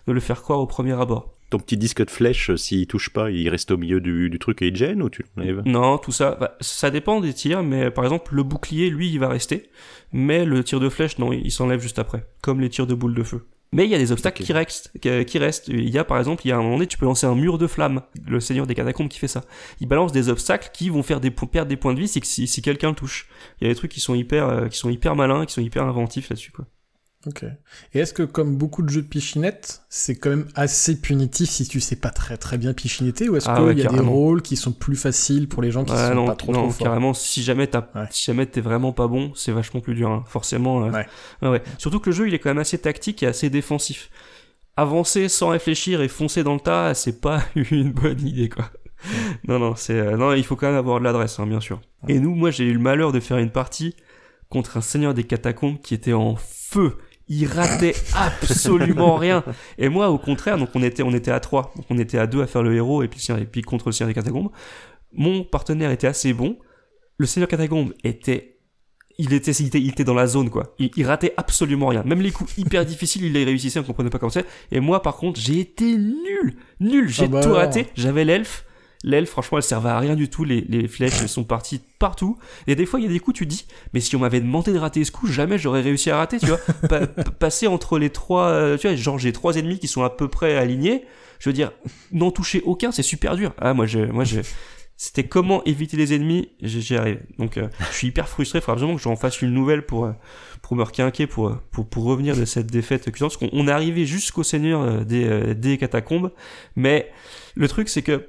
ne 0.09 0.13
le 0.13 0.21
faire 0.21 0.43
croire 0.43 0.59
au 0.59 0.67
premier 0.67 1.01
abord. 1.01 1.33
Ton 1.49 1.61
petit 1.61 1.77
disque 1.77 2.05
de 2.05 2.11
flèche, 2.11 2.51
euh, 2.51 2.57
s'il 2.57 2.89
touche 2.89 3.11
pas, 3.11 3.31
il 3.31 3.49
reste 3.49 3.71
au 3.71 3.77
milieu 3.77 4.01
du, 4.01 4.29
du 4.29 4.41
truc 4.41 4.63
et 4.63 4.67
il 4.67 4.75
gêne 4.75 5.01
ou 5.01 5.09
tu 5.09 5.25
l'enlèves? 5.37 5.63
Non, 5.65 5.99
tout 5.99 6.11
ça, 6.11 6.37
bah, 6.41 6.57
ça 6.61 6.91
dépend 6.91 7.21
des 7.21 7.33
tirs, 7.33 7.63
mais 7.63 7.93
par 7.93 8.03
exemple, 8.03 8.35
le 8.35 8.43
bouclier, 8.43 8.91
lui, 8.91 9.09
il 9.09 9.21
va 9.21 9.29
rester, 9.29 9.71
mais 10.13 10.45
le 10.45 10.65
tir 10.65 10.81
de 10.81 10.89
flèche, 10.89 11.19
non, 11.19 11.33
il 11.33 11.53
s'enlève 11.53 11.81
juste 11.81 12.01
après, 12.01 12.27
comme 12.43 12.61
les 12.61 12.69
tirs 12.69 12.89
de 12.89 12.95
boule 12.95 13.15
de 13.15 13.23
feu. 13.23 13.47
Mais 13.73 13.85
il 13.85 13.91
y 13.91 13.95
a 13.95 13.99
des 13.99 14.13
obstacles 14.13 14.43
qui, 14.43 14.53
restent, 14.53 14.93
qui 15.01 15.39
restent. 15.39 15.69
Il 15.69 15.91
y 15.91 15.99
a 15.99 16.05
par 16.05 16.19
exemple, 16.19 16.43
il 16.45 16.49
y 16.49 16.53
a 16.53 16.57
un 16.57 16.63
moment 16.63 16.75
donné, 16.75 16.87
tu 16.87 16.99
peux 16.99 17.05
lancer 17.05 17.27
un 17.27 17.35
mur 17.35 17.59
de 17.59 17.67
flamme. 17.67 18.03
Le 18.27 18.41
Seigneur 18.41 18.67
des 18.67 18.75
Catacombes 18.75 19.09
qui 19.09 19.19
fait 19.19 19.29
ça. 19.29 19.43
Il 19.81 19.89
balance 19.89 20.13
des 20.13 20.29
obstacles 20.29 20.71
qui 20.73 20.89
vont 20.89 21.03
faire 21.03 21.21
des 21.21 21.31
perdre 21.31 21.69
des 21.69 21.77
points 21.77 21.95
de 21.95 22.01
vie 22.01 22.09
si, 22.09 22.21
si, 22.23 22.47
si 22.47 22.63
quelqu'un 22.63 22.91
le 22.91 22.95
touche. 22.95 23.29
Il 23.61 23.67
y 23.67 23.71
a 23.71 23.73
des 23.73 23.77
trucs 23.77 23.93
qui 23.93 24.01
sont 24.01 24.15
hyper, 24.15 24.49
euh, 24.49 24.69
qui 24.69 24.79
sont 24.79 24.91
hyper 24.91 25.17
malins, 25.17 25.47
qui 25.47 25.53
sont 25.53 25.61
hyper 25.61 25.85
inventifs 25.85 26.31
là-dessus 26.31 26.53
quoi. 26.53 26.65
Ok. 27.27 27.45
Et 27.93 27.99
est-ce 27.99 28.13
que, 28.13 28.23
comme 28.23 28.57
beaucoup 28.57 28.83
de 28.83 28.89
jeux 28.89 29.03
de 29.03 29.07
pichinette, 29.09 29.83
c'est 29.89 30.15
quand 30.17 30.31
même 30.31 30.47
assez 30.55 31.01
punitif 31.01 31.49
si 31.51 31.67
tu 31.67 31.81
sais 31.81 31.97
pas 31.97 32.11
très 32.11 32.37
très 32.37 32.57
bien 32.57 32.73
pichinetter, 32.73 33.29
ou 33.29 33.37
est-ce 33.37 33.49
Ah 33.49 33.57
qu'il 33.57 33.65
ouais, 33.65 33.75
y 33.75 33.85
a 33.87 33.91
des 33.91 33.99
rôles 33.99 34.43
qui 34.43 34.55
sont 34.57 34.71
plus 34.71 34.95
faciles 34.95 35.49
pour 35.49 35.61
les 35.61 35.73
gens 35.73 35.85
qui 35.85 35.93
Ouais, 35.93 36.09
sont 36.09 36.15
non, 36.15 36.27
pas 36.27 36.37
trop 36.37 36.53
non, 36.53 36.63
trop 36.63 36.71
forts? 36.71 36.87
carrément. 36.87 37.15
Si 37.15 37.43
jamais 37.43 37.67
t'as, 37.67 37.89
Ouais. 37.97 38.07
si 38.11 38.23
jamais 38.25 38.47
t'es 38.47 38.61
vraiment 38.61 38.93
pas 38.93 39.09
bon, 39.09 39.33
c'est 39.35 39.51
vachement 39.51 39.81
plus 39.81 39.95
dur. 39.97 40.09
hein. 40.11 40.25
Forcément. 40.29 40.85
euh, 40.85 40.91
Ouais. 40.93 41.07
ouais, 41.43 41.49
ouais. 41.49 41.63
Surtout 41.79 41.99
que 41.99 42.11
le 42.11 42.15
jeu, 42.17 42.29
il 42.29 42.35
est 42.35 42.39
quand 42.39 42.51
même 42.51 42.59
assez 42.59 42.79
tactique 42.79 43.23
et 43.25 43.27
assez 43.27 43.51
défensif. 43.51 44.09
Avancer 44.77 45.29
sans 45.29 45.49
réfléchir 45.49 46.03
et 46.03 46.09
foncer 46.09 46.45
dans 46.45 46.55
le 46.55 46.61
tas, 46.61 46.95
c'est 46.95 47.21
pas 47.21 47.43
une 47.57 47.91
bonne 47.93 48.21
idée, 48.25 48.49
quoi. 48.51 48.71
non, 49.49 49.59
non, 49.59 49.75
c'est, 49.75 49.99
euh, 49.99 50.17
non, 50.17 50.33
il 50.33 50.45
faut 50.45 50.55
quand 50.55 50.67
même 50.69 50.77
avoir 50.77 51.01
de 51.01 51.05
l'adresse, 51.05 51.41
hein, 51.41 51.47
bien 51.47 51.61
sûr. 51.61 51.81
Et 52.09 52.21
nous, 52.21 52.35
moi, 52.35 52.51
j'ai 52.53 52.65
eu 52.65 52.73
le 52.73 52.79
malheur 52.79 53.11
de 53.11 53.19
faire 53.21 53.39
une 53.39 53.51
partie 53.51 53.97
contre 54.49 54.77
un 54.77 54.81
seigneur 54.81 55.13
des 55.13 55.25
catacombes 55.25 55.81
qui 55.81 55.93
était 55.95 56.13
en 56.13 56.37
feu. 56.37 56.99
Il 57.29 57.47
ratait 57.47 57.95
absolument 58.15 59.17
rien. 59.17 59.43
Et 59.79 59.89
moi, 59.89 60.11
au 60.11 60.19
contraire, 60.19 60.59
donc 60.59 60.71
on 60.75 60.83
était, 60.83 61.03
on 61.03 61.13
était 61.13 61.31
à 61.33 61.41
trois, 61.41 61.73
donc 61.77 61.87
on 61.91 61.99
était 61.99 62.19
à 62.19 62.27
deux 62.27 62.43
à 62.43 62.47
faire 62.47 62.63
le 62.63 62.75
héros 62.75 63.03
et 63.03 63.09
puis, 63.09 63.25
et 63.39 63.45
puis 63.45 63.63
contre 63.63 63.87
le 63.87 63.93
seigneur 63.93 64.09
des 64.09 64.15
catacombes. 64.15 64.51
Mon 65.13 65.45
partenaire 65.45 65.91
était 65.91 66.07
assez 66.07 66.33
bon. 66.33 66.59
Le 67.19 67.27
seigneur 67.27 67.49
catacombe 67.49 67.95
était, 68.05 68.59
il 69.19 69.33
était, 69.33 69.53
il 69.53 69.67
était, 69.67 69.81
il 69.81 69.89
était 69.89 70.05
dans 70.05 70.15
la 70.15 70.27
zone 70.27 70.51
quoi. 70.51 70.75
Il, 70.79 70.91
il 70.97 71.07
ratait 71.07 71.33
absolument 71.37 71.89
rien. 71.89 72.03
Même 72.05 72.21
les 72.21 72.31
coups 72.31 72.57
hyper 72.59 72.85
difficiles, 72.87 73.25
il 73.25 73.33
les 73.33 73.45
réussissait, 73.45 73.81
on 73.81 73.85
comprenait 73.85 74.11
pas 74.11 74.19
comment 74.19 74.31
c'est. 74.31 74.47
Et 74.71 74.81
moi, 74.81 75.03
par 75.03 75.17
contre, 75.17 75.41
j'ai 75.41 75.61
été 75.61 75.97
nul, 75.97 76.57
nul. 76.81 77.09
J'ai 77.09 77.25
Ah 77.25 77.29
bah 77.29 77.43
tout 77.43 77.53
raté. 77.53 77.87
J'avais 77.95 78.25
l'elfe. 78.25 78.66
L'elfe, 79.09 79.31
franchement, 79.31 79.57
elle 79.59 79.63
servait 79.65 79.89
à 79.89 79.99
rien 80.01 80.17
du 80.17 80.29
tout. 80.29 80.43
Les, 80.45 80.61
les 80.69 80.89
flèches, 80.89 81.23
elles 81.23 81.29
sont 81.29 81.45
parties 81.45 81.81
partout. 81.99 82.37
Et 82.67 82.75
des 82.75 82.85
fois, 82.87 82.99
il 83.01 83.05
y 83.05 83.07
a 83.07 83.09
des 83.13 83.21
coups, 83.21 83.39
tu 83.39 83.45
te 83.47 83.51
dis, 83.51 83.65
mais 83.95 84.01
si 84.01 84.17
on 84.17 84.19
m'avait 84.19 84.41
demandé 84.41 84.73
de 84.73 84.79
rater 84.79 85.05
ce 85.05 85.13
coup, 85.13 85.29
jamais 85.29 85.57
j'aurais 85.59 85.81
réussi 85.81 86.11
à 86.11 86.17
rater, 86.17 86.39
tu 86.41 86.47
vois. 86.47 86.59
Pa- 86.89 87.07
pa- 87.07 87.23
passer 87.31 87.67
entre 87.69 87.99
les 88.01 88.11
trois, 88.11 88.49
euh, 88.49 88.77
tu 88.77 88.89
vois, 88.89 88.97
genre 88.97 89.19
j'ai 89.19 89.33
trois 89.33 89.57
ennemis 89.57 89.79
qui 89.79 89.87
sont 89.89 90.03
à 90.03 90.11
peu 90.11 90.27
près 90.29 90.57
alignés. 90.57 91.05
Je 91.39 91.49
veux 91.49 91.53
dire, 91.53 91.71
n'en 92.13 92.31
toucher 92.33 92.63
aucun, 92.65 92.91
c'est 92.91 93.03
super 93.05 93.37
dur. 93.37 93.55
Ah, 93.59 93.75
moi, 93.75 93.87
je, 93.87 94.01
moi, 94.01 94.25
je, 94.25 94.41
c'était 94.97 95.25
comment 95.29 95.63
éviter 95.65 95.97
les 95.97 96.13
ennemis, 96.15 96.49
j'y 96.63 96.97
arrive. 96.97 97.21
Donc, 97.39 97.59
euh, 97.59 97.69
je 97.91 97.95
suis 97.97 98.09
hyper 98.09 98.29
frustré. 98.29 98.59
Il 98.59 98.63
faudra 98.63 98.73
absolument 98.73 98.97
que 98.97 99.03
j'en 99.03 99.15
fasse 99.15 99.41
une 99.43 99.53
nouvelle 99.53 99.87
pour, 99.87 100.07
euh, 100.07 100.13
pour 100.63 100.75
me 100.77 100.83
requinquer, 100.83 101.27
pour, 101.29 101.49
euh, 101.49 101.61
pour, 101.71 101.87
pour 101.87 102.05
revenir 102.05 102.35
de 102.37 102.45
cette 102.45 102.67
défaite 102.69 103.11
cuisante. 103.13 103.31
Parce 103.31 103.37
qu'on 103.37 103.51
on 103.57 103.69
est 103.69 103.71
arrivé 103.71 104.05
jusqu'au 104.07 104.43
seigneur 104.43 105.05
des, 105.05 105.55
des 105.55 105.77
catacombes. 105.79 106.33
Mais 106.75 107.11
le 107.55 107.69
truc, 107.69 107.89
c'est 107.91 108.03
que, 108.03 108.27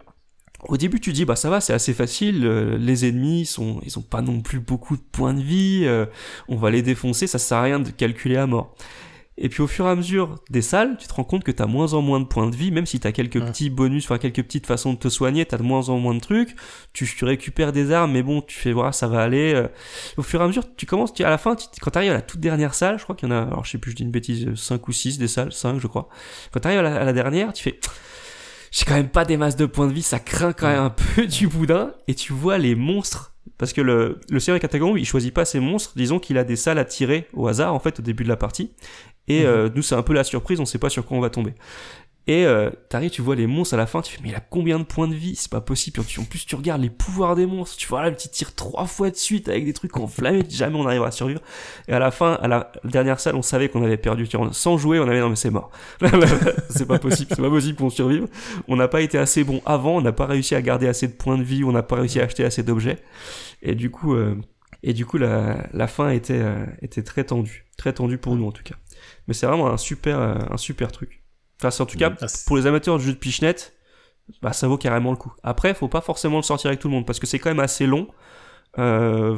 au 0.68 0.78
début, 0.78 1.00
tu 1.00 1.14
dis, 1.14 1.24
bah 1.26 1.36
ça 1.36 1.50
va, 1.50 1.62
c'est 1.62 1.74
assez 1.74 1.94
facile. 1.94 2.46
euh, 2.46 2.78
les 2.78 3.06
ennemis 3.08 3.46
sont, 3.46 3.80
ils 3.86 3.98
ont 4.00 4.04
pas 4.04 4.22
non 4.22 4.42
plus 4.42 4.60
beaucoup 4.60 4.98
de 4.98 5.02
points 5.12 5.34
de 5.34 5.42
vie. 5.42 5.82
euh, 5.86 6.06
on 6.48 6.56
va 6.56 6.70
les 6.72 6.82
défoncer. 6.82 7.28
Ça 7.28 7.38
sert 7.40 7.58
à 7.60 7.62
rien 7.64 7.80
de 7.80 7.90
calculer 7.92 8.38
à 8.38 8.48
mort. 8.48 8.76
Et 9.40 9.50
puis 9.50 9.62
au 9.62 9.68
fur 9.68 9.86
et 9.86 9.90
à 9.92 9.96
mesure 9.96 10.34
des 10.50 10.64
salles, 10.64 10.98
tu 11.00 11.08
te 11.08 11.14
rends 11.14 11.24
compte 11.24 11.44
que 11.44 11.52
t'as 11.52 11.68
moins 11.68 11.94
en 11.94 12.02
moins 12.02 12.20
de 12.20 12.26
points 12.26 12.50
de 12.50 12.56
vie, 12.56 12.72
même 12.72 12.88
si 12.88 13.00
t'as 13.00 13.12
quelques 13.12 13.36
Ouais. 13.36 13.46
petits 13.46 13.70
bonus, 13.70 14.06
enfin 14.06 14.18
quelques 14.18 14.42
petites 14.42 14.66
façons 14.66 14.94
de 14.94 14.98
te 14.98 15.10
soigner, 15.10 15.46
t'as 15.46 15.58
de 15.58 15.62
moins 15.64 15.90
en 15.90 16.00
moins 16.00 16.16
de 16.16 16.20
trucs. 16.20 16.56
Tu, 16.92 17.06
tu 17.06 17.24
récupères 17.24 17.72
des 17.72 17.92
armes, 17.92 18.14
mais 18.14 18.24
bon, 18.24 18.42
tu 18.42 18.58
fais 18.58 18.72
voilà, 18.74 18.92
ça 18.94 19.08
va 19.08 19.22
aller. 19.22 19.54
euh. 19.54 19.68
Au 20.18 20.24
fur 20.24 20.42
et 20.42 20.44
à 20.44 20.48
mesure, 20.48 20.64
tu 20.76 20.88
commences, 20.88 21.14
tu, 21.14 21.24
à 21.24 21.30
la 21.30 21.38
fin, 21.38 21.56
tu- 21.56 21.68
quand 21.80 21.92
t'arrives 21.92 22.10
à 22.10 22.16
la 22.16 22.22
toute 22.24 22.40
dernière 22.40 22.74
salle, 22.74 22.98
je 22.98 23.04
crois 23.04 23.16
qu'il 23.16 23.30
y 23.30 23.32
en 23.32 23.36
a, 23.36 23.44
alors 23.44 23.64
je 23.64 23.70
sais 23.70 23.78
plus, 23.78 23.92
je 23.92 23.98
dis 23.98 24.04
une 24.04 24.10
bêtise, 24.10 24.56
5 24.56 24.88
ou 24.88 24.92
6 24.92 25.20
des 25.20 25.28
salles, 25.28 25.52
5 25.54 25.80
je 25.80 25.86
crois. 25.86 26.10
Quand 26.52 26.60
t'arrives 26.62 26.80
à 26.80 26.96
à 27.00 27.04
la 27.04 27.14
dernière, 27.14 27.54
tu 27.54 27.62
fais, 27.62 27.80
j'ai 28.72 28.86
quand 28.86 28.96
même 28.96 29.10
pas 29.10 29.26
des 29.26 29.38
masses 29.38 29.56
de 29.56 29.66
points 29.66 29.88
de 29.88 29.94
vie, 29.94 30.02
ça 30.02 30.20
craint 30.20 30.54
quand 30.54 30.68
même 30.68 30.82
un 30.82 30.90
peu 30.90 31.26
du 31.26 31.48
boudin, 31.48 31.94
et 32.08 32.16
tu 32.16 32.34
vois 32.34 32.58
les 32.58 32.76
monstres. 32.76 33.34
Parce 33.58 33.74
que 33.74 33.82
le, 33.82 34.20
le 34.30 34.60
Catacombes, 34.60 34.98
il 34.98 35.06
choisit 35.06 35.34
pas 35.34 35.46
ses 35.46 35.60
monstres, 35.60 35.94
disons 35.96 36.20
qu'il 36.20 36.38
a 36.38 36.44
des 36.44 36.56
salles 36.56 36.78
à 36.78 36.86
tirer 36.86 37.28
au 37.34 37.48
hasard, 37.48 37.74
en 37.74 37.80
fait, 37.80 38.00
au 38.00 38.02
début 38.04 38.24
de 38.24 38.30
la 38.30 38.38
partie. 38.38 38.72
Et 39.28 39.46
euh, 39.46 39.70
nous, 39.74 39.82
c'est 39.82 39.96
un 39.96 40.04
peu 40.04 40.14
la 40.14 40.24
surprise, 40.24 40.60
on 40.60 40.66
sait 40.66 40.78
pas 40.78 40.90
sur 40.90 41.06
quoi 41.06 41.18
on 41.18 41.22
va 41.22 41.30
tomber. 41.30 41.54
Et 42.28 42.46
euh, 42.46 42.70
t'arrives, 42.90 43.10
tu 43.10 43.22
vois 43.22 43.36
les 43.36 43.48
monstres 43.48 43.74
à 43.76 43.78
la 43.78 43.86
fin, 43.86 44.02
tu 44.02 44.14
fais 44.14 44.20
mais 44.22 44.30
il 44.30 44.36
a 44.36 44.42
combien 44.42 44.80
de 44.80 44.84
points 44.84 45.08
de 45.08 45.16
vie? 45.16 45.36
C'est 45.36 45.50
pas 45.50 45.62
possible. 45.62 46.02
En 46.02 46.24
plus, 46.24 46.46
tu 46.46 46.56
regardes 46.56 46.82
les 46.82 46.90
pouvoirs 46.90 47.36
des 47.36 47.46
monstres, 47.46 47.78
tu 47.78 47.88
vois 47.88 48.02
là 48.02 48.10
le 48.10 48.16
petit 48.16 48.28
tir 48.28 48.54
trois 48.54 48.86
fois 48.86 49.10
de 49.10 49.16
suite 49.16 49.48
avec 49.48 49.64
des 49.64 49.72
trucs 49.72 49.96
enflammés, 49.96 50.44
jamais 50.50 50.78
on 50.78 50.86
arrivera 50.86 51.08
à 51.08 51.12
survivre. 51.12 51.42
Et 51.88 51.94
à 51.94 52.00
la 52.00 52.12
fin, 52.12 52.34
à 52.34 52.48
la 52.50 52.72
dernière 52.84 53.22
salle, 53.22 53.36
on 53.36 53.42
savait 53.42 53.70
qu'on 53.70 53.82
avait 53.82 53.98
perdu. 53.98 54.28
Sans 54.52 54.78
jouer, 54.78 55.00
on 55.00 55.08
avait 55.08 55.22
non 55.22 55.30
mais 55.30 55.38
c'est 55.38 55.50
mort. 55.50 55.72
c'est 56.70 56.86
pas 56.86 57.00
possible, 57.00 57.30
c'est 57.30 57.42
pas 57.42 57.50
possible 57.50 57.78
qu'on 57.78 57.90
survive. 57.90 58.28
On 58.68 58.76
n'a 58.76 58.90
pas 58.90 59.02
été 59.02 59.18
assez 59.18 59.46
bon 59.46 59.62
avant, 59.66 59.96
on 59.96 60.02
n'a 60.02 60.12
pas 60.12 60.26
réussi 60.26 60.54
à 60.54 60.62
garder 60.62 60.88
assez 60.88 61.08
de 61.08 61.14
points 61.14 61.38
de 61.38 61.44
vie, 61.44 61.64
on 61.64 61.72
n'a 61.72 61.84
pas 61.84 61.96
réussi 61.96 62.20
à 62.20 62.24
acheter 62.26 62.44
assez 62.44 62.62
d'objets. 62.62 62.98
Et 63.62 63.74
du 63.74 63.90
coup, 63.90 64.16
euh, 64.16 64.36
et 64.84 64.94
du 64.94 65.06
coup 65.06 65.18
la, 65.18 65.66
la 65.74 65.88
fin 65.88 66.10
était 66.10 66.40
euh, 66.42 66.66
était 66.82 67.04
très 67.04 67.24
tendue, 67.24 67.66
très 67.78 67.94
tendue 67.94 68.18
pour 68.18 68.36
nous 68.36 68.46
en 68.46 68.52
tout 68.52 68.64
cas. 68.64 68.76
Mais 69.28 69.34
c'est 69.34 69.48
vraiment 69.48 69.70
un 69.70 69.78
super 69.78 70.20
euh, 70.20 70.36
un 70.50 70.58
super 70.58 70.92
truc. 70.92 71.24
Enfin, 71.60 71.72
c'est 71.72 71.82
en 71.82 71.86
tout 71.86 71.98
cas 71.98 72.14
Ah, 72.22 72.28
c'est- 72.28 72.46
pour 72.48 72.58
les 72.58 72.66
amateurs 72.68 72.98
de 72.98 73.02
jeux 73.04 73.14
de 73.14 73.18
pichenette, 73.18 73.74
bah 74.42 74.54
ça 74.54 74.68
vaut 74.68 74.78
carrément 74.78 75.12
le 75.12 75.18
coup. 75.18 75.34
Après, 75.44 75.74
faut 75.74 75.88
pas 75.88 76.02
forcément 76.02 76.38
le 76.38 76.44
sortir 76.44 76.68
avec 76.70 76.80
tout 76.80 76.88
le 76.88 76.94
monde 76.94 77.06
parce 77.06 77.20
que 77.20 77.26
c'est 77.28 77.40
quand 77.40 77.50
même 77.50 77.60
assez 77.60 77.88
long. 77.88 78.08
Euh, 78.78 79.38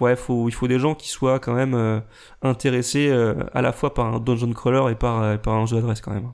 ouais, 0.00 0.16
faut, 0.16 0.48
il 0.48 0.52
faut 0.52 0.66
des 0.66 0.78
gens 0.78 0.94
qui 0.94 1.08
soient 1.08 1.38
quand 1.38 1.52
même 1.54 1.74
euh, 1.74 2.00
intéressés 2.42 3.08
euh, 3.08 3.34
à 3.54 3.62
la 3.62 3.72
fois 3.72 3.94
par 3.94 4.06
un 4.06 4.18
dungeon 4.18 4.52
crawler 4.52 4.92
et 4.92 4.94
par, 4.94 5.38
par 5.40 5.54
un 5.54 5.66
jeu 5.66 5.76
d'adresse 5.76 6.00
quand 6.00 6.12
même. 6.12 6.32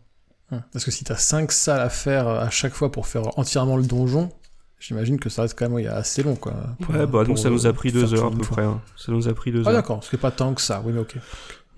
Hum. 0.52 0.62
Parce 0.72 0.84
que 0.84 0.90
si 0.90 1.04
t'as 1.04 1.16
5 1.16 1.50
salles 1.52 1.80
à 1.80 1.90
faire 1.90 2.28
à 2.28 2.48
chaque 2.50 2.72
fois 2.72 2.90
pour 2.92 3.06
faire 3.08 3.36
entièrement 3.38 3.76
le 3.76 3.82
donjon, 3.82 4.30
j'imagine 4.78 5.18
que 5.18 5.28
ça 5.28 5.42
reste 5.42 5.58
quand 5.58 5.68
même 5.68 5.86
assez 5.88 6.22
long, 6.22 6.36
quoi. 6.36 6.54
Ouais, 6.88 7.06
bah 7.06 7.20
nous 7.20 7.24
pour, 7.34 7.38
ça 7.38 7.50
nous 7.50 7.66
a 7.66 7.72
pris 7.72 7.90
faire 7.90 8.02
deux 8.02 8.08
tout 8.08 8.14
heures 8.14 8.26
à 8.26 8.30
peu 8.30 8.38
près. 8.44 8.62
hein. 8.62 8.80
Ça 8.96 9.10
nous 9.12 9.26
a 9.28 9.34
pris 9.34 9.50
deux 9.50 9.62
Ah 9.66 9.70
heures. 9.70 9.74
d'accord, 9.74 10.04
ce 10.04 10.10
qui 10.10 10.16
est 10.16 10.20
pas 10.20 10.30
tant 10.30 10.54
que 10.54 10.60
ça, 10.60 10.80
oui 10.84 10.92
mais 10.92 11.00
ok. 11.00 11.16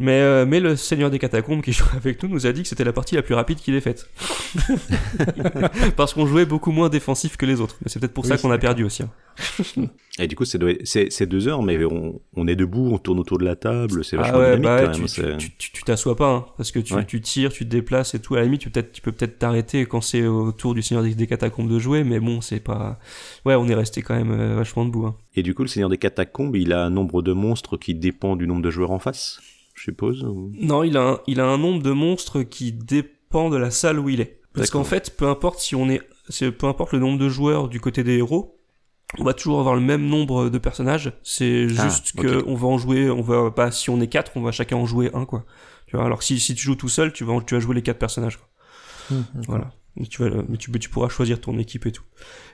Mais, 0.01 0.21
euh, 0.21 0.47
mais 0.47 0.61
le 0.61 0.77
Seigneur 0.77 1.11
des 1.11 1.19
Catacombes 1.19 1.61
qui 1.63 1.73
joue 1.75 1.85
avec 1.97 2.23
nous 2.23 2.29
nous 2.29 2.47
a 2.47 2.53
dit 2.53 2.63
que 2.63 2.69
c'était 2.69 2.85
la 2.85 2.93
partie 2.93 3.17
la 3.17 3.23
plus 3.23 3.35
rapide 3.35 3.59
qu'il 3.59 3.75
ait 3.75 3.81
faite. 3.81 4.09
Parce 5.97 6.15
qu'on 6.15 6.27
jouait 6.27 6.47
beaucoup 6.47 6.71
moins 6.71 6.89
défensif 6.89 7.37
que 7.37 7.47
les 7.47 7.61
autres. 7.61 7.77
Mais 7.83 7.89
c'est 7.91 7.99
peut-être 7.99 8.15
pour 8.15 8.25
Oui, 8.25 8.29
ça 8.31 8.39
qu'on 8.39 8.51
a 8.51 8.59
perdu 8.59 8.85
aussi. 8.85 9.03
hein. 9.03 9.11
Et 10.19 10.27
du 10.27 10.35
coup, 10.37 10.45
c'est 10.45 11.27
deux 11.27 11.49
heures, 11.49 11.63
mais 11.63 11.85
on, 11.85 12.21
on 12.35 12.49
est 12.49 12.57
debout, 12.57 12.91
on 12.93 12.99
tourne 12.99 13.21
autour 13.21 13.39
de 13.39 13.45
la 13.45 13.55
table, 13.57 14.05
c'est 14.05 14.17
Ah 14.17 14.23
vachement 14.23 14.39
ouais, 14.39 14.57
dynamique 14.57 14.65
bah, 14.65 14.93
quand 14.99 15.05
tu, 15.07 15.23
même. 15.23 15.39
tu, 15.59 15.83
t'assois 15.85 16.17
pas, 16.17 16.31
hein, 16.33 16.47
parce 16.57 16.73
que 16.73 16.81
tu, 16.81 16.95
Ouais. 16.95 17.05
tu 17.05 17.21
tires, 17.21 17.53
tu 17.53 17.65
te 17.65 17.71
déplaces 17.71 18.15
et 18.15 18.19
tout. 18.21 18.35
À 18.35 18.39
la 18.39 18.45
limite, 18.45 18.61
tu, 18.63 18.71
peux 19.01 19.13
peut-être 19.13 19.39
t'arrêter 19.39 19.87
quand 19.87 20.01
c'est 20.01 20.27
autour 20.27 20.75
du 20.75 20.83
Seigneur 20.83 21.05
des, 21.05 21.15
des 21.15 21.27
Catacombes 21.29 21.69
de 21.71 21.79
jouer, 21.79 22.03
mais 22.03 22.19
bon, 22.19 22.41
c'est 22.41 22.59
pas. 22.61 22.99
Ouais, 23.45 23.55
on 23.55 23.69
est 23.69 23.75
resté 23.75 24.03
quand 24.03 24.15
même 24.17 24.33
euh, 24.33 24.57
vachement 24.57 24.85
debout. 24.85 25.07
hein. 25.07 25.17
Et 25.37 25.43
du 25.45 25.55
coup, 25.55 25.63
le 25.63 25.69
Seigneur 25.69 25.89
des 25.89 25.99
Catacombes, 25.99 26.57
il 26.57 26.73
a 26.73 26.85
un 26.85 26.91
nombre 26.91 27.23
de 27.23 27.33
monstres 27.33 27.77
qui 27.77 27.95
dépend 27.95 28.35
du 28.35 28.47
nombre 28.49 28.63
de 28.63 28.71
joueurs 28.71 28.91
en 28.91 28.99
face, 28.99 29.41
je 29.79 29.85
suppose 29.85 30.23
ou- 30.25 30.53
Non, 30.61 30.83
il 30.83 30.97
a, 30.97 31.09
un, 31.09 31.21
il 31.27 31.41
a 31.41 31.47
un 31.47 31.59
nombre 31.59 31.83
de 31.83 31.91
monstres 31.93 32.43
qui 32.43 32.73
dépend 32.73 33.49
de 33.51 33.57
la 33.57 33.71
salle 33.71 33.99
où 33.99 34.09
il 34.09 34.21
est. 34.21 34.41
Parce 34.55 34.71
qu'en 34.71 34.85
fait, 34.85 35.17
peu 35.17 35.29
importe 35.29 35.61
si 35.61 35.75
on 35.77 35.89
est, 35.89 36.01
peu 36.59 36.67
importe 36.67 36.93
le 36.93 36.99
nombre 36.99 37.19
de 37.19 37.29
joueurs 37.29 37.69
du 37.69 37.81
côté 37.81 38.03
des 38.03 38.17
héros, 38.17 38.57
on 39.19 39.25
va 39.25 39.33
toujours 39.35 39.61
avoir 39.61 39.75
le 39.75 39.81
même 39.81 40.05
nombre 40.07 40.49
de 40.51 40.59
personnages. 40.59 41.13
C'est 41.23 41.67
Ah, 41.79 41.89
juste 41.89 42.13
que 42.21 42.39
ok. 42.41 42.45
on 42.47 42.55
va 42.55 42.67
en 42.69 42.77
jouer, 42.79 43.09
on 43.11 43.23
va 43.23 43.51
pas 43.51 43.71
si 43.71 43.89
on 43.89 44.01
est 44.01 44.09
quatre, 44.09 44.33
on 44.35 44.43
va 44.43 44.51
chacun 44.53 44.77
en 44.77 44.85
jouer 44.87 45.11
un 45.15 45.25
quoi. 45.25 45.45
Tu 45.87 45.97
vois, 45.97 46.05
alors 46.05 46.19
que 46.19 46.25
si, 46.25 46.39
si 46.41 46.55
tu 46.55 46.63
joues 46.63 46.75
tout 46.77 46.89
seul, 46.89 47.13
tu 47.13 47.25
vas, 47.25 47.41
tu 47.47 47.55
vas 47.55 47.61
jouer 47.61 47.75
les 47.75 47.83
quatre 47.83 47.99
personnages. 47.99 48.37
Quoi. 48.39 48.49
Hum, 49.13 49.25
hum. 49.35 49.43
Voilà. 49.47 49.71
Tu, 50.07 50.23
vas, 50.23 50.31
mais 50.49 50.57
tu, 50.57 50.71
tu 50.71 50.89
pourras 50.89 51.09
choisir 51.09 51.41
ton 51.41 51.59
équipe 51.59 51.87
et 51.87 51.93
tout. 51.93 52.05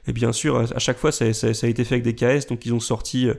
Et 0.06 0.12
bien 0.12 0.32
sûr, 0.32 0.56
à 0.58 0.78
chaque 0.78 0.98
fois, 0.98 1.12
ça, 1.12 1.32
ça, 1.32 1.52
ça 1.54 1.66
a 1.66 1.70
été 1.70 1.84
fait 1.84 1.96
avec 1.96 2.04
des 2.04 2.14
KS, 2.14 2.46
donc 2.48 2.64
ils 2.66 2.72
ont 2.72 2.80
sorti 2.80 3.28
euh, 3.28 3.34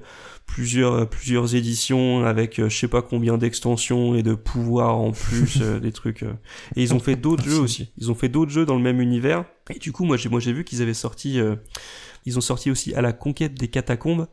plusieurs, 0.45 0.93
euh, 0.93 1.05
plusieurs 1.05 1.55
éditions 1.55 2.25
avec 2.25 2.59
euh, 2.59 2.69
je 2.69 2.77
sais 2.77 2.87
pas 2.87 3.01
combien 3.01 3.37
d'extensions 3.37 4.15
et 4.15 4.23
de 4.23 4.33
pouvoirs 4.35 4.97
en 4.97 5.11
plus, 5.11 5.57
des 5.81 5.91
trucs. 5.91 6.23
Et 6.23 6.83
ils 6.83 6.93
ont 6.93 6.99
fait 6.99 7.15
d'autres 7.15 7.43
jeux 7.43 7.59
aussi. 7.59 7.91
Ils 7.97 8.11
ont 8.11 8.15
fait 8.15 8.29
d'autres 8.29 8.51
jeux 8.51 8.65
dans 8.65 8.75
le 8.75 8.81
même 8.81 9.01
univers. 9.01 9.45
Et 9.73 9.79
du 9.79 9.91
coup, 9.91 10.05
moi 10.05 10.17
j'ai, 10.17 10.29
moi 10.29 10.39
j'ai 10.39 10.53
vu 10.53 10.63
qu'ils 10.63 10.81
avaient 10.81 10.93
sorti, 10.93 11.39
euh, 11.39 11.55
ils 12.25 12.37
ont 12.37 12.41
sorti 12.41 12.71
aussi 12.71 12.93
à 12.95 13.01
la 13.01 13.13
conquête 13.13 13.53
des 13.55 13.67
catacombes. 13.67 14.27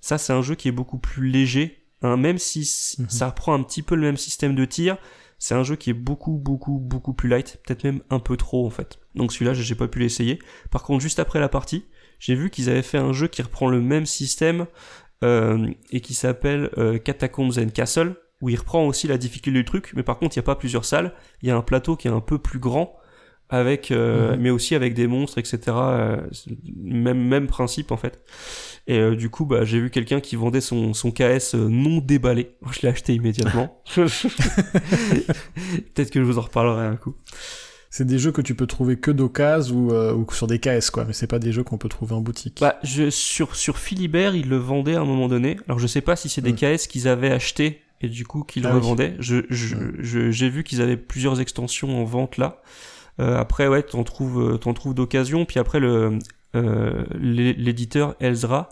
Ça, 0.00 0.16
c'est 0.18 0.32
un 0.32 0.42
jeu 0.42 0.54
qui 0.54 0.68
est 0.68 0.72
beaucoup 0.72 0.98
plus 0.98 1.28
léger, 1.28 1.84
hein, 2.02 2.16
même 2.16 2.38
si 2.38 2.60
Mhm. 2.98 3.08
ça 3.08 3.28
reprend 3.28 3.54
un 3.54 3.62
petit 3.62 3.82
peu 3.82 3.94
le 3.94 4.02
même 4.02 4.16
système 4.16 4.54
de 4.54 4.64
tir 4.64 4.96
C'est 5.38 5.54
un 5.54 5.62
jeu 5.62 5.76
qui 5.76 5.90
est 5.90 5.94
beaucoup, 5.94 6.36
beaucoup, 6.36 6.78
beaucoup 6.78 7.12
plus 7.12 7.28
light, 7.28 7.60
peut-être 7.64 7.84
même 7.84 8.00
un 8.10 8.18
peu 8.18 8.36
trop 8.36 8.66
en 8.66 8.70
fait. 8.70 8.98
Donc 9.14 9.32
celui-là, 9.32 9.54
j'ai 9.54 9.74
pas 9.74 9.88
pu 9.88 10.00
l'essayer. 10.00 10.40
Par 10.70 10.82
contre, 10.82 11.00
juste 11.00 11.20
après 11.20 11.38
la 11.38 11.48
partie, 11.48 11.86
j'ai 12.18 12.34
vu 12.34 12.50
qu'ils 12.50 12.68
avaient 12.68 12.82
fait 12.82 12.98
un 12.98 13.12
jeu 13.12 13.28
qui 13.28 13.42
reprend 13.42 13.68
le 13.68 13.80
même 13.80 14.06
système 14.06 14.66
euh, 15.22 15.70
et 15.90 16.00
qui 16.00 16.14
s'appelle 16.14 16.70
euh, 16.76 16.98
Catacombs 16.98 17.58
and 17.58 17.70
Castle, 17.72 18.16
où 18.40 18.48
il 18.48 18.56
reprend 18.56 18.86
aussi 18.86 19.06
la 19.06 19.18
difficulté 19.18 19.58
du 19.58 19.64
truc, 19.64 19.92
mais 19.94 20.02
par 20.02 20.18
contre, 20.18 20.36
il 20.36 20.40
n'y 20.40 20.44
a 20.44 20.46
pas 20.46 20.56
plusieurs 20.56 20.84
salles. 20.84 21.14
Il 21.42 21.48
y 21.48 21.52
a 21.52 21.56
un 21.56 21.62
plateau 21.62 21.96
qui 21.96 22.08
est 22.08 22.12
un 22.12 22.20
peu 22.20 22.38
plus 22.38 22.58
grand 22.58 22.97
avec 23.50 23.90
euh, 23.90 24.34
Mhm. 24.34 24.40
mais 24.42 24.50
aussi 24.50 24.74
avec 24.74 24.94
des 24.94 25.06
monstres 25.06 25.38
etc 25.38 25.60
euh, 25.68 26.16
même 26.76 27.18
même 27.18 27.46
principe 27.46 27.90
en 27.92 27.96
fait 27.96 28.22
et 28.86 28.98
euh, 28.98 29.16
du 29.16 29.30
coup 29.30 29.46
bah 29.46 29.64
j'ai 29.64 29.80
vu 29.80 29.90
quelqu'un 29.90 30.20
qui 30.20 30.36
vendait 30.36 30.60
son 30.60 30.92
son 30.94 31.10
KS 31.10 31.54
euh, 31.54 31.68
non 31.68 31.98
déballé 31.98 32.50
je 32.72 32.80
l'ai 32.82 32.88
acheté 32.88 33.14
immédiatement 33.14 33.82
peut-être 35.94 36.10
que 36.10 36.20
je 36.20 36.24
vous 36.24 36.38
en 36.38 36.42
reparlerai 36.42 36.86
un 36.86 36.96
coup 36.96 37.14
C'est 37.90 38.04
des 38.06 38.18
jeux 38.18 38.32
que 38.32 38.42
tu 38.42 38.54
peux 38.54 38.66
trouver 38.66 38.96
que 38.98 39.10
d'occasion 39.10 39.74
ou, 39.76 39.92
euh, 39.92 40.12
ou 40.14 40.30
sur 40.32 40.46
des 40.46 40.58
KS, 40.58 40.90
quoi. 40.92 41.04
Mais 41.06 41.14
c'est 41.14 41.26
pas 41.26 41.38
des 41.38 41.52
jeux 41.52 41.64
qu'on 41.64 41.78
peut 41.78 41.88
trouver 41.88 42.14
en 42.14 42.20
boutique. 42.20 42.58
bah 42.60 42.76
je 42.82 43.08
sur 43.08 43.56
sur 43.56 43.78
Philibert 43.78 44.34
ils 44.34 44.48
le 44.48 44.56
vendaient 44.58 44.94
à 44.96 45.00
un 45.00 45.04
moment 45.06 45.28
donné 45.28 45.56
alors 45.68 45.78
je 45.78 45.86
sais 45.86 46.02
pas 46.02 46.14
si 46.16 46.28
c'est 46.28 46.42
des. 46.42 46.52
KS 46.52 46.86
qu'ils 46.88 47.08
avaient 47.08 47.30
acheté 47.30 47.80
et 48.02 48.08
du 48.08 48.26
coup 48.26 48.44
qu'ils 48.44 48.66
Ah 48.66 48.70
oui. 48.70 48.76
revendaient 48.76 49.16
je 49.20 49.36
je 49.48 49.76
je- 50.00 50.30
j'ai 50.30 50.48
vu 50.50 50.64
qu'ils 50.64 50.82
avaient 50.82 50.96
plusieurs 50.98 51.40
extensions 51.40 52.00
en 52.00 52.04
vente 52.04 52.36
là 52.36 52.60
après 53.18 53.68
ouais 53.68 53.82
t'en 53.82 54.04
trouves 54.04 54.54
euh, 54.54 54.56
t'en 54.58 54.74
trouves 54.74 54.94
d'occasion. 54.94 55.44
Puis 55.44 55.58
après 55.58 55.80
le 55.80 56.18
euh, 56.54 57.04
l'é- 57.18 57.54
l'éditeur 57.54 58.14
Elzra 58.20 58.68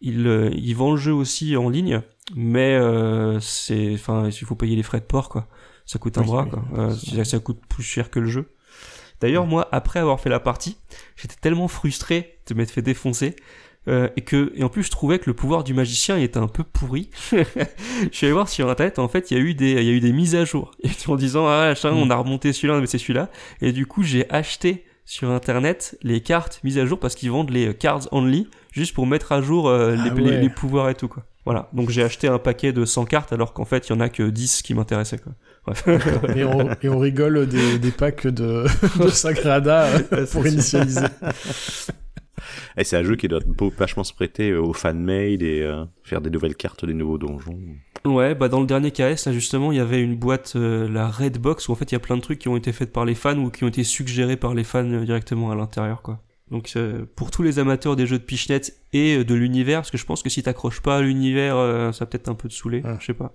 il 0.00 0.26
euh, 0.26 0.50
il 0.54 0.74
vend 0.76 0.92
le 0.92 0.96
jeu 0.96 1.12
aussi 1.12 1.56
en 1.56 1.68
ligne 1.68 2.02
mais 2.34 2.74
euh, 2.74 3.40
c'est 3.40 3.92
enfin 3.94 4.26
il 4.28 4.32
faut 4.46 4.54
payer 4.54 4.76
les 4.76 4.82
frais 4.82 5.00
de 5.00 5.04
port 5.06 5.28
quoi. 5.28 5.46
Ça 5.86 5.98
coûte 5.98 6.18
un 6.18 6.22
Oui, 6.22 6.26
bras 6.26 6.44
oui. 6.44 6.50
quoi. 6.50 6.64
Euh, 6.78 6.90
ça, 6.94 7.24
ça 7.24 7.38
coûte 7.38 7.60
plus 7.68 7.82
cher 7.84 8.10
que 8.10 8.18
le 8.18 8.26
jeu. 8.26 8.50
D'ailleurs 9.20 9.46
moi 9.46 9.68
après 9.72 10.00
avoir 10.00 10.20
fait 10.20 10.28
la 10.30 10.40
partie 10.40 10.76
j'étais 11.16 11.36
tellement 11.40 11.68
frustré 11.68 12.38
de 12.48 12.54
m'être 12.54 12.70
fait 12.70 12.82
défoncer 12.82 13.34
euh, 13.88 14.08
et 14.16 14.20
que 14.22 14.52
et 14.56 14.64
en 14.64 14.68
plus 14.68 14.82
je 14.82 14.90
trouvais 14.90 15.18
que 15.18 15.24
le 15.26 15.34
pouvoir 15.34 15.64
du 15.64 15.74
magicien 15.74 16.16
il 16.18 16.24
était 16.24 16.38
un 16.38 16.48
peu 16.48 16.62
pourri. 16.64 17.10
je 17.32 17.36
suis 18.10 18.26
allé 18.26 18.32
voir 18.32 18.48
sur 18.48 18.68
internet 18.68 18.98
en 18.98 19.08
fait 19.08 19.30
il 19.30 19.36
y 19.36 19.40
a 19.40 19.42
eu 19.42 19.54
des 19.54 19.72
il 19.72 19.84
y 19.84 19.90
a 19.90 19.92
eu 19.92 20.00
des 20.00 20.12
mises 20.12 20.34
à 20.34 20.44
jour 20.44 20.72
et 20.82 20.90
en 21.08 21.16
disant 21.16 21.46
ah 21.46 21.68
machin, 21.68 21.92
Mm. 21.92 21.96
on 21.98 22.10
a 22.10 22.16
remonté 22.16 22.52
celui-là 22.52 22.80
mais 22.80 22.86
c'est 22.86 22.98
celui-là 22.98 23.28
et 23.60 23.72
du 23.72 23.86
coup 23.86 24.02
j'ai 24.02 24.28
acheté 24.30 24.84
sur 25.04 25.30
internet 25.30 25.96
les 26.02 26.20
cartes 26.20 26.60
mises 26.64 26.78
à 26.78 26.86
jour 26.86 26.98
parce 26.98 27.14
qu'ils 27.14 27.30
vendent 27.30 27.50
les 27.50 27.74
cards 27.74 28.08
only 28.10 28.48
juste 28.72 28.92
pour 28.94 29.06
mettre 29.06 29.30
à 29.32 29.40
jour 29.40 29.68
euh, 29.68 29.94
les, 29.94 30.10
Ah 30.10 30.14
les- 30.14 30.22
ouais. 30.22 30.40
les 30.40 30.50
pouvoirs 30.50 30.88
et 30.90 30.94
tout 30.94 31.08
quoi. 31.08 31.22
Voilà, 31.44 31.68
donc 31.72 31.90
j'ai 31.90 32.02
acheté 32.02 32.26
un 32.26 32.40
paquet 32.40 32.72
de 32.72 32.84
100 32.84 33.04
cartes 33.04 33.32
alors 33.32 33.52
qu'en 33.52 33.64
fait 33.64 33.88
il 33.88 33.92
y 33.92 33.96
en 33.96 34.00
a 34.00 34.08
que 34.08 34.24
10 34.24 34.62
qui 34.62 34.74
m'intéressaient 34.74 35.18
quoi. 35.18 35.32
Bref. 35.64 35.84
Et 36.36 36.42
on, 36.44 36.68
et 36.82 36.88
on 36.88 36.98
rigole 36.98 37.46
des, 37.46 37.78
des 37.78 37.90
packs 37.92 38.26
de, 38.26 38.64
de 39.00 39.08
Sagrada 39.08 39.84
euh, 40.12 40.26
pour 40.26 40.44
initialiser. 40.44 41.02
Et 42.76 42.84
c'est 42.84 42.96
un 42.96 43.02
jeu 43.02 43.16
qui 43.16 43.28
doit 43.28 43.40
vachement 43.76 44.04
se 44.04 44.12
prêter 44.12 44.54
aux 44.54 44.72
fan-made 44.72 45.42
et 45.42 45.62
euh, 45.62 45.84
faire 46.04 46.20
des 46.20 46.30
nouvelles 46.30 46.56
cartes, 46.56 46.84
des 46.84 46.94
nouveaux 46.94 47.18
donjons. 47.18 47.58
Ouais, 48.04 48.34
bah 48.34 48.48
dans 48.48 48.60
le 48.60 48.66
dernier 48.66 48.92
KS, 48.92 49.26
là 49.26 49.32
justement, 49.32 49.72
il 49.72 49.78
y 49.78 49.80
avait 49.80 50.00
une 50.02 50.14
boîte, 50.16 50.52
euh, 50.56 50.88
la 50.88 51.08
Red 51.08 51.38
Box, 51.38 51.68
où 51.68 51.72
en 51.72 51.74
fait 51.74 51.90
il 51.90 51.94
y 51.94 51.96
a 51.96 52.00
plein 52.00 52.16
de 52.16 52.20
trucs 52.22 52.38
qui 52.38 52.48
ont 52.48 52.56
été 52.56 52.72
faits 52.72 52.92
par 52.92 53.04
les 53.04 53.14
fans 53.16 53.36
ou 53.38 53.50
qui 53.50 53.64
ont 53.64 53.68
été 53.68 53.82
suggérés 53.84 54.36
par 54.36 54.54
les 54.54 54.64
fans 54.64 54.84
euh, 54.84 55.04
directement 55.04 55.50
à 55.50 55.54
l'intérieur, 55.56 56.02
quoi. 56.02 56.20
Donc 56.52 56.74
euh, 56.76 57.04
pour 57.16 57.32
tous 57.32 57.42
les 57.42 57.58
amateurs 57.58 57.96
des 57.96 58.06
jeux 58.06 58.18
de 58.18 58.22
Pichnette 58.22 58.72
et 58.92 59.16
euh, 59.16 59.24
de 59.24 59.34
l'univers, 59.34 59.80
parce 59.80 59.90
que 59.90 59.98
je 59.98 60.06
pense 60.06 60.22
que 60.22 60.28
si 60.30 60.44
t'accroches 60.44 60.80
pas 60.80 60.98
à 60.98 61.02
l'univers, 61.02 61.56
euh, 61.56 61.90
ça 61.90 62.06
peut-être 62.06 62.28
un 62.28 62.34
peu 62.36 62.48
te 62.48 62.54
saouler, 62.54 62.82
Ouais. 62.84 62.94
je 63.00 63.06
sais 63.06 63.14
pas. 63.14 63.34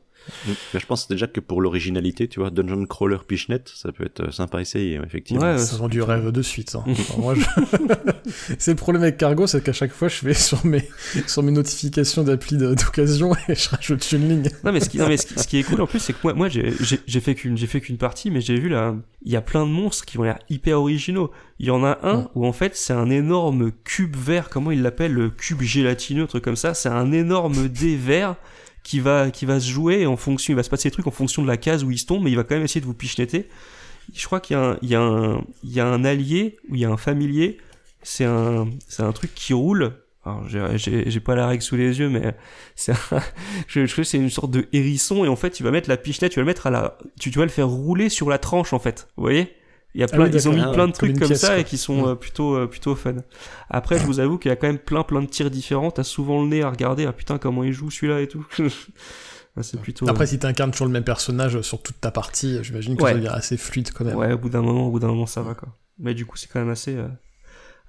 Mais 0.73 0.79
je 0.79 0.85
pense 0.85 1.07
déjà 1.07 1.27
que 1.27 1.39
pour 1.39 1.61
l'originalité, 1.61 2.27
tu 2.27 2.39
vois, 2.39 2.49
Dungeon 2.51 2.85
Crawler 2.85 3.17
Pichnette, 3.27 3.71
ça 3.75 3.91
peut 3.91 4.05
être 4.05 4.31
sympa 4.33 4.59
à 4.59 4.61
essayer, 4.61 4.99
effectivement. 5.05 5.41
Ouais, 5.43 5.57
Ça 5.57 5.75
vend 5.77 5.87
du 5.89 6.01
rêve 6.01 6.31
de 6.31 6.41
suite. 6.41 6.75
hein. 6.75 6.83
Enfin, 6.87 7.33
je- 7.35 8.53
c'est 8.59 8.71
le 8.71 8.77
problème 8.77 9.03
avec 9.03 9.17
Cargo, 9.17 9.47
c'est 9.47 9.63
qu'à 9.63 9.73
chaque 9.73 9.91
fois, 9.91 10.07
je 10.07 10.23
vais 10.25 10.33
sur 10.33 10.65
mes, 10.65 10.87
sur 11.27 11.43
mes 11.43 11.51
notifications 11.51 12.23
d'appli 12.23 12.57
d'occasion 12.57 13.33
et 13.49 13.55
je 13.55 13.69
rajoute 13.69 14.09
une 14.11 14.29
ligne. 14.29 14.49
Non 14.63 14.71
mais 14.71 14.79
ce 14.79 14.89
qui, 14.89 14.97
non, 14.99 15.07
mais 15.07 15.17
ce 15.17 15.25
qui, 15.25 15.39
ce 15.39 15.47
qui 15.47 15.57
est 15.57 15.63
cool 15.63 15.81
en 15.81 15.87
plus, 15.87 15.99
c'est 15.99 16.13
que 16.13 16.19
moi, 16.23 16.33
moi 16.33 16.49
j'ai 16.49 16.71
fait 17.19 17.35
qu'une 17.35 17.57
j'ai 17.57 17.67
fait 17.67 17.81
qu'une 17.81 17.97
partie, 17.97 18.31
mais 18.31 18.41
j'ai 18.41 18.59
vu 18.59 18.69
là, 18.69 18.95
il 19.23 19.31
y 19.31 19.35
a 19.35 19.41
plein 19.41 19.65
de 19.65 19.71
monstres 19.71 20.05
qui 20.05 20.17
ont 20.19 20.23
l'air 20.23 20.39
hyper 20.49 20.79
originaux. 20.79 21.31
Il 21.59 21.67
y 21.67 21.71
en 21.71 21.83
a 21.83 21.99
un 22.03 22.11
Mm. 22.21 22.27
où 22.35 22.45
en 22.45 22.53
fait 22.53 22.75
c'est 22.75 22.93
un 22.93 23.09
énorme 23.09 23.71
cube 23.83 24.15
vert, 24.15 24.49
comment 24.49 24.71
il 24.71 24.81
l'appelle, 24.81 25.13
le 25.13 25.29
cube 25.29 25.61
gélatineux, 25.61 26.23
un 26.23 26.27
truc 26.27 26.43
comme 26.43 26.55
ça. 26.55 26.73
C'est 26.73 26.89
un 26.89 27.11
énorme 27.11 27.67
dé 27.69 27.95
vert 27.95 28.35
qui 28.83 28.99
va 28.99 29.31
qui 29.31 29.45
va 29.45 29.59
se 29.59 29.69
jouer 29.69 30.05
en 30.05 30.17
fonction, 30.17 30.53
il 30.53 30.55
va 30.55 30.63
se 30.63 30.69
passer 30.69 30.89
des 30.89 30.93
trucs 30.93 31.07
en 31.07 31.11
fonction 31.11 31.41
de 31.41 31.47
la 31.47 31.57
case 31.57 31.83
où 31.83 31.91
il 31.91 31.97
se 31.99 32.05
tombe, 32.05 32.23
mais 32.23 32.31
il 32.31 32.35
va 32.35 32.43
quand 32.43 32.55
même 32.55 32.63
essayer 32.63 32.81
de 32.81 32.85
vous 32.85 32.93
pichenetter. 32.93 33.47
Je 34.13 34.25
crois 34.25 34.39
qu'il 34.39 34.55
y 34.55 34.59
a 34.59 34.63
un 34.63 34.77
il 34.81 34.89
y 34.89 34.95
a 34.95 35.01
un 35.01 35.43
il 35.63 35.71
y 35.71 35.79
a 35.79 35.87
un 35.87 36.03
allié 36.03 36.57
ou 36.69 36.75
il 36.75 36.81
y 36.81 36.85
a 36.85 36.89
un 36.89 36.97
familier. 36.97 37.57
C'est 38.03 38.25
un 38.25 38.67
c'est 38.87 39.03
un 39.03 39.11
truc 39.11 39.33
qui 39.35 39.53
roule. 39.53 39.93
Alors 40.25 40.47
j'ai- 40.47 41.09
j'ai 41.09 41.19
pas 41.19 41.33
la 41.35 41.47
règle 41.47 41.63
sous 41.63 41.75
les 41.75 41.99
yeux, 41.99 42.09
mais 42.09 42.35
c'est 42.75 42.91
un, 42.91 43.19
je, 43.67 43.85
je 43.87 44.03
c'est 44.03 44.17
une 44.17 44.29
sorte 44.29 44.51
de 44.51 44.67
hérisson 44.73 45.25
et 45.25 45.27
en 45.27 45.35
fait 45.35 45.49
tu 45.51 45.63
vas 45.63 45.71
mettre 45.71 45.89
la 45.89 45.97
pichenette, 45.97 46.31
tu 46.31 46.35
vas 46.39 46.41
le 46.43 46.47
mettre 46.47 46.67
à 46.67 46.71
la, 46.71 46.97
tu, 47.19 47.31
tu 47.31 47.39
vas 47.39 47.45
le 47.45 47.51
faire 47.51 47.67
rouler 47.67 48.09
sur 48.09 48.29
la 48.29 48.37
tranche 48.37 48.73
en 48.73 48.79
fait. 48.79 49.07
Vous 49.17 49.23
voyez? 49.23 49.53
Il 49.93 50.01
y 50.01 50.03
a 50.03 50.07
Ah 50.09 50.15
plein, 50.15 50.25
oui, 50.25 50.31
ils 50.33 50.47
ont 50.47 50.53
mis 50.53 50.61
plein 50.61 50.69
de 50.71 50.75
Comme 50.77 50.91
trucs 50.93 51.19
comme 51.19 51.27
pièce, 51.27 51.41
ça 51.41 51.47
quoi. 51.49 51.57
et 51.59 51.63
qui 51.65 51.77
sont 51.77 52.03
Mm. 52.03 52.09
euh, 52.09 52.15
plutôt 52.15 52.55
euh, 52.55 52.67
plutôt 52.67 52.95
fun. 52.95 53.15
Après 53.69 53.99
je 53.99 54.05
vous 54.05 54.19
avoue 54.21 54.37
qu'il 54.37 54.49
y 54.49 54.51
a 54.53 54.55
quand 54.55 54.67
même 54.67 54.79
plein 54.79 55.03
plein 55.03 55.21
de 55.21 55.25
tirs 55.27 55.51
différents. 55.51 55.91
T'as 55.91 56.03
souvent 56.03 56.41
le 56.41 56.47
nez 56.47 56.61
à 56.63 56.69
regarder. 56.69 57.05
Ah 57.05 57.11
putain 57.13 57.37
comment 57.37 57.63
il 57.63 57.73
joue 57.73 57.91
celui-là 57.91 58.21
et 58.21 58.27
tout. 58.27 58.45
Ah, 59.57 59.63
c'est 59.63 59.81
plutôt. 59.81 60.07
Après, 60.09 60.25
si 60.27 60.39
t'incarnes 60.39 60.71
toujours 60.71 60.87
le 60.87 60.93
même 60.93 61.03
personnage 61.03 61.59
sur 61.59 61.81
toute 61.81 61.99
ta 61.99 62.09
partie, 62.09 62.59
j'imagine 62.63 62.95
que 62.95 63.03
Ouais. 63.03 63.11
ça 63.11 63.17
devient 63.17 63.27
assez 63.33 63.57
fluide 63.57 63.91
quand 63.91 64.05
même. 64.05 64.15
Ouais, 64.15 64.31
au 64.31 64.37
bout 64.37 64.47
d'un 64.47 64.61
moment, 64.61 64.87
au 64.87 64.91
bout 64.91 64.99
d'un 64.99 65.09
moment, 65.09 65.25
ça 65.25 65.41
va 65.41 65.55
quoi. 65.55 65.67
Mais 65.99 66.13
du 66.13 66.25
coup, 66.25 66.37
c'est 66.37 66.47
quand 66.47 66.61
même 66.61 66.69
assez, 66.69 66.95
euh, 66.95 67.09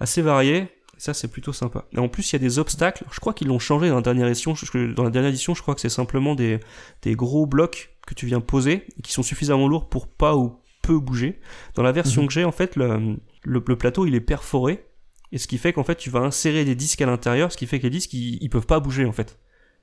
assez 0.00 0.22
varié. 0.22 0.56
Et 0.56 0.68
ça, 0.98 1.14
c'est 1.14 1.28
plutôt 1.28 1.52
sympa. 1.52 1.84
Et 1.92 2.00
en 2.00 2.08
plus, 2.08 2.28
il 2.28 2.32
y 2.32 2.36
a 2.36 2.40
des 2.40 2.58
obstacles. 2.58 3.04
Je 3.12 3.20
crois 3.20 3.32
qu'ils 3.32 3.46
l'ont 3.46 3.60
changé 3.60 3.90
dans 3.90 3.94
la 3.94 4.02
dernière 4.02 4.26
édition. 4.26 4.54
Dans 4.96 5.04
la 5.04 5.10
dernière 5.10 5.28
édition, 5.30 5.54
je 5.54 5.62
crois 5.62 5.76
que 5.76 5.80
c'est 5.80 5.88
simplement 5.88 6.34
des, 6.34 6.58
des 7.02 7.14
gros 7.14 7.46
blocs 7.46 7.94
que 8.08 8.14
tu 8.14 8.26
viens 8.26 8.40
poser 8.40 8.84
et 8.98 9.02
qui 9.02 9.12
sont 9.12 9.22
suffisamment 9.22 9.68
lourds 9.68 9.88
pour 9.88 10.08
pas 10.08 10.34
ou 10.34 10.58
peu 10.83 10.99
bouger. 10.99 11.40
Dans 11.75 11.83
la 11.83 11.92
version 11.92 12.23
Mhm. 12.23 12.29
que 12.29 12.33
j'ai, 12.35 12.45
en 12.45 12.53
fait, 12.53 12.77
le, 12.77 13.16
le, 13.45 13.62
le 13.66 13.77
plateau, 13.77 14.07
il 14.07 14.14
est 14.14 14.21
perforé. 14.21 14.85
Et 15.31 15.38
ce 15.38 15.47
qui 15.49 15.57
fait 15.57 15.73
qu'en 15.73 15.85
fait, 15.85 15.95
tu 15.97 16.11
vas 16.11 16.21
insérer 16.21 16.64
des 16.64 16.75
disques 16.75 17.01
à 17.01 17.07
l'intérieur, 17.07 17.51
ce 17.53 17.57
qui 17.57 17.66
fait 17.66 17.79
que 17.79 17.85
les 17.85 17.90
disques, 17.90 18.12
ils, 18.12 18.38
ils 18.42 18.51
peuvent 18.51 18.66
pas 18.66 18.81
bouger, 18.81 19.05
en 19.07 19.12
fait. 19.12 19.38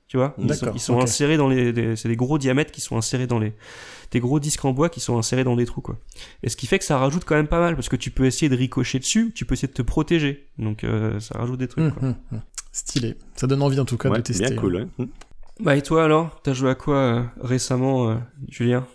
Tu 0.06 0.16
vois? 0.16 0.34
Ils 0.38 0.42
sont, 0.42 0.46
D'accord, 0.48 0.76
ils 0.76 0.80
sont 0.80 1.00
insérés 1.00 1.36
dans 1.36 1.48
les... 1.48 1.94
c'est 1.96 2.08
des 2.08 2.16
gros 2.16 2.36
diamètres 2.38 2.72
qui 2.72 2.80
sont 2.80 2.96
insérés 2.96 3.26
dans 3.28 3.38
les... 3.38 3.52
Des 4.10 4.18
gros 4.18 4.40
disques 4.40 4.64
en 4.64 4.72
bois 4.72 4.88
qui 4.88 4.98
sont 4.98 5.16
insérés 5.18 5.44
dans 5.44 5.54
des 5.54 5.66
trous, 5.66 5.82
quoi. 5.82 5.98
Et 6.42 6.48
ce 6.48 6.56
qui 6.56 6.66
fait 6.66 6.80
que 6.80 6.84
ça 6.84 6.98
rajoute 6.98 7.24
quand 7.24 7.36
même 7.36 7.46
pas 7.46 7.60
mal, 7.60 7.76
parce 7.76 7.88
que 7.88 7.94
tu 7.96 8.10
peux 8.10 8.26
essayer 8.26 8.48
de 8.48 8.56
ricocher 8.56 8.98
dessus, 8.98 9.30
tu 9.34 9.44
peux 9.44 9.52
essayer 9.54 9.68
de 9.68 9.72
te 9.72 9.82
protéger. 9.82 10.48
Donc 10.58 10.82
euh, 10.82 11.20
ça 11.20 11.38
rajoute 11.38 11.58
des 11.60 11.68
trucs, 11.68 11.94
quoi. 11.94 12.08
Hum, 12.08 12.14
hum, 12.32 12.38
hum. 12.38 12.42
Stylé. 12.72 13.16
Ça 13.36 13.46
donne 13.46 13.62
envie 13.62 13.78
en 13.78 13.84
tout 13.84 13.96
cas 13.96 14.08
Ouais, 14.10 14.18
de 14.18 14.22
tester. 14.22 14.46
bien 14.48 14.56
cool, 14.56 14.88
hein. 14.98 15.06
Bah 15.60 15.76
et 15.76 15.82
toi 15.82 16.04
alors? 16.04 16.40
T'as 16.42 16.54
joué 16.54 16.70
à 16.70 16.74
quoi 16.74 16.96
euh, 16.96 17.22
récemment, 17.40 18.10
euh, 18.10 18.16
Julien? 18.48 18.86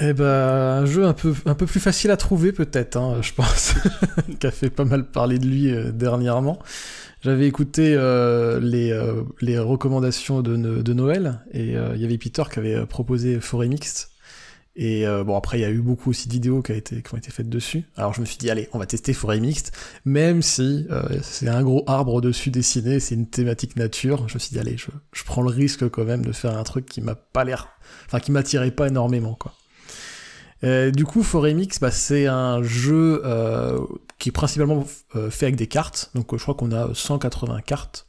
Eh 0.00 0.12
ben, 0.12 0.24
un 0.24 0.86
jeu 0.86 1.06
un 1.06 1.12
peu, 1.12 1.32
plus 1.66 1.80
facile 1.80 2.12
à 2.12 2.16
trouver 2.16 2.52
peut-être, 2.52 2.96
hein, 2.96 3.18
je 3.20 3.32
pense, 3.32 3.74
qui 4.38 4.46
a 4.46 4.52
fait 4.52 4.70
pas 4.70 4.84
mal 4.84 5.10
parler 5.10 5.38
de 5.40 5.46
lui 5.46 5.70
euh, 5.72 5.90
dernièrement. 5.90 6.60
J'avais 7.20 7.48
écouté 7.48 7.94
euh, 7.96 8.60
les, 8.60 8.92
euh, 8.92 9.22
les 9.40 9.58
recommandations 9.58 10.40
de, 10.40 10.56
No- 10.56 10.82
de 10.82 10.92
Noël, 10.92 11.40
et 11.52 11.72
il 11.72 12.00
y 12.00 12.04
avait 12.04 12.18
Peter 12.18 12.44
qui 12.52 12.60
avait 12.60 12.86
proposé 12.86 13.40
Forêt 13.40 13.66
Mixte. 13.66 14.10
Et 14.80 15.04
bon, 15.26 15.36
après, 15.36 15.58
il 15.58 15.62
y 15.62 15.64
a 15.64 15.70
eu 15.70 15.80
beaucoup 15.80 16.10
aussi 16.10 16.28
de 16.28 16.32
vidéos 16.34 16.62
qui, 16.62 16.70
ont 16.70 16.76
été 17.16 17.30
faites 17.32 17.48
dessus. 17.48 17.82
Alors 17.96 18.14
je 18.14 18.20
me 18.20 18.26
suis 18.26 18.36
dit, 18.38 18.48
allez, 18.48 18.68
on 18.72 18.78
va 18.78 18.86
tester 18.86 19.12
Forêt 19.12 19.40
Mixte, 19.40 19.72
même 20.04 20.40
si 20.40 20.86
c'est 21.22 21.48
un 21.48 21.64
gros 21.64 21.82
arbre 21.88 22.20
dessus 22.20 22.50
dessiné, 22.50 23.00
c'est 23.00 23.16
une 23.16 23.26
thématique 23.26 23.74
nature. 23.74 24.28
Je 24.28 24.34
me 24.34 24.38
suis 24.38 24.50
dit, 24.52 24.60
allez, 24.60 24.76
je, 24.76 24.86
je 25.12 25.24
prends 25.24 25.42
le 25.42 25.50
risque 25.50 25.88
quand 25.88 26.04
même 26.04 26.24
de 26.24 26.30
faire 26.30 26.56
un 26.56 26.62
truc 26.62 26.86
qui 26.86 27.00
m'a 27.00 27.16
pas 27.16 27.42
l'air... 27.42 27.66
Enfin, 28.06 28.20
qui 28.20 28.30
m'attirait 28.30 28.70
pas 28.70 28.86
énormément, 28.86 29.34
quoi. 29.34 29.52
Euh, 30.64 30.90
du 30.90 31.04
coup, 31.04 31.22
Foremix, 31.22 31.78
bah, 31.80 31.90
c'est 31.90 32.26
un 32.26 32.62
jeu 32.62 33.22
euh, 33.24 33.78
qui 34.18 34.30
est 34.30 34.32
principalement 34.32 34.84
euh, 35.14 35.30
fait 35.30 35.46
avec 35.46 35.56
des 35.56 35.66
cartes. 35.66 36.10
Donc, 36.14 36.34
je 36.36 36.42
crois 36.42 36.54
qu'on 36.54 36.72
a 36.72 36.92
180 36.94 37.60
cartes. 37.60 38.06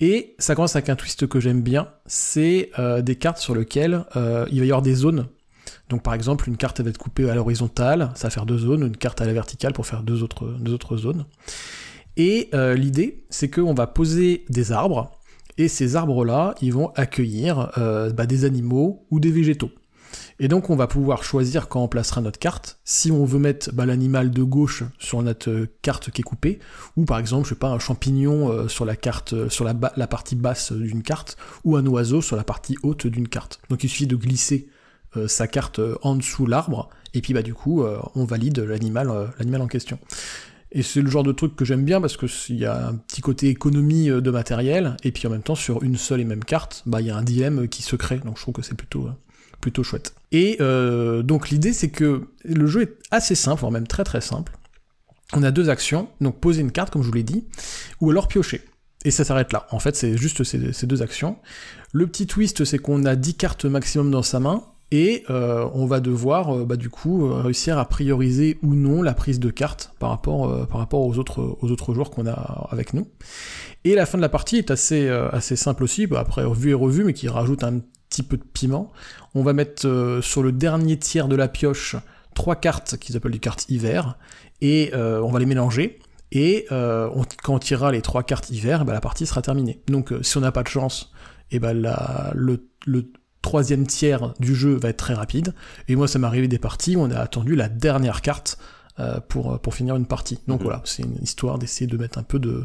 Et 0.00 0.34
ça 0.38 0.54
commence 0.54 0.74
avec 0.74 0.88
un 0.88 0.96
twist 0.96 1.26
que 1.26 1.38
j'aime 1.38 1.62
bien. 1.62 1.88
C'est 2.06 2.70
des 3.02 3.14
cartes 3.14 3.38
sur 3.38 3.54
lesquelles 3.54 4.04
il 4.16 4.58
va 4.58 4.64
y 4.66 4.70
avoir 4.70 4.82
des 4.82 4.94
zones. 4.94 5.28
Donc, 5.90 6.02
par 6.02 6.14
exemple, 6.14 6.48
une 6.48 6.56
carte 6.56 6.80
va 6.80 6.90
être 6.90 6.98
coupée 6.98 7.30
à 7.30 7.36
l'horizontale, 7.36 8.10
ça 8.16 8.26
va 8.26 8.30
faire 8.30 8.46
deux 8.46 8.58
zones. 8.58 8.82
Une 8.82 8.96
carte 8.96 9.20
à 9.20 9.26
la 9.26 9.32
verticale 9.32 9.72
pour 9.72 9.86
faire 9.86 10.02
deux 10.02 10.24
autres, 10.24 10.96
zones. 10.96 11.24
Et 12.16 12.50
l'idée, 12.74 13.26
c'est 13.30 13.48
qu'on 13.48 13.74
va 13.74 13.86
poser 13.86 14.44
des 14.48 14.72
arbres. 14.72 15.12
Et 15.56 15.68
ces 15.68 15.94
arbres-là, 15.94 16.56
ils 16.60 16.72
vont 16.72 16.88
accueillir 16.96 17.70
bah, 17.76 18.26
des 18.26 18.44
animaux 18.44 19.06
ou 19.12 19.20
des 19.20 19.30
végétaux. 19.30 19.70
Et 20.38 20.48
donc 20.48 20.70
on 20.70 20.76
va 20.76 20.86
pouvoir 20.86 21.24
choisir 21.24 21.68
quand 21.68 21.82
on 21.82 21.88
placera 21.88 22.20
notre 22.20 22.38
carte, 22.38 22.80
si 22.84 23.10
on 23.10 23.24
veut 23.24 23.38
mettre 23.38 23.72
bah, 23.72 23.86
l'animal 23.86 24.30
de 24.30 24.42
gauche 24.42 24.84
sur 24.98 25.22
notre 25.22 25.50
euh, 25.50 25.68
carte 25.82 26.10
qui 26.10 26.22
est 26.22 26.24
coupée, 26.24 26.58
ou 26.96 27.04
par 27.04 27.18
exemple, 27.18 27.44
je 27.44 27.50
sais 27.50 27.58
pas, 27.58 27.68
un 27.68 27.78
champignon 27.78 28.50
euh, 28.50 28.68
sur 28.68 28.84
la 28.84 28.96
carte, 28.96 29.32
euh, 29.32 29.48
sur 29.48 29.64
la, 29.64 29.74
partie 30.06 30.36
basse 30.36 30.72
d'une 30.72 31.02
carte, 31.02 31.36
ou 31.64 31.76
un 31.76 31.86
oiseau 31.86 32.22
sur 32.22 32.36
la 32.36 32.44
partie 32.44 32.76
haute 32.82 33.06
d'une 33.06 33.28
carte. 33.28 33.60
Donc 33.70 33.84
il 33.84 33.88
suffit 33.88 34.06
de 34.06 34.16
glisser 34.16 34.68
sa 35.26 35.46
carte 35.46 35.78
en 36.00 36.16
dessous 36.16 36.46
l'arbre, 36.46 36.88
et 37.12 37.20
puis 37.20 37.34
bah 37.34 37.42
du 37.42 37.52
coup 37.52 37.84
on 38.14 38.24
valide 38.24 38.60
l'animal 38.60 39.10
en 39.10 39.66
question. 39.66 39.98
Et 40.70 40.82
c'est 40.82 41.02
le 41.02 41.10
genre 41.10 41.22
de 41.22 41.32
truc 41.32 41.54
que 41.54 41.66
j'aime 41.66 41.84
bien 41.84 42.00
parce 42.00 42.16
que 42.16 42.24
il 42.48 42.56
y 42.56 42.64
a 42.64 42.88
un 42.88 42.94
petit 42.94 43.20
côté 43.20 43.48
économie 43.48 44.06
de 44.06 44.30
matériel, 44.30 44.96
et 45.04 45.12
puis 45.12 45.26
en 45.26 45.30
même 45.30 45.42
temps 45.42 45.54
sur 45.54 45.82
une 45.82 45.98
seule 45.98 46.22
et 46.22 46.24
même 46.24 46.44
carte, 46.44 46.82
bah 46.86 47.02
il 47.02 47.08
y 47.08 47.10
a 47.10 47.16
un 47.16 47.22
dilemme 47.22 47.68
qui 47.68 47.82
se 47.82 47.94
crée, 47.94 48.20
donc 48.20 48.38
je 48.38 48.42
trouve 48.42 48.54
que 48.54 48.62
c'est 48.62 48.74
plutôt 48.74 49.10
plutôt 49.62 49.82
chouette. 49.82 50.14
Et 50.32 50.58
euh, 50.60 51.22
donc 51.22 51.48
l'idée 51.48 51.72
c'est 51.72 51.88
que 51.88 52.28
le 52.44 52.66
jeu 52.66 52.82
est 52.82 52.98
assez 53.10 53.34
simple, 53.34 53.60
voire 53.60 53.72
même 53.72 53.86
très 53.86 54.04
très 54.04 54.20
simple. 54.20 54.52
On 55.32 55.42
a 55.42 55.50
deux 55.50 55.70
actions, 55.70 56.10
donc 56.20 56.38
poser 56.40 56.60
une 56.60 56.72
carte 56.72 56.92
comme 56.92 57.02
je 57.02 57.06
vous 57.06 57.14
l'ai 57.14 57.22
dit, 57.22 57.46
ou 58.02 58.10
alors 58.10 58.28
piocher. 58.28 58.60
Et 59.06 59.10
ça 59.10 59.24
s'arrête 59.24 59.52
là. 59.52 59.66
En 59.70 59.78
fait, 59.78 59.96
c'est 59.96 60.16
juste 60.16 60.44
ces, 60.44 60.86
deux 60.86 61.02
actions. 61.02 61.38
Le 61.92 62.06
petit 62.06 62.26
twist, 62.26 62.64
c'est 62.64 62.78
qu'on 62.78 63.04
a 63.04 63.16
10 63.16 63.34
cartes 63.34 63.64
maximum 63.64 64.10
dans 64.10 64.22
sa 64.22 64.38
main, 64.38 64.62
et 64.90 65.24
euh, 65.30 65.66
on 65.72 65.86
va 65.86 66.00
devoir, 66.00 66.54
euh, 66.54 66.64
bah, 66.66 66.76
du 66.76 66.90
coup, 66.90 67.26
réussir 67.32 67.78
à 67.78 67.88
prioriser 67.88 68.58
ou 68.62 68.74
non 68.74 69.00
la 69.02 69.14
prise 69.14 69.40
de 69.40 69.50
cartes 69.50 69.94
par 69.98 70.10
rapport, 70.10 70.68
par 70.68 70.78
rapport 70.78 71.00
aux, 71.00 71.18
autres, 71.18 71.56
aux 71.62 71.70
autres 71.70 71.94
joueurs 71.94 72.10
qu'on 72.10 72.26
a 72.26 72.68
avec 72.70 72.92
nous. 72.92 73.08
Et 73.84 73.94
la 73.94 74.06
fin 74.06 74.18
de 74.18 74.22
la 74.22 74.28
partie 74.28 74.58
est 74.58 74.70
assez, 74.70 75.08
assez 75.08 75.56
simple 75.56 75.82
aussi, 75.82 76.06
bah, 76.06 76.20
après 76.20 76.44
revu 76.44 76.70
et 76.70 76.74
revu, 76.74 77.04
mais 77.04 77.14
qui 77.14 77.28
rajoute 77.28 77.64
un 77.64 77.80
petit 78.12 78.22
peu 78.22 78.36
de 78.36 78.44
piment. 78.44 78.92
On 79.34 79.42
va 79.42 79.52
mettre 79.54 79.86
euh, 79.88 80.20
sur 80.20 80.42
le 80.42 80.52
dernier 80.52 80.98
tiers 80.98 81.28
de 81.28 81.36
la 81.36 81.48
pioche 81.48 81.96
trois 82.34 82.56
cartes 82.56 82.96
qu'ils 82.98 83.16
appellent 83.16 83.32
des 83.32 83.38
cartes 83.38 83.64
hiver, 83.70 84.16
et 84.60 84.90
euh, 84.94 85.20
on 85.22 85.30
va 85.30 85.38
les 85.38 85.46
mélanger. 85.46 85.98
Et 86.30 86.66
euh, 86.72 87.10
on- 87.14 87.24
quand 87.42 87.54
on 87.54 87.58
tirera 87.58 87.90
les 87.92 88.00
trois 88.02 88.22
cartes 88.22 88.50
hiver, 88.50 88.84
bah, 88.84 88.92
la 88.92 89.00
partie 89.00 89.26
sera 89.26 89.42
terminée. 89.42 89.82
Donc 89.88 90.12
si 90.22 90.36
on 90.36 90.40
n'a 90.40 90.52
pas 90.52 90.62
de 90.62 90.68
chance, 90.68 91.12
et 91.50 91.58
ben 91.58 91.74
la, 91.74 92.32
le, 92.34 92.68
le 92.86 93.10
troisième 93.42 93.86
tiers 93.86 94.32
du 94.40 94.54
jeu 94.54 94.74
va 94.76 94.88
être 94.90 94.96
très 94.98 95.14
rapide. 95.14 95.52
Et 95.88 95.96
moi, 95.96 96.06
ça 96.08 96.18
m'est 96.18 96.26
arrivé 96.26 96.48
des 96.48 96.58
parties 96.58 96.96
où 96.96 97.00
on 97.00 97.10
a 97.10 97.18
attendu 97.18 97.54
la 97.56 97.68
dernière 97.68 98.20
carte 98.22 98.56
euh, 98.98 99.20
pour, 99.28 99.58
pour 99.60 99.74
finir 99.74 99.96
une 99.96 100.06
partie. 100.06 100.38
Donc 100.48 100.60
Mhm. 100.60 100.64
voilà, 100.64 100.80
c'est 100.84 101.02
une 101.02 101.16
histoire 101.22 101.58
d'essayer 101.58 101.86
de 101.86 101.96
mettre 101.98 102.18
un 102.18 102.22
peu 102.22 102.38
de, 102.38 102.64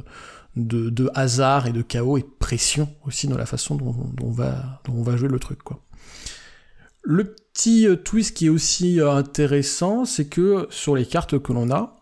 de, 0.65 1.11
hasard 1.13 1.67
et 1.67 1.71
de 1.71 1.81
chaos 1.81 2.17
et 2.17 2.25
pression 2.39 2.89
aussi 3.05 3.27
dans 3.27 3.37
la 3.37 3.45
façon 3.45 3.75
dont, 3.75 3.95
on, 4.21 4.31
va, 4.31 5.17
jouer 5.17 5.29
le 5.29 5.39
truc. 5.39 5.63
quoi. 5.63 5.79
Le 7.03 7.23
petit 7.23 7.87
euh, 7.87 7.95
twist 7.95 8.35
qui 8.35 8.47
est 8.47 8.49
aussi 8.49 8.99
euh, 8.99 9.11
intéressant, 9.11 10.05
c'est 10.05 10.27
que 10.27 10.67
sur 10.69 10.95
les 10.95 11.05
cartes 11.05 11.39
que 11.39 11.53
l'on 11.53 11.71
a, 11.71 11.95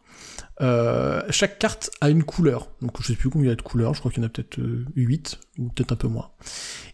euh, 0.62 1.22
chaque 1.30 1.60
carte 1.60 1.91
a 2.01 2.10
une 2.10 2.24
couleur. 2.24 2.70
Donc 2.82 2.93
je 3.01 3.08
sais 3.08 3.16
plus 3.16 3.30
combien 3.30 3.47
il 3.47 3.49
y 3.49 3.53
a 3.53 3.56
de 3.56 3.62
couleurs, 3.62 3.93
je 3.93 3.99
crois 3.99 4.12
qu'il 4.12 4.24
y 4.24 4.26
en 4.26 4.28
a 4.28 4.30
peut-être 4.30 4.58
8 4.95 5.39
ou 5.60 5.70
peut-être 5.70 5.91
un 5.91 5.95
peu 5.97 6.08
moins. 6.08 6.32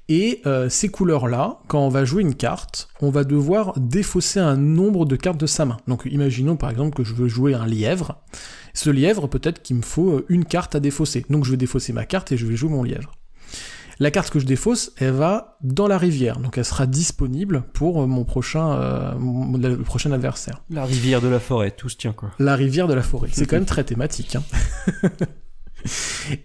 Et 0.09 0.41
ces 0.67 0.89
couleurs-là, 0.89 1.59
quand 1.69 1.79
on 1.79 1.87
va 1.87 2.03
jouer 2.03 2.21
une 2.21 2.35
carte, 2.35 2.89
on 2.99 3.11
va 3.11 3.23
devoir 3.23 3.79
défausser 3.79 4.41
un 4.41 4.57
nombre 4.57 5.05
de 5.05 5.15
cartes 5.15 5.39
de 5.39 5.45
sa 5.45 5.63
main. 5.63 5.77
Donc 5.87 6.05
imaginons 6.11 6.57
par 6.57 6.69
exemple 6.69 6.93
que 6.93 7.05
je 7.05 7.13
veux 7.13 7.29
jouer 7.29 7.53
un 7.53 7.65
lièvre. 7.65 8.21
Ce 8.73 8.89
lièvre, 8.89 9.27
peut-être 9.27 9.61
qu'il 9.61 9.75
me 9.77 9.81
faut 9.81 10.11
euh, 10.11 10.25
une 10.29 10.45
carte 10.45 10.75
à 10.75 10.79
défausser. 10.79 11.25
Donc 11.29 11.45
je 11.45 11.51
vais 11.51 11.57
défausser 11.57 11.93
ma 11.93 12.05
carte 12.05 12.31
et 12.31 12.37
je 12.37 12.45
vais 12.45 12.55
jouer 12.55 12.69
mon 12.69 12.83
lièvre. 12.83 13.11
La 13.99 14.09
carte 14.09 14.31
que 14.31 14.39
je 14.39 14.45
défausse, 14.45 14.93
elle 14.97 15.11
va 15.11 15.57
dans 15.61 15.87
la 15.87 15.99
rivière, 15.99 16.39
donc 16.39 16.57
elle 16.57 16.65
sera 16.65 16.87
disponible 16.87 17.63
pour 17.73 18.01
euh, 18.01 18.07
mon 18.07 18.23
prochain, 18.23 18.71
euh, 18.71 19.13
mon- 19.19 19.57
le 19.59 19.77
prochain 19.77 20.11
adversaire. 20.11 20.63
La 20.71 20.85
rivière 20.85 21.21
de 21.21 21.27
la 21.27 21.39
forêt, 21.39 21.69
tout 21.69 21.87
se 21.89 21.97
tient 21.97 22.13
quoi. 22.13 22.31
La 22.39 22.55
rivière 22.55 22.87
de 22.87 22.95
la 22.95 23.03
forêt. 23.03 23.29
C'est 23.31 23.45
quand 23.47 23.57
même 23.57 23.65
très 23.65 23.83
thématique. 23.83 24.35
hein. 24.37 24.43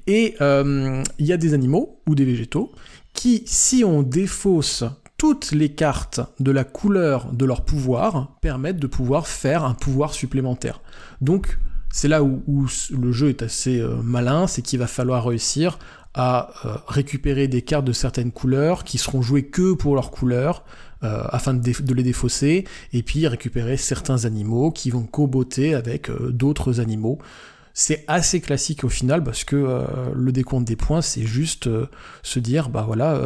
Et 0.07 0.35
euh, 0.41 1.03
il 1.18 1.27
y 1.27 1.33
a 1.33 1.37
des 1.37 1.55
animaux 1.55 2.01
ou 2.09 2.14
des 2.14 2.24
végétaux 2.24 2.72
qui, 3.12 3.43
si 3.47 3.85
on 3.85 4.03
défausse 4.03 4.85
toutes 5.18 5.53
les 5.53 5.70
cartes 5.70 6.20
de 6.41 6.51
la 6.51 6.64
couleur 6.64 7.33
de 7.33 7.45
leur 7.45 7.64
pouvoir, 7.64 8.37
permettent 8.41 8.79
de 8.79 8.87
pouvoir 8.87 9.27
faire 9.27 9.64
un 9.64 9.74
pouvoir 9.74 10.12
supplémentaire. 10.14 10.81
Donc, 11.20 11.59
c'est 11.97 12.09
là 12.09 12.22
où, 12.22 12.66
le 12.90 13.11
jeu 13.11 13.30
est 13.30 13.40
assez 13.40 13.80
euh, 13.80 13.97
malin, 14.03 14.47
c'est 14.47 14.61
qu'il 14.61 14.78
va 14.78 14.86
falloir 14.86 15.24
réussir 15.24 15.78
à 16.12 16.51
euh, 16.66 16.76
récupérer 16.88 17.49
des 17.49 17.62
cartes 17.62 17.86
de 17.86 17.94
certaines 17.94 18.32
couleurs 18.32 18.84
qui 18.84 18.99
seront 18.99 19.22
jouées 19.22 19.47
que 19.47 19.72
pour 19.72 19.94
leur 19.94 20.11
couleur, 20.11 20.62
euh, 21.05 21.24
afin 21.30 21.55
de, 21.55 21.94
les 21.94 22.03
défausser, 22.03 22.66
et 22.92 23.03
puis 23.03 23.26
récupérer 23.26 23.78
certains 23.78 24.26
animaux 24.26 24.72
qui 24.72 24.90
vont 24.90 25.05
coboter 25.05 25.74
avec 25.74 26.11
d'autres 26.11 26.80
animaux. 26.80 27.18
C'est 27.72 28.05
assez 28.09 28.42
classique 28.42 28.84
au 28.84 28.90
final 28.90 29.24
parce 29.24 29.44
que 29.44 29.86
le 30.14 30.32
décompte 30.32 30.66
des 30.66 30.76
points, 30.76 31.01
c'est 31.01 31.24
juste 31.24 31.66
se 32.22 32.38
dire, 32.38 32.68
bah 32.68 32.84
voilà, 32.86 33.18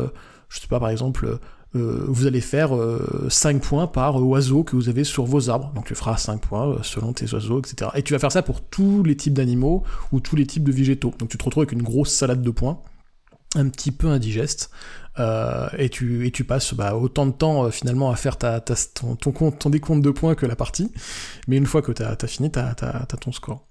je 0.49 0.61
sais 0.61 0.69
pas, 0.69 0.79
par 0.79 0.91
exemple, 0.91 1.41
euh, 1.77 2.05
vous 2.09 2.27
allez 2.27 2.41
faire 2.41 2.75
euh, 2.75 3.27
5 3.29 3.63
points 3.63 3.87
par 3.87 4.17
oiseau 4.23 4.65
que 4.65 4.75
vous 4.75 4.89
avez 4.89 5.05
sur 5.05 5.25
vos 5.25 5.51
arbres. 5.51 5.73
Donc 5.75 5.87
tu 5.87 5.95
feras 5.95 6.17
5 6.17 6.41
points 6.41 6.69
euh, 6.69 6.83
selon 6.83 7.13
tes 7.13 7.33
oiseaux, 7.33 7.61
etc. 7.61 7.91
Et 7.95 8.03
tu 8.03 8.13
vas 8.13 8.19
faire 8.19 8.33
ça 8.33 8.43
pour 8.43 8.61
tous 8.61 9.03
les 9.03 9.17
types 9.17 9.35
d'animaux 9.35 9.85
ou 10.13 10.21
tous 10.21 10.37
les 10.37 10.47
types 10.47 10.65
de 10.65 10.73
végétaux. 10.73 11.13
Donc 11.19 11.29
tu 11.29 11.39
te 11.39 11.45
retrouves 11.45 11.63
avec 11.63 11.73
une 11.73 11.83
grosse 11.83 12.13
salade 12.13 12.43
de 12.43 12.51
points, 12.51 12.81
un 13.55 13.69
petit 13.69 13.93
peu 13.93 14.09
indigeste. 14.09 14.71
Euh, 15.19 15.69
et, 15.77 15.89
tu, 15.89 16.45
passes 16.45 16.73
bah, 16.75 16.95
autant 16.95 17.27
de 17.27 17.33
temps 17.33 17.65
euh, 17.65 17.71
finalement 17.71 18.11
à 18.11 18.17
faire 18.17 18.37
ta, 18.39 18.61
ton, 18.61 19.17
compte, 19.33 19.59
ton 19.59 19.71
décompte 19.71 20.03
de 20.03 20.11
points 20.11 20.35
que 20.35 20.47
la 20.47 20.57
partie. 20.57 20.91
Mais 21.49 21.57
une 21.57 21.67
fois 21.67 21.83
que 21.83 21.93
tu 21.93 22.03
as, 22.03 22.17
fini, 22.27 22.51
tu 22.51 22.59
as, 22.59 23.07
ton 23.21 23.33
score. 23.33 23.67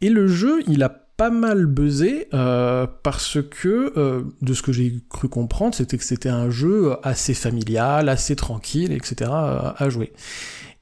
Et 0.00 0.10
le 0.10 0.26
jeu, 0.28 0.62
il 0.68 0.82
a 0.82 1.05
pas 1.16 1.30
mal 1.30 1.66
buzzé 1.66 2.28
euh, 2.34 2.86
parce 3.02 3.38
que, 3.42 3.92
euh, 3.96 4.22
de 4.42 4.54
ce 4.54 4.62
que 4.62 4.72
j'ai 4.72 5.00
cru 5.08 5.28
comprendre, 5.28 5.74
c'était 5.74 5.96
que 5.96 6.04
c'était 6.04 6.28
un 6.28 6.50
jeu 6.50 6.96
assez 7.02 7.34
familial, 7.34 8.08
assez 8.08 8.36
tranquille, 8.36 8.92
etc. 8.92 9.30
euh, 9.32 9.72
à 9.76 9.88
jouer. 9.88 10.12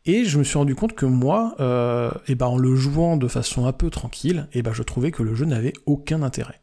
Et 0.06 0.24
je 0.24 0.38
me 0.38 0.44
suis 0.44 0.58
rendu 0.58 0.74
compte 0.74 0.94
que 0.94 1.06
moi, 1.06 1.54
euh, 1.60 2.10
et 2.28 2.34
ben 2.34 2.46
en 2.46 2.58
le 2.58 2.74
jouant 2.76 3.16
de 3.16 3.26
façon 3.28 3.66
un 3.66 3.72
peu 3.72 3.88
tranquille, 3.88 4.48
et 4.52 4.62
ben 4.62 4.72
je 4.74 4.82
trouvais 4.82 5.10
que 5.10 5.22
le 5.22 5.34
jeu 5.34 5.46
n'avait 5.46 5.72
aucun 5.86 6.22
intérêt. 6.22 6.60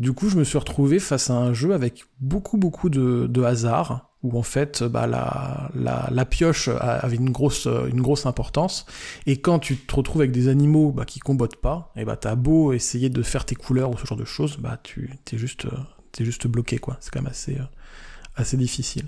Du 0.00 0.14
coup, 0.14 0.30
je 0.30 0.36
me 0.36 0.44
suis 0.44 0.56
retrouvé 0.56 0.98
face 0.98 1.28
à 1.28 1.34
un 1.34 1.52
jeu 1.52 1.74
avec 1.74 2.06
beaucoup 2.20 2.56
beaucoup 2.56 2.88
de, 2.88 3.42
hasard, 3.42 4.10
où 4.22 4.38
en 4.38 4.42
fait, 4.42 4.82
bah, 4.82 5.06
la, 5.06 6.24
pioche 6.24 6.68
avait 6.68 7.16
une 7.16 7.30
grosse, 7.30 7.66
une 7.66 8.00
grosse 8.00 8.24
importance. 8.24 8.86
Et 9.26 9.36
quand 9.36 9.58
tu 9.58 9.76
te 9.76 9.94
retrouves 9.94 10.22
avec 10.22 10.32
des 10.32 10.48
animaux 10.48 10.90
bah, 10.90 11.04
qui 11.04 11.20
combattent 11.20 11.56
pas, 11.56 11.92
et 11.96 12.06
bah 12.06 12.16
t'as 12.16 12.34
beau 12.34 12.72
essayer 12.72 13.10
de 13.10 13.22
faire 13.22 13.44
tes 13.44 13.54
couleurs 13.54 13.90
ou 13.90 13.98
ce 13.98 14.06
genre 14.06 14.18
de 14.18 14.24
choses, 14.24 14.56
bah 14.56 14.78
tu 14.82 15.10
juste, 15.34 15.66
t'es 16.12 16.24
juste 16.24 16.46
bloqué 16.46 16.78
quoi. 16.78 16.96
C'est 17.00 17.12
quand 17.12 17.20
même 17.20 17.30
assez, 17.30 17.58
assez 18.36 18.56
difficile. 18.56 19.04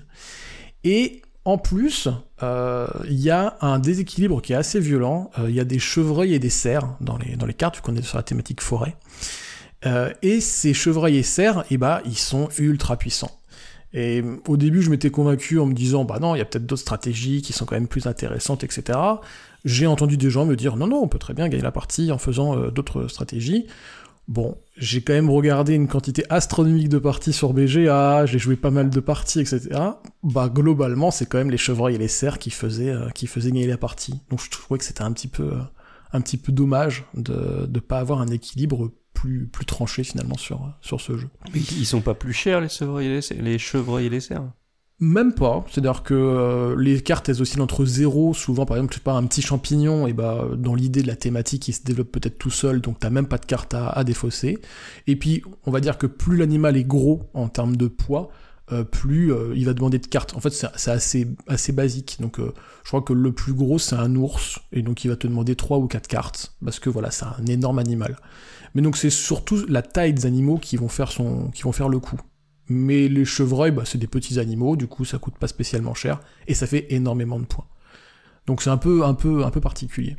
Et 0.83 1.23
en 1.45 1.57
plus, 1.57 2.07
il 2.07 2.11
euh, 2.43 2.87
y 3.09 3.29
a 3.29 3.57
un 3.61 3.79
déséquilibre 3.79 4.41
qui 4.41 4.53
est 4.53 4.55
assez 4.55 4.79
violent. 4.79 5.29
Il 5.37 5.43
euh, 5.43 5.51
y 5.51 5.59
a 5.59 5.65
des 5.65 5.79
chevreuils 5.79 6.33
et 6.33 6.39
des 6.39 6.49
cerfs 6.49 6.95
dans 7.01 7.17
les, 7.17 7.35
dans 7.35 7.45
les 7.45 7.53
cartes, 7.53 7.77
vu 7.77 7.81
qu'on 7.81 7.95
est 7.95 8.01
sur 8.01 8.17
la 8.17 8.23
thématique 8.23 8.61
forêt. 8.61 8.95
Euh, 9.85 10.11
et 10.21 10.39
ces 10.39 10.73
chevreuils 10.73 11.17
et 11.17 11.23
cerfs, 11.23 11.65
et 11.69 11.77
bah, 11.77 12.01
ils 12.05 12.17
sont 12.17 12.49
ultra 12.57 12.97
puissants. 12.97 13.39
Et 13.93 14.23
au 14.47 14.57
début, 14.57 14.81
je 14.81 14.89
m'étais 14.89 15.11
convaincu 15.11 15.59
en 15.59 15.67
me 15.67 15.73
disant, 15.73 16.03
bah 16.03 16.17
non, 16.19 16.33
il 16.35 16.39
y 16.39 16.41
a 16.41 16.45
peut-être 16.45 16.65
d'autres 16.65 16.81
stratégies 16.81 17.41
qui 17.41 17.53
sont 17.53 17.65
quand 17.65 17.75
même 17.75 17.87
plus 17.87 18.07
intéressantes, 18.07 18.63
etc. 18.63 18.97
J'ai 19.65 19.85
entendu 19.85 20.17
des 20.17 20.31
gens 20.31 20.45
me 20.45 20.55
dire, 20.55 20.77
non, 20.77 20.87
non, 20.87 21.01
on 21.03 21.07
peut 21.07 21.19
très 21.19 21.33
bien 21.33 21.47
gagner 21.47 21.63
la 21.63 21.71
partie 21.71 22.11
en 22.11 22.17
faisant 22.17 22.57
euh, 22.57 22.71
d'autres 22.71 23.07
stratégies. 23.07 23.67
Bon, 24.27 24.57
j'ai 24.77 25.01
quand 25.01 25.13
même 25.13 25.29
regardé 25.29 25.73
une 25.73 25.87
quantité 25.87 26.23
astronomique 26.29 26.87
de 26.87 26.97
parties 26.97 27.33
sur 27.33 27.53
BGA, 27.53 28.25
j'ai 28.25 28.39
joué 28.39 28.55
pas 28.55 28.71
mal 28.71 28.89
de 28.89 28.99
parties, 29.01 29.41
etc. 29.41 29.69
Bah 30.23 30.49
globalement, 30.49 31.11
c'est 31.11 31.25
quand 31.25 31.37
même 31.37 31.51
les 31.51 31.57
chevreuils 31.57 31.95
et 31.95 31.97
les 31.97 32.07
cerfs 32.07 32.39
qui 32.39 32.49
faisaient, 32.49 32.89
euh, 32.89 33.09
qui 33.09 33.27
faisaient 33.27 33.51
gagner 33.51 33.67
la 33.67 33.77
partie. 33.77 34.21
Donc 34.29 34.41
je 34.41 34.49
trouvais 34.49 34.79
que 34.79 34.85
c'était 34.85 35.03
un 35.03 35.11
petit 35.11 35.27
peu, 35.27 35.51
un 36.13 36.21
petit 36.21 36.37
peu 36.37 36.53
dommage 36.53 37.03
de 37.15 37.67
ne 37.69 37.79
pas 37.79 37.99
avoir 37.99 38.21
un 38.21 38.27
équilibre 38.27 38.91
plus, 39.13 39.47
plus 39.47 39.65
tranché 39.65 40.03
finalement 40.03 40.37
sur, 40.37 40.73
sur 40.81 41.01
ce 41.01 41.17
jeu. 41.17 41.29
Mais 41.53 41.59
ils 41.59 41.85
sont 41.85 42.01
pas 42.01 42.13
plus 42.13 42.33
chers 42.33 42.61
les 42.61 42.69
chevreuils 42.69 43.07
et 43.07 43.19
les, 43.19 43.41
les, 43.41 43.57
chevreuils 43.59 44.07
et 44.07 44.09
les 44.09 44.19
cerfs 44.19 44.51
même 44.99 45.33
pas, 45.33 45.65
c'est-à-dire 45.69 46.01
que 46.03 46.13
euh, 46.13 46.75
les 46.77 47.01
cartes 47.01 47.27
elles 47.27 47.41
oscillent 47.41 47.61
entre 47.61 47.83
zéro, 47.83 48.33
souvent 48.33 48.65
par 48.65 48.77
exemple, 48.77 48.93
je 48.93 48.99
sais 48.99 49.03
pas, 49.03 49.13
un 49.13 49.25
petit 49.25 49.41
champignon, 49.41 50.07
et 50.07 50.13
bah 50.13 50.47
dans 50.55 50.75
l'idée 50.75 51.01
de 51.01 51.07
la 51.07 51.15
thématique 51.15 51.67
il 51.67 51.73
se 51.73 51.83
développe 51.83 52.11
peut-être 52.11 52.37
tout 52.37 52.51
seul, 52.51 52.79
donc 52.79 52.99
t'as 52.99 53.09
même 53.09 53.27
pas 53.27 53.37
de 53.37 53.45
carte 53.45 53.73
à, 53.73 53.89
à, 53.89 54.03
défausser. 54.03 54.59
Et 55.07 55.15
puis 55.15 55.43
on 55.65 55.71
va 55.71 55.81
dire 55.81 55.97
que 55.97 56.07
plus 56.07 56.37
l'animal 56.37 56.77
est 56.77 56.83
gros 56.83 57.29
en 57.33 57.49
termes 57.49 57.75
de 57.75 57.87
poids, 57.87 58.29
euh, 58.71 58.85
plus 58.85 59.33
euh, 59.33 59.53
il 59.55 59.65
va 59.65 59.73
demander 59.73 59.99
de 59.99 60.07
cartes. 60.07 60.33
En 60.35 60.39
fait 60.39 60.51
c'est 60.51 60.89
assez, 60.89 61.27
assez 61.47 61.73
basique, 61.73 62.17
donc 62.21 62.39
euh, 62.39 62.53
je 62.83 62.89
crois 62.89 63.01
que 63.01 63.11
le 63.11 63.33
plus 63.33 63.53
gros 63.53 63.77
c'est 63.77 63.95
un 63.95 64.15
ours, 64.15 64.59
et 64.71 64.81
donc 64.81 65.03
il 65.03 65.09
va 65.09 65.17
te 65.17 65.27
demander 65.27 65.55
3 65.57 65.79
ou 65.79 65.87
4 65.87 66.07
cartes, 66.07 66.55
parce 66.63 66.79
que 66.79 66.89
voilà, 66.89 67.11
c'est 67.11 67.25
un 67.25 67.45
énorme 67.45 67.79
animal. 67.79 68.17
Mais 68.73 68.81
donc 68.81 68.95
c'est 68.95 69.09
surtout 69.09 69.65
la 69.67 69.81
taille 69.81 70.13
des 70.13 70.25
animaux 70.25 70.57
qui 70.57 70.77
vont 70.77 70.87
faire, 70.87 71.11
son, 71.11 71.51
qui 71.51 71.63
vont 71.63 71.73
faire 71.73 71.89
le 71.89 71.99
coup. 71.99 72.19
Mais 72.69 73.09
les 73.09 73.25
chevreuils, 73.25 73.71
bah, 73.71 73.83
c'est 73.85 73.97
des 73.97 74.07
petits 74.07 74.39
animaux, 74.39 74.77
du 74.77 74.87
coup 74.87 75.03
ça 75.03 75.17
coûte 75.17 75.37
pas 75.37 75.49
spécialement 75.49 75.93
cher, 75.93 76.21
et 76.47 76.53
ça 76.53 76.65
fait 76.65 76.87
énormément 76.89 77.41
de 77.41 77.45
points. 77.45 77.67
Donc 78.47 78.61
c'est 78.61 78.69
un 78.69 78.77
peu, 78.77 79.03
un, 79.03 79.13
peu, 79.13 79.43
un 79.43 79.51
peu 79.51 79.59
particulier. 79.59 80.15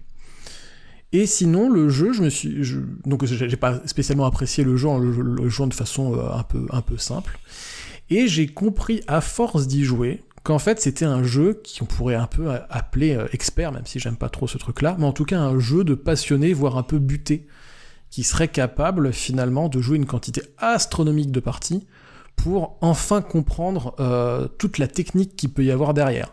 Et 1.12 1.26
sinon, 1.26 1.70
le 1.70 1.88
jeu, 1.88 2.12
je 2.12 2.22
me 2.22 2.28
suis. 2.28 2.62
Je, 2.64 2.80
donc 3.06 3.24
j'ai 3.24 3.56
pas 3.56 3.80
spécialement 3.86 4.26
apprécié 4.26 4.64
le 4.64 4.76
jeu 4.76 4.88
en 4.88 4.98
le, 4.98 5.12
le 5.12 5.48
jouant 5.48 5.68
de 5.68 5.74
façon 5.74 6.18
un, 6.18 6.42
peu, 6.42 6.66
un 6.70 6.80
peu 6.80 6.98
simple. 6.98 7.38
Et 8.10 8.28
j'ai 8.28 8.46
compris, 8.46 9.02
à 9.06 9.20
force 9.20 9.66
d'y 9.66 9.84
jouer, 9.84 10.22
qu'en 10.42 10.58
fait 10.58 10.80
c'était 10.80 11.06
un 11.06 11.24
jeu 11.24 11.60
qu'on 11.78 11.86
pourrait 11.86 12.14
un 12.14 12.26
peu 12.26 12.50
appeler 12.70 13.14
euh, 13.14 13.26
expert, 13.32 13.72
même 13.72 13.86
si 13.86 13.98
j'aime 13.98 14.16
pas 14.16 14.28
trop 14.28 14.46
ce 14.46 14.58
truc-là, 14.58 14.96
mais 14.98 15.06
en 15.06 15.12
tout 15.12 15.24
cas 15.24 15.38
un 15.38 15.58
jeu 15.58 15.84
de 15.84 15.94
passionné, 15.94 16.52
voire 16.52 16.76
un 16.76 16.82
peu 16.82 16.98
buté, 16.98 17.46
qui 18.10 18.22
serait 18.22 18.48
capable 18.48 19.12
finalement 19.12 19.68
de 19.68 19.80
jouer 19.80 19.96
une 19.96 20.06
quantité 20.06 20.42
astronomique 20.58 21.32
de 21.32 21.40
parties 21.40 21.86
pour 22.36 22.76
enfin 22.80 23.22
comprendre 23.22 23.94
euh, 24.00 24.46
toute 24.58 24.78
la 24.78 24.86
technique 24.86 25.34
qu'il 25.34 25.50
peut 25.52 25.64
y 25.64 25.70
avoir 25.70 25.94
derrière. 25.94 26.32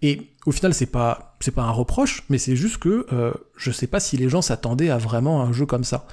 Et 0.00 0.32
au 0.46 0.52
final, 0.52 0.74
c'est 0.74 0.86
pas 0.86 1.36
c'est 1.40 1.54
pas 1.54 1.62
un 1.62 1.70
reproche, 1.70 2.24
mais 2.28 2.38
c'est 2.38 2.56
juste 2.56 2.78
que 2.78 3.06
euh, 3.12 3.32
je 3.56 3.70
sais 3.70 3.86
pas 3.86 4.00
si 4.00 4.16
les 4.16 4.28
gens 4.28 4.42
s'attendaient 4.42 4.90
à 4.90 4.98
vraiment 4.98 5.42
un 5.42 5.52
jeu 5.52 5.66
comme 5.66 5.84
ça. 5.84 6.06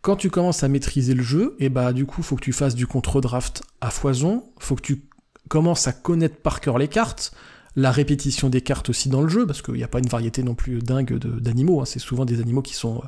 Quand 0.00 0.16
tu 0.16 0.30
commences 0.30 0.62
à 0.62 0.68
maîtriser 0.68 1.14
le 1.14 1.22
jeu, 1.22 1.56
et 1.58 1.68
bah 1.68 1.92
du 1.92 2.06
coup, 2.06 2.22
faut 2.22 2.36
que 2.36 2.44
tu 2.44 2.52
fasses 2.52 2.74
du 2.74 2.86
contre-draft 2.86 3.62
à 3.80 3.90
foison, 3.90 4.44
faut 4.58 4.76
que 4.76 4.82
tu 4.82 5.02
commences 5.48 5.88
à 5.88 5.92
connaître 5.92 6.36
par 6.36 6.60
cœur 6.60 6.78
les 6.78 6.88
cartes, 6.88 7.32
la 7.74 7.90
répétition 7.90 8.48
des 8.48 8.60
cartes 8.60 8.90
aussi 8.90 9.08
dans 9.08 9.22
le 9.22 9.28
jeu, 9.28 9.46
parce 9.46 9.62
qu'il 9.62 9.74
n'y 9.74 9.82
a 9.82 9.88
pas 9.88 9.98
une 9.98 10.08
variété 10.08 10.42
non 10.42 10.54
plus 10.54 10.78
dingue 10.78 11.18
d'animaux, 11.18 11.80
hein. 11.80 11.84
c'est 11.84 11.98
souvent 11.98 12.24
des 12.24 12.40
animaux 12.40 12.62
qui 12.62 12.74
sont, 12.74 13.02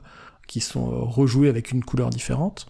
qui 0.47 0.61
sont 0.61 0.91
euh, 0.91 0.97
rejoués 1.03 1.49
avec 1.49 1.71
une 1.71 1.85
couleur 1.85 2.11
différente. 2.11 2.67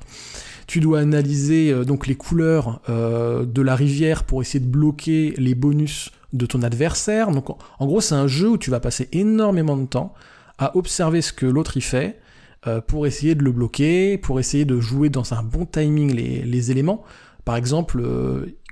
Tu 0.66 0.81
dois 0.81 1.01
analyser 1.01 1.73
euh, 1.73 1.85
donc 1.85 2.07
les 2.07 2.14
couleurs 2.14 2.81
euh, 2.91 3.47
de 3.47 3.62
la 3.62 3.75
rivière 3.75 4.25
pour 4.25 4.43
essayer 4.43 4.61
de 4.61 4.71
bloquer 4.71 5.35
les 5.39 5.55
bonus 5.55 6.11
de 6.35 6.47
ton 6.47 6.62
adversaire. 6.62 7.31
Donc 7.31 7.49
en 7.51 7.87
gros, 7.87 8.01
c'est 8.01 8.14
un 8.14 8.27
jeu 8.27 8.51
où 8.51 8.59
tu 8.59 8.71
vas 8.71 8.81
passer 8.81 9.09
énormément 9.12 9.77
de 9.77 9.87
temps 9.87 10.14
à 10.59 10.77
observer 10.77 11.23
ce 11.23 11.33
que 11.33 11.47
l'autre 11.47 11.79
y 11.79 11.81
fait 11.81 12.21
pour 12.87 13.07
essayer 13.07 13.35
de 13.35 13.43
le 13.43 13.53
bloquer, 13.53 14.19
pour 14.19 14.39
essayer 14.39 14.65
de 14.65 14.81
jouer 14.81 15.09
dans 15.09 15.33
un 15.33 15.43
bon 15.43 15.65
timing 15.65 16.13
les, 16.15 16.71
éléments. 16.71 17.03
Par 17.45 17.57
exemple, 17.57 18.03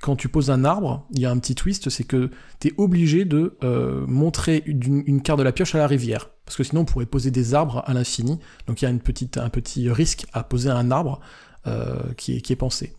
quand 0.00 0.16
tu 0.16 0.28
poses 0.28 0.50
un 0.50 0.64
arbre, 0.64 1.06
il 1.12 1.20
y 1.20 1.26
a 1.26 1.30
un 1.30 1.38
petit 1.38 1.54
twist, 1.54 1.90
c'est 1.90 2.04
que 2.04 2.30
tu 2.60 2.68
es 2.68 2.74
obligé 2.76 3.24
de 3.24 3.56
euh, 3.64 4.04
montrer 4.06 4.62
une, 4.66 5.22
carte 5.22 5.38
de 5.38 5.44
la 5.44 5.52
pioche 5.52 5.74
à 5.74 5.78
la 5.78 5.86
rivière. 5.86 6.30
Parce 6.44 6.56
que 6.56 6.64
sinon, 6.64 6.82
on 6.82 6.84
pourrait 6.84 7.06
poser 7.06 7.30
des 7.30 7.54
arbres 7.54 7.82
à 7.86 7.94
l'infini. 7.94 8.38
Donc 8.66 8.80
il 8.80 8.84
y 8.84 8.88
a 8.88 8.90
une 8.90 9.00
petite, 9.00 9.38
un 9.38 9.48
petit 9.48 9.90
risque 9.90 10.26
à 10.32 10.42
poser 10.42 10.70
un 10.70 10.90
arbre 10.90 11.20
euh, 11.66 11.96
qui, 12.16 12.36
est, 12.36 12.56
pensé. 12.56 12.94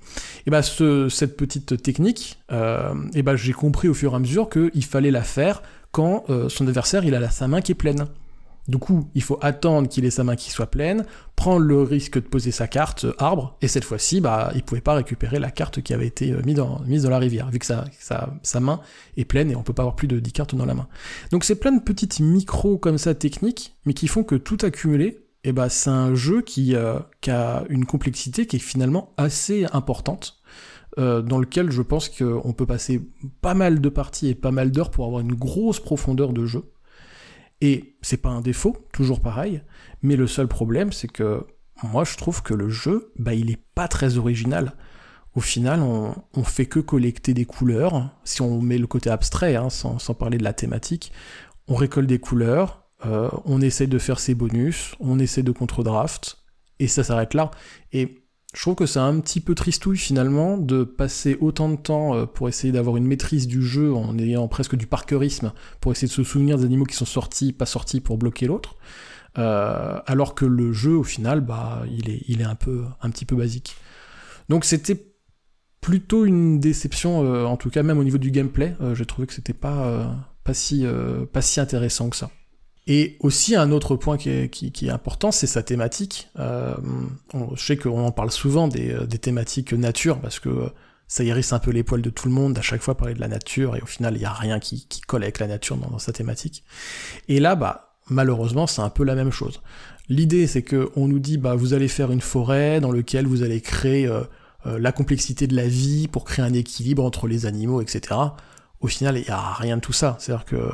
Et 0.46 0.52
ben 0.52 0.62
cette 0.62 1.38
petite 1.38 1.82
technique, 1.82 2.40
euh, 2.52 2.94
ben 3.24 3.36
j'ai 3.36 3.54
compris 3.54 3.88
au 3.88 3.94
fur 3.94 4.14
et 4.14 4.16
à 4.16 4.20
mesure 4.20 4.50
qu'il 4.50 4.86
fallait 4.86 5.12
la 5.12 5.24
faire 5.24 5.64
quand 5.92 6.26
son 6.50 6.68
adversaire 6.68 7.04
il 7.04 7.16
a 7.16 7.30
sa 7.32 7.48
main 7.48 7.62
qui 7.62 7.72
est 7.72 7.76
pleine. 7.76 8.06
Du 8.70 8.78
coup, 8.78 9.10
il 9.16 9.24
faut 9.24 9.40
attendre 9.42 9.90
qu'il 9.90 10.06
ait 10.06 10.12
sa 10.12 10.24
main 10.24 10.36
qui 10.36 10.52
soit 10.52 10.68
pleine, 10.68 11.04
prendre 11.36 11.66
le 11.66 11.82
risque 11.82 12.16
de 12.16 12.28
poser 12.28 12.52
sa 12.52 12.68
carte 12.68 13.06
euh, 13.06 13.14
arbre, 13.18 13.58
et 13.64 13.68
cette 13.68 13.84
fois-ci, 13.84 14.22
bah, 14.22 14.52
il 14.54 14.62
pouvait 14.62 14.80
pas 14.80 14.94
récupérer 14.94 15.40
la 15.40 15.50
carte 15.50 15.82
qui 15.82 15.92
avait 15.92 16.06
été 16.06 16.32
euh, 16.32 16.44
mise 16.44 17.04
dans, 17.04 17.10
la 17.10 17.18
rivière, 17.18 17.50
vu 17.50 17.58
que 17.58 17.66
sa, 17.66 18.60
main 18.60 18.80
est 19.18 19.26
pleine 19.26 19.50
et 19.50 19.56
on 19.56 19.64
peut 19.64 19.74
pas 19.74 19.82
avoir 19.82 19.96
plus 19.96 20.08
de 20.08 20.20
10 20.20 20.32
cartes 20.34 20.56
dans 20.56 20.68
la 20.68 20.76
main. 20.76 20.88
Donc 21.32 21.46
c'est 21.46 21.56
plein 21.56 21.72
de 21.72 21.82
petites 21.82 22.20
micros 22.20 22.78
comme 22.78 23.00
ça 23.00 23.16
techniques, 23.16 23.76
mais 23.86 23.94
qui 23.94 24.08
font 24.08 24.24
que 24.24 24.36
tout 24.36 24.58
accumulé, 24.62 25.26
eh 25.44 25.52
bah, 25.52 25.70
c'est 25.70 25.90
un 25.90 26.14
jeu 26.14 26.44
euh, 26.60 27.00
qui, 27.22 27.32
a 27.32 27.64
une 27.70 27.86
complexité 27.88 28.46
qui 28.46 28.58
est 28.58 28.60
finalement 28.60 29.14
assez 29.18 29.66
importante. 29.74 30.38
dans 30.98 31.40
lequel 31.40 31.72
je 31.72 31.82
pense 31.82 32.08
qu'on 32.10 32.54
peut 32.54 32.68
passer 32.68 33.02
pas 33.42 33.56
mal 33.56 33.82
de 33.82 33.90
parties 33.90 34.28
et 34.28 34.36
pas 34.36 34.52
mal 34.52 34.70
d'heures 34.70 34.92
pour 34.92 35.06
avoir 35.06 35.22
une 35.22 35.34
grosse 35.34 35.80
profondeur 35.80 36.34
de 36.34 36.46
jeu. 36.46 36.66
Et 37.62 37.96
c'est 38.02 38.18
pas 38.18 38.30
un 38.30 38.42
défaut, 38.42 38.78
toujours 38.94 39.20
pareil, 39.22 39.62
mais 40.02 40.16
le 40.16 40.28
seul 40.28 40.48
problème, 40.48 40.92
c'est 40.92 41.12
que 41.12 41.46
moi 41.84 42.04
je 42.04 42.16
trouve 42.18 42.42
que 42.42 42.54
le 42.54 42.70
jeu, 42.70 43.12
bah 43.18 43.34
il 43.34 43.52
est 43.52 43.62
pas 43.76 43.88
très 43.88 44.18
original. 44.18 44.74
Au 45.36 45.42
final, 45.42 45.82
on, 45.82 46.44
fait 46.44 46.66
que 46.66 46.80
collecter 46.80 47.34
des 47.34 47.46
couleurs, 47.46 48.10
si 48.24 48.42
on 48.42 48.62
met 48.62 48.78
le 48.78 48.88
côté 48.88 49.10
abstrait, 49.10 49.56
hein, 49.56 49.70
sans, 49.70 50.00
sans, 50.00 50.16
parler 50.16 50.38
de 50.38 50.44
la 50.44 50.54
thématique, 50.54 51.12
on 51.68 51.76
récolte 51.76 52.08
des 52.08 52.20
couleurs, 52.20 52.90
euh, 53.06 53.30
on 53.46 53.62
essaie 53.62 53.88
de 53.88 54.00
faire 54.00 54.20
ses 54.20 54.34
bonus, 54.34 54.96
on 55.00 55.20
essaie 55.20 55.44
de 55.44 55.52
contre-draft, 55.52 56.40
et 56.80 56.88
ça 56.88 57.04
s'arrête 57.04 57.36
là. 57.36 57.52
Et 57.94 58.24
je 58.56 58.62
trouve 58.62 58.76
que 58.76 58.88
c'est 58.88 59.00
un 59.00 59.20
petit 59.20 59.42
peu 59.42 59.54
tristouille 59.54 59.98
finalement 59.98 60.58
de 60.58 60.84
passer 60.84 61.38
autant 61.40 61.70
de 61.70 61.76
temps 61.76 62.16
euh, 62.16 62.26
pour 62.26 62.50
essayer 62.50 62.74
d'avoir 62.74 62.98
une 62.98 63.06
maîtrise 63.06 63.48
du 63.48 63.62
jeu 63.62 63.94
en 63.94 64.18
ayant 64.18 64.48
presque 64.48 64.76
du 64.76 64.88
parkeurisme 64.88 65.54
pour 65.80 65.92
essayer 65.92 66.08
de 66.08 66.14
se 66.14 66.24
souvenir 66.24 66.58
des 66.58 66.66
animaux 66.66 66.86
qui 66.86 66.96
sont 66.96 67.06
sortis, 67.06 67.54
pas 67.54 67.68
sortis 67.68 68.02
pour 68.02 68.18
bloquer 68.18 68.48
l'autre. 68.48 68.76
Euh, 69.38 70.00
alors 70.08 70.34
que 70.34 70.46
le 70.46 70.74
jeu 70.74 70.96
au 70.96 71.04
final, 71.04 71.42
bah, 71.42 71.84
il 71.92 72.10
est, 72.10 72.24
il 72.28 72.42
est 72.42 72.46
un 72.46 72.56
peu, 72.56 72.86
un 73.02 73.12
petit 73.12 73.26
peu 73.26 73.36
basique. 73.36 73.76
Donc 74.50 74.66
c'était 74.66 75.06
plutôt 75.80 76.26
une 76.26 76.60
déception, 76.60 77.24
euh, 77.24 77.46
en 77.46 77.56
tout 77.56 77.70
cas 77.70 77.84
même 77.84 78.00
au 78.00 78.04
niveau 78.04 78.18
du 78.18 78.32
gameplay. 78.32 78.76
J'ai 78.96 79.06
trouvé 79.06 79.28
que 79.28 79.34
c'était 79.34 79.54
pas, 79.54 80.20
pas 80.44 80.56
si, 80.56 80.86
pas 81.32 81.42
si 81.44 81.60
intéressant 81.60 82.10
que 82.10 82.18
ça. 82.18 82.32
Et 82.92 83.18
aussi 83.20 83.56
un 83.56 83.72
autre 83.72 83.96
point 83.96 84.18
qui 84.18 84.32
est, 84.32 84.90
important, 84.90 85.32
c'est 85.32 85.46
sa 85.46 85.62
thématique. 85.62 86.28
Euh, 86.40 86.74
je 87.54 87.64
sais 87.64 87.78
qu'on 87.78 88.04
en 88.04 88.12
parle 88.12 88.32
souvent 88.32 88.68
des, 88.68 88.92
euh, 88.92 89.06
thématiques 89.06 89.74
nature, 89.74 90.20
parce 90.20 90.40
que 90.40 90.72
ça 91.08 91.24
hérisse 91.24 91.54
un 91.54 91.60
peu 91.60 91.70
les 91.70 91.84
poils 91.84 92.02
de 92.02 92.10
tout 92.10 92.28
le 92.28 92.34
monde 92.34 92.58
à 92.58 92.64
chaque 92.64 92.82
fois 92.82 92.98
parler 92.98 93.14
de 93.14 93.20
la 93.20 93.28
nature, 93.28 93.76
et 93.76 93.82
au 93.82 93.86
final 93.86 94.16
il 94.16 94.20
n'y 94.20 94.26
a 94.26 94.34
rien 94.34 94.60
qui, 94.60 94.88
colle 95.06 95.22
avec 95.22 95.38
la 95.38 95.46
nature 95.46 95.78
dans, 95.78 96.00
sa 96.00 96.12
thématique. 96.14 96.64
Et 97.28 97.40
là, 97.40 97.54
bah, 97.54 97.94
malheureusement, 98.10 98.66
c'est 98.66 98.82
un 98.82 98.90
peu 98.90 99.04
la 99.04 99.14
même 99.14 99.32
chose. 99.32 99.62
L'idée, 100.08 100.48
c'est 100.48 100.64
que 100.64 100.90
on 100.96 101.08
nous 101.08 101.20
dit, 101.20 101.38
bah, 101.38 101.54
vous 101.54 101.76
allez 101.76 101.90
faire 101.90 102.12
une 102.12 102.22
forêt 102.22 102.82
dans 102.82 102.92
laquelle 102.92 103.28
vous 103.28 103.44
allez 103.44 103.62
créer 103.62 104.08
euh, 104.08 104.24
euh, 104.66 104.80
la 104.80 104.92
complexité 104.92 105.46
de 105.46 105.56
la 105.56 105.68
vie 105.68 106.08
pour 106.08 106.24
créer 106.24 106.44
un 106.44 106.54
équilibre 106.54 107.04
entre 107.04 107.28
les 107.28 107.46
animaux, 107.46 107.82
etc. 107.82 108.20
Au 108.82 108.88
final, 108.88 109.16
il 109.16 109.26
n'y 109.26 109.30
a 109.30 109.54
rien 109.54 109.78
de 109.78 109.82
tout 109.82 109.94
ça. 109.94 110.18
C'est-à-dire 110.20 110.46
que 110.46 110.72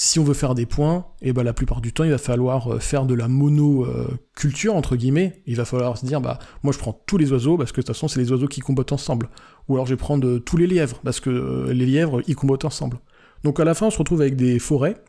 si 0.00 0.20
on 0.20 0.22
veut 0.22 0.32
faire 0.32 0.54
des 0.54 0.64
points, 0.64 1.06
et 1.20 1.30
eh 1.30 1.32
ben 1.32 1.42
la 1.42 1.52
plupart 1.52 1.80
du 1.80 1.92
temps, 1.92 2.04
il 2.04 2.12
va 2.12 2.18
falloir 2.18 2.72
euh, 2.72 2.78
faire 2.78 3.04
de 3.04 3.14
la 3.14 3.26
monoculture, 3.26 4.76
entre 4.76 4.94
guillemets. 4.94 5.42
Il 5.44 5.56
va 5.56 5.64
falloir 5.64 5.98
se 5.98 6.06
dire, 6.06 6.20
bah, 6.20 6.38
moi 6.62 6.72
je 6.72 6.78
prends 6.78 6.92
tous 6.92 7.18
les 7.18 7.32
oiseaux, 7.32 7.58
parce 7.58 7.72
que 7.72 7.80
de 7.80 7.86
toute 7.86 7.96
façon, 7.96 8.06
c'est 8.06 8.20
les 8.20 8.30
oiseaux 8.30 8.46
qui 8.46 8.60
combattent 8.60 8.92
ensemble. 8.92 9.28
Ou 9.66 9.74
alors 9.74 9.86
je 9.86 9.94
vais 9.94 9.96
prendre 9.96 10.24
euh, 10.24 10.38
tous 10.38 10.56
les 10.56 10.68
lièvres, 10.68 11.00
parce 11.02 11.18
que 11.18 11.30
euh, 11.30 11.72
les 11.72 11.84
lièvres, 11.84 12.22
ils 12.28 12.36
combattent 12.36 12.64
ensemble. 12.64 12.98
Donc 13.42 13.58
à 13.58 13.64
la 13.64 13.74
fin, 13.74 13.86
on 13.86 13.90
se 13.90 13.98
retrouve 13.98 14.20
avec 14.20 14.36
des 14.36 14.60
forêts, 14.60 15.02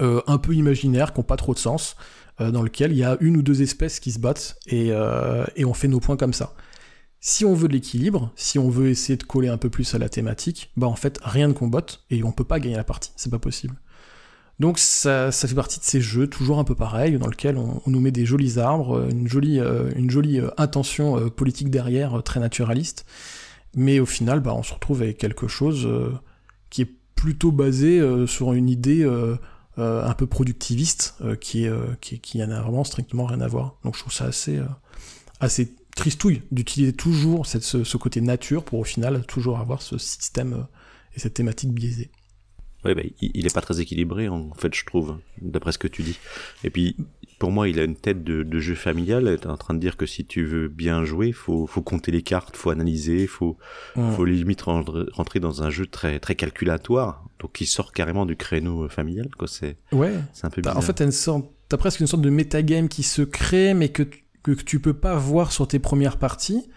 un 0.00 0.38
peu 0.38 0.54
imaginaires, 0.54 1.12
qui 1.12 1.20
n'ont 1.20 1.24
pas 1.24 1.36
trop 1.36 1.54
de 1.54 1.60
sens, 1.60 1.94
dans 2.40 2.62
lesquelles 2.62 2.92
il 2.92 2.98
y 2.98 3.04
a 3.04 3.16
une 3.20 3.36
ou 3.36 3.42
deux 3.42 3.62
espèces 3.62 4.00
qui 4.00 4.10
se 4.10 4.18
battent, 4.18 4.56
et, 4.66 4.92
on 5.64 5.74
fait 5.74 5.88
nos 5.88 6.00
points 6.00 6.16
comme 6.16 6.32
ça. 6.32 6.54
Si 7.20 7.44
on 7.44 7.54
veut 7.54 7.68
de 7.68 7.74
l'équilibre, 7.74 8.32
si 8.34 8.58
on 8.58 8.70
veut 8.70 8.88
essayer 8.88 9.16
de 9.16 9.24
coller 9.24 9.48
un 9.48 9.56
peu 9.56 9.68
plus 9.68 9.94
à 9.94 9.98
la 9.98 10.08
thématique, 10.08 10.72
bah 10.76 10.86
en 10.86 10.96
fait 10.96 11.18
rien 11.22 11.48
ne 11.48 11.52
combatte 11.52 12.02
et 12.08 12.24
on 12.24 12.32
peut 12.32 12.44
pas 12.44 12.60
gagner 12.60 12.76
la 12.76 12.84
partie, 12.84 13.12
c'est 13.16 13.30
pas 13.30 13.38
possible. 13.38 13.76
Donc 14.60 14.78
ça, 14.78 15.32
fait 15.32 15.54
partie 15.54 15.80
de 15.80 15.84
ces 15.84 16.02
jeux 16.02 16.26
toujours 16.26 16.58
un 16.58 16.64
peu 16.64 16.74
pareils, 16.74 17.18
dans 17.18 17.28
lesquels 17.28 17.56
on, 17.56 17.80
nous 17.86 17.98
met 17.98 18.12
des 18.12 18.26
jolis 18.26 18.58
arbres, 18.58 19.08
une 19.10 19.26
jolie, 19.26 19.58
euh, 19.58 19.90
une 19.96 20.10
jolie 20.10 20.38
euh, 20.38 20.50
intention 20.58 21.16
euh, 21.16 21.30
politique 21.30 21.70
derrière, 21.70 22.22
très 22.22 22.40
naturaliste, 22.40 23.06
mais 23.74 24.00
au 24.00 24.06
final, 24.06 24.40
bah, 24.40 24.54
on 24.54 24.62
se 24.62 24.74
retrouve 24.74 25.00
avec 25.00 25.16
quelque 25.16 25.48
chose 25.48 25.88
qui 26.68 26.82
est 26.82 26.92
plutôt 27.14 27.52
basé 27.52 28.02
sur 28.26 28.52
une 28.52 28.68
idée 28.68 29.08
un 29.76 30.14
peu 30.14 30.26
productiviste, 30.26 31.14
qui, 31.40 31.66
qui, 32.00 32.18
qui 32.18 32.38
n'a 32.38 32.60
vraiment 32.60 32.84
strictement 32.84 33.26
rien 33.26 33.40
à 33.40 33.46
voir. 33.46 33.76
Donc 33.84 33.94
je 33.94 34.00
trouve 34.00 34.12
ça 34.12 34.24
assez, 34.24 34.60
assez 35.38 35.74
tristouille 35.94 36.42
d'utiliser 36.50 36.92
toujours 36.92 37.46
cette, 37.46 37.62
ce, 37.62 37.84
ce, 37.84 37.96
côté 37.96 38.20
nature 38.20 38.64
pour 38.64 38.80
au 38.80 38.84
final 38.84 39.24
toujours 39.26 39.60
avoir 39.60 39.82
ce 39.82 39.98
système 39.98 40.66
et 41.14 41.20
cette 41.20 41.34
thématique 41.34 41.72
biaisée. 41.72 42.10
Oui, 42.84 42.94
bah, 42.94 43.02
il 43.20 43.46
est 43.46 43.54
pas 43.54 43.60
très 43.60 43.80
équilibré 43.80 44.28
en 44.28 44.52
fait, 44.54 44.74
je 44.74 44.84
trouve, 44.84 45.18
d'après 45.40 45.72
ce 45.72 45.78
que 45.78 45.88
tu 45.88 46.02
dis. 46.02 46.18
Et 46.64 46.70
puis, 46.70 46.96
pour 47.38 47.50
moi, 47.50 47.68
il 47.68 47.78
a 47.78 47.84
une 47.84 47.96
tête 47.96 48.24
de, 48.24 48.42
de 48.42 48.58
jeu 48.58 48.74
familial. 48.74 49.38
T'es 49.40 49.48
en 49.48 49.56
train 49.56 49.74
de 49.74 49.78
dire 49.78 49.96
que 49.96 50.06
si 50.06 50.24
tu 50.24 50.44
veux 50.44 50.68
bien 50.68 51.04
jouer, 51.04 51.32
faut 51.32 51.66
faut 51.66 51.82
compter 51.82 52.10
les 52.12 52.22
cartes, 52.22 52.56
faut 52.56 52.70
analyser, 52.70 53.26
faut 53.26 53.56
faut 53.94 54.24
limite 54.24 54.62
rentrer 54.62 55.40
dans 55.40 55.62
un 55.62 55.70
jeu 55.70 55.86
très 55.86 56.20
très 56.20 56.34
calculatoire, 56.34 57.24
donc 57.38 57.52
qui 57.52 57.66
sort 57.66 57.92
carrément 57.92 58.26
du 58.26 58.36
créneau 58.36 58.88
familial. 58.88 59.28
Quoi, 59.38 59.48
c'est 59.48 59.76
ouais. 59.92 60.14
Un 60.42 60.50
peu 60.50 60.60
bizarre. 60.60 60.76
En 60.76 60.82
fait, 60.82 61.10
sorte, 61.10 61.50
t'as 61.68 61.76
presque 61.76 62.00
une 62.00 62.06
sorte 62.06 62.22
de 62.22 62.30
metagame 62.30 62.88
qui 62.88 63.02
se 63.02 63.22
crée, 63.22 63.74
mais 63.74 63.88
que 63.90 64.04
que 64.42 64.52
tu 64.52 64.80
peux 64.80 64.94
pas 64.94 65.16
voir 65.16 65.52
sur 65.52 65.68
tes 65.68 65.78
premières 65.78 66.18
parties 66.18 66.68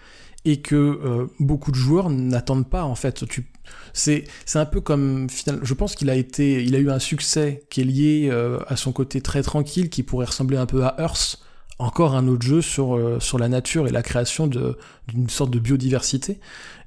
et 0.46 0.62
que 0.62 0.76
euh, 0.76 1.28
beaucoup 1.40 1.72
de 1.72 1.78
joueurs 1.78 2.10
n'attendent 2.10 2.70
pas 2.70 2.84
en 2.84 2.96
fait. 2.96 3.26
Tu, 3.28 3.46
c'est, 3.94 4.26
un 4.56 4.66
peu 4.66 4.82
comme 4.82 5.28
je 5.30 5.74
pense 5.74 5.96
qu'il 5.96 6.10
a 6.10 6.16
été, 6.16 6.64
il 6.64 6.76
a 6.76 6.80
eu 6.80 6.90
un 6.90 7.00
succès 7.00 7.64
qui 7.70 7.82
est 7.82 7.86
lié 7.86 8.30
euh, 8.32 8.60
à 8.68 8.76
son 8.76 8.92
côté 8.92 9.22
très 9.22 9.44
tranquille, 9.44 9.90
qui 9.90 10.04
pourrait 10.04 10.26
ressembler 10.26 10.58
un 10.58 10.66
peu 10.66 10.84
à 10.84 10.96
Earth, 11.00 11.40
encore 11.80 12.16
un 12.16 12.28
autre 12.28 12.46
jeu 12.46 12.62
sur 12.62 12.96
euh, 12.96 13.20
sur 13.20 13.38
la 13.40 13.50
nature 13.50 13.88
et 13.88 13.92
la 13.92 14.04
création 14.04 14.48
d'une 14.48 15.30
sorte 15.30 15.52
de 15.52 15.60
biodiversité. 15.60 16.40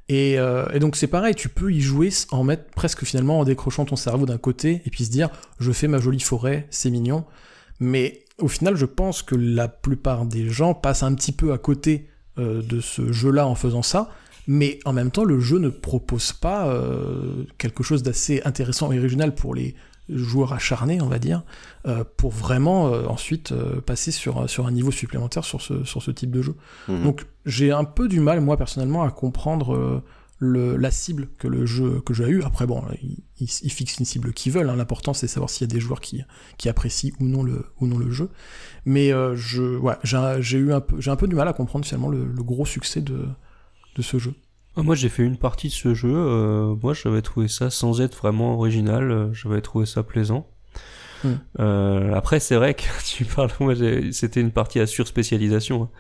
Et, 0.09 0.35
et 0.35 0.79
donc 0.79 0.95
c'est 0.95 1.09
pareil, 1.09 1.35
tu 1.35 1.49
peux 1.49 1.72
y 1.72 1.81
jouer 1.81 2.11
en 2.31 2.45
mettre 2.45 2.70
presque 2.77 3.05
finalement 3.05 3.41
en 3.41 3.45
décrochant 3.45 3.85
ton 3.85 3.97
cerveau 3.97 4.24
d'un 4.24 4.39
côté 4.39 4.81
et 4.87 4.91
puis 4.91 5.05
se 5.05 5.11
dire 5.11 5.31
je 5.59 5.72
fais 5.72 5.89
ma 5.89 5.99
jolie 5.99 6.20
forêt, 6.20 6.68
c'est 6.70 6.91
mignon. 6.91 7.24
Mais 7.81 8.24
au 8.39 8.49
final, 8.49 8.77
je 8.77 8.87
pense 8.87 9.22
que 9.22 9.35
la 9.35 9.68
plupart 9.68 10.27
des 10.27 10.49
gens 10.49 10.74
passent 10.74 11.03
un 11.03 11.14
petit 11.14 11.33
peu 11.33 11.53
à 11.53 11.59
côté 11.59 12.09
euh, 12.39 12.62
de 12.62 12.81
ce 12.81 13.12
jeu-là 13.12 13.47
en 13.47 13.55
faisant 13.55 13.83
ça, 13.83 14.11
Mais 14.47 14.78
en 14.84 14.92
même 14.92 15.11
temps, 15.11 15.24
le 15.24 15.40
jeu 15.40 15.59
ne 15.59 15.68
propose 15.68 16.32
pas 16.32 16.68
euh, 16.68 17.44
quelque 17.59 17.82
chose 17.82 18.03
d'assez 18.03 18.42
intéressant 18.44 18.92
et 18.92 18.99
original 18.99 19.34
pour 19.34 19.55
les 19.55 19.74
joueurs 20.09 20.53
acharnés, 20.53 21.01
on 21.03 21.09
va 21.09 21.18
dire, 21.18 21.42
euh, 21.86 22.05
pour 22.16 22.30
vraiment 22.30 22.88
euh, 22.88 23.07
ensuite 23.07 23.53
passer 23.86 24.12
sur, 24.12 24.49
sur 24.49 24.66
un 24.66 24.70
niveau 24.70 24.92
supplémentaire 24.92 25.44
sur 25.44 25.61
ce, 25.61 25.82
sur 25.82 26.01
ce 26.01 26.12
type 26.12 26.30
de 26.30 26.42
jeu. 26.42 26.55
Mhm. 26.88 27.03
Donc 27.03 27.26
j'ai 27.44 27.72
un 27.72 27.84
peu 27.84 28.07
du 28.07 28.20
mal, 28.20 28.40
moi 28.40 28.57
personnellement, 28.57 29.03
à 29.03 29.11
comprendre 29.11 30.03
le, 30.38 30.76
la 30.76 30.90
cible 30.90 31.28
que 31.38 31.49
le 31.49 31.66
jeu 31.66 32.01
que 32.01 32.12
jeu 32.12 32.24
a 32.24 32.28
eu. 32.28 32.42
Après, 32.42 32.66
bon, 32.66 32.82
ils, 33.40 33.49
fixent 33.49 33.99
une 33.99 34.05
cible 34.05 34.32
qu'ils 34.32 34.53
veulent. 34.53 34.68
Hein. 34.68 34.76
L'important, 34.76 35.14
c'est 35.14 35.26
de 35.26 35.30
savoir 35.30 35.51
s'il 35.51 35.66
y 35.66 35.70
a 35.70 35.74
des 35.74 35.80
joueurs 35.80 36.01
qui, 36.01 36.22
qui 36.59 36.68
apprécient 36.68 37.12
ou 37.20 37.24
non 37.24 37.42
le, 37.42 37.66
ou 37.80 37.86
non 37.86 37.99
le 37.99 38.11
jeu. 38.11 38.28
Mais 38.84 39.12
euh, 39.12 39.34
je, 39.34 39.76
ouais, 39.78 39.94
j'ai 40.03 40.59
eu 40.59 40.72
un 40.72 40.80
peu, 40.80 41.01
j'ai 41.01 41.11
un 41.11 41.16
peu 41.16 41.26
du 41.26 41.34
mal 41.34 41.49
à 41.49 41.53
comprendre 41.53 41.84
finalement 41.84 42.09
le, 42.09 42.24
le 42.24 42.42
gros 42.42 42.66
succès 42.66 43.01
de, 43.01 43.26
de 43.97 44.03
ce 44.03 44.18
jeu. 44.18 44.34
Ah, 44.76 44.82
Moi, 44.82 44.94
j'ai 44.94 45.09
fait 45.09 45.22
une 45.24 45.38
partie 45.38 45.68
de 45.68 45.72
ce 45.72 45.94
jeu. 45.94 46.12
euh, 46.14 46.74
moi, 46.82 46.92
j'avais 46.94 47.22
trouvé 47.22 47.49
ça 47.49 47.70
sans 47.70 48.01
être 48.01 48.14
vraiment 48.16 48.55
original. 48.55 49.11
euh, 49.11 49.32
J'avais 49.32 49.62
trouvé 49.62 49.86
ça 49.86 50.03
plaisant. 50.03 50.47
Hmm. 51.24 51.32
Euh, 51.61 52.12
après, 52.14 52.40
c'est 52.40 52.57
vrai 52.57 52.74
que 52.74 52.82
tu 53.07 53.24
parles. 53.24 53.49
Moi, 53.59 53.72
j'ai- 53.74 54.12
c'était 54.12 54.42
une 54.42 54.51
partie 54.53 54.78
à 54.80 54.86
surspécialisation, 54.86 55.84
hein, 55.84 55.90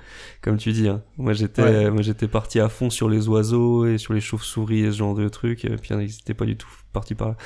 comme 0.42 0.58
tu 0.58 0.72
dis. 0.72 0.88
hein. 0.88 1.02
Moi, 1.16 1.32
j'étais, 1.32 1.62
Ouais. 1.62 1.90
moi, 1.90 2.02
j'étais 2.02 2.28
parti 2.28 2.60
à 2.60 2.68
fond 2.68 2.90
sur 2.90 3.08
les 3.08 3.26
oiseaux 3.28 3.86
et 3.86 3.96
sur 3.96 4.12
les 4.12 4.20
chauves-souris 4.20 4.80
et 4.80 4.92
ce 4.92 4.98
genre 4.98 5.14
de 5.14 5.26
trucs. 5.30 5.64
Et 5.64 5.70
puis, 5.76 5.88
ils 5.94 5.96
n'étaient 5.96 6.34
pas 6.34 6.44
du 6.44 6.56
tout 6.58 6.68
parti 6.92 7.14
par 7.14 7.28
là. 7.28 7.36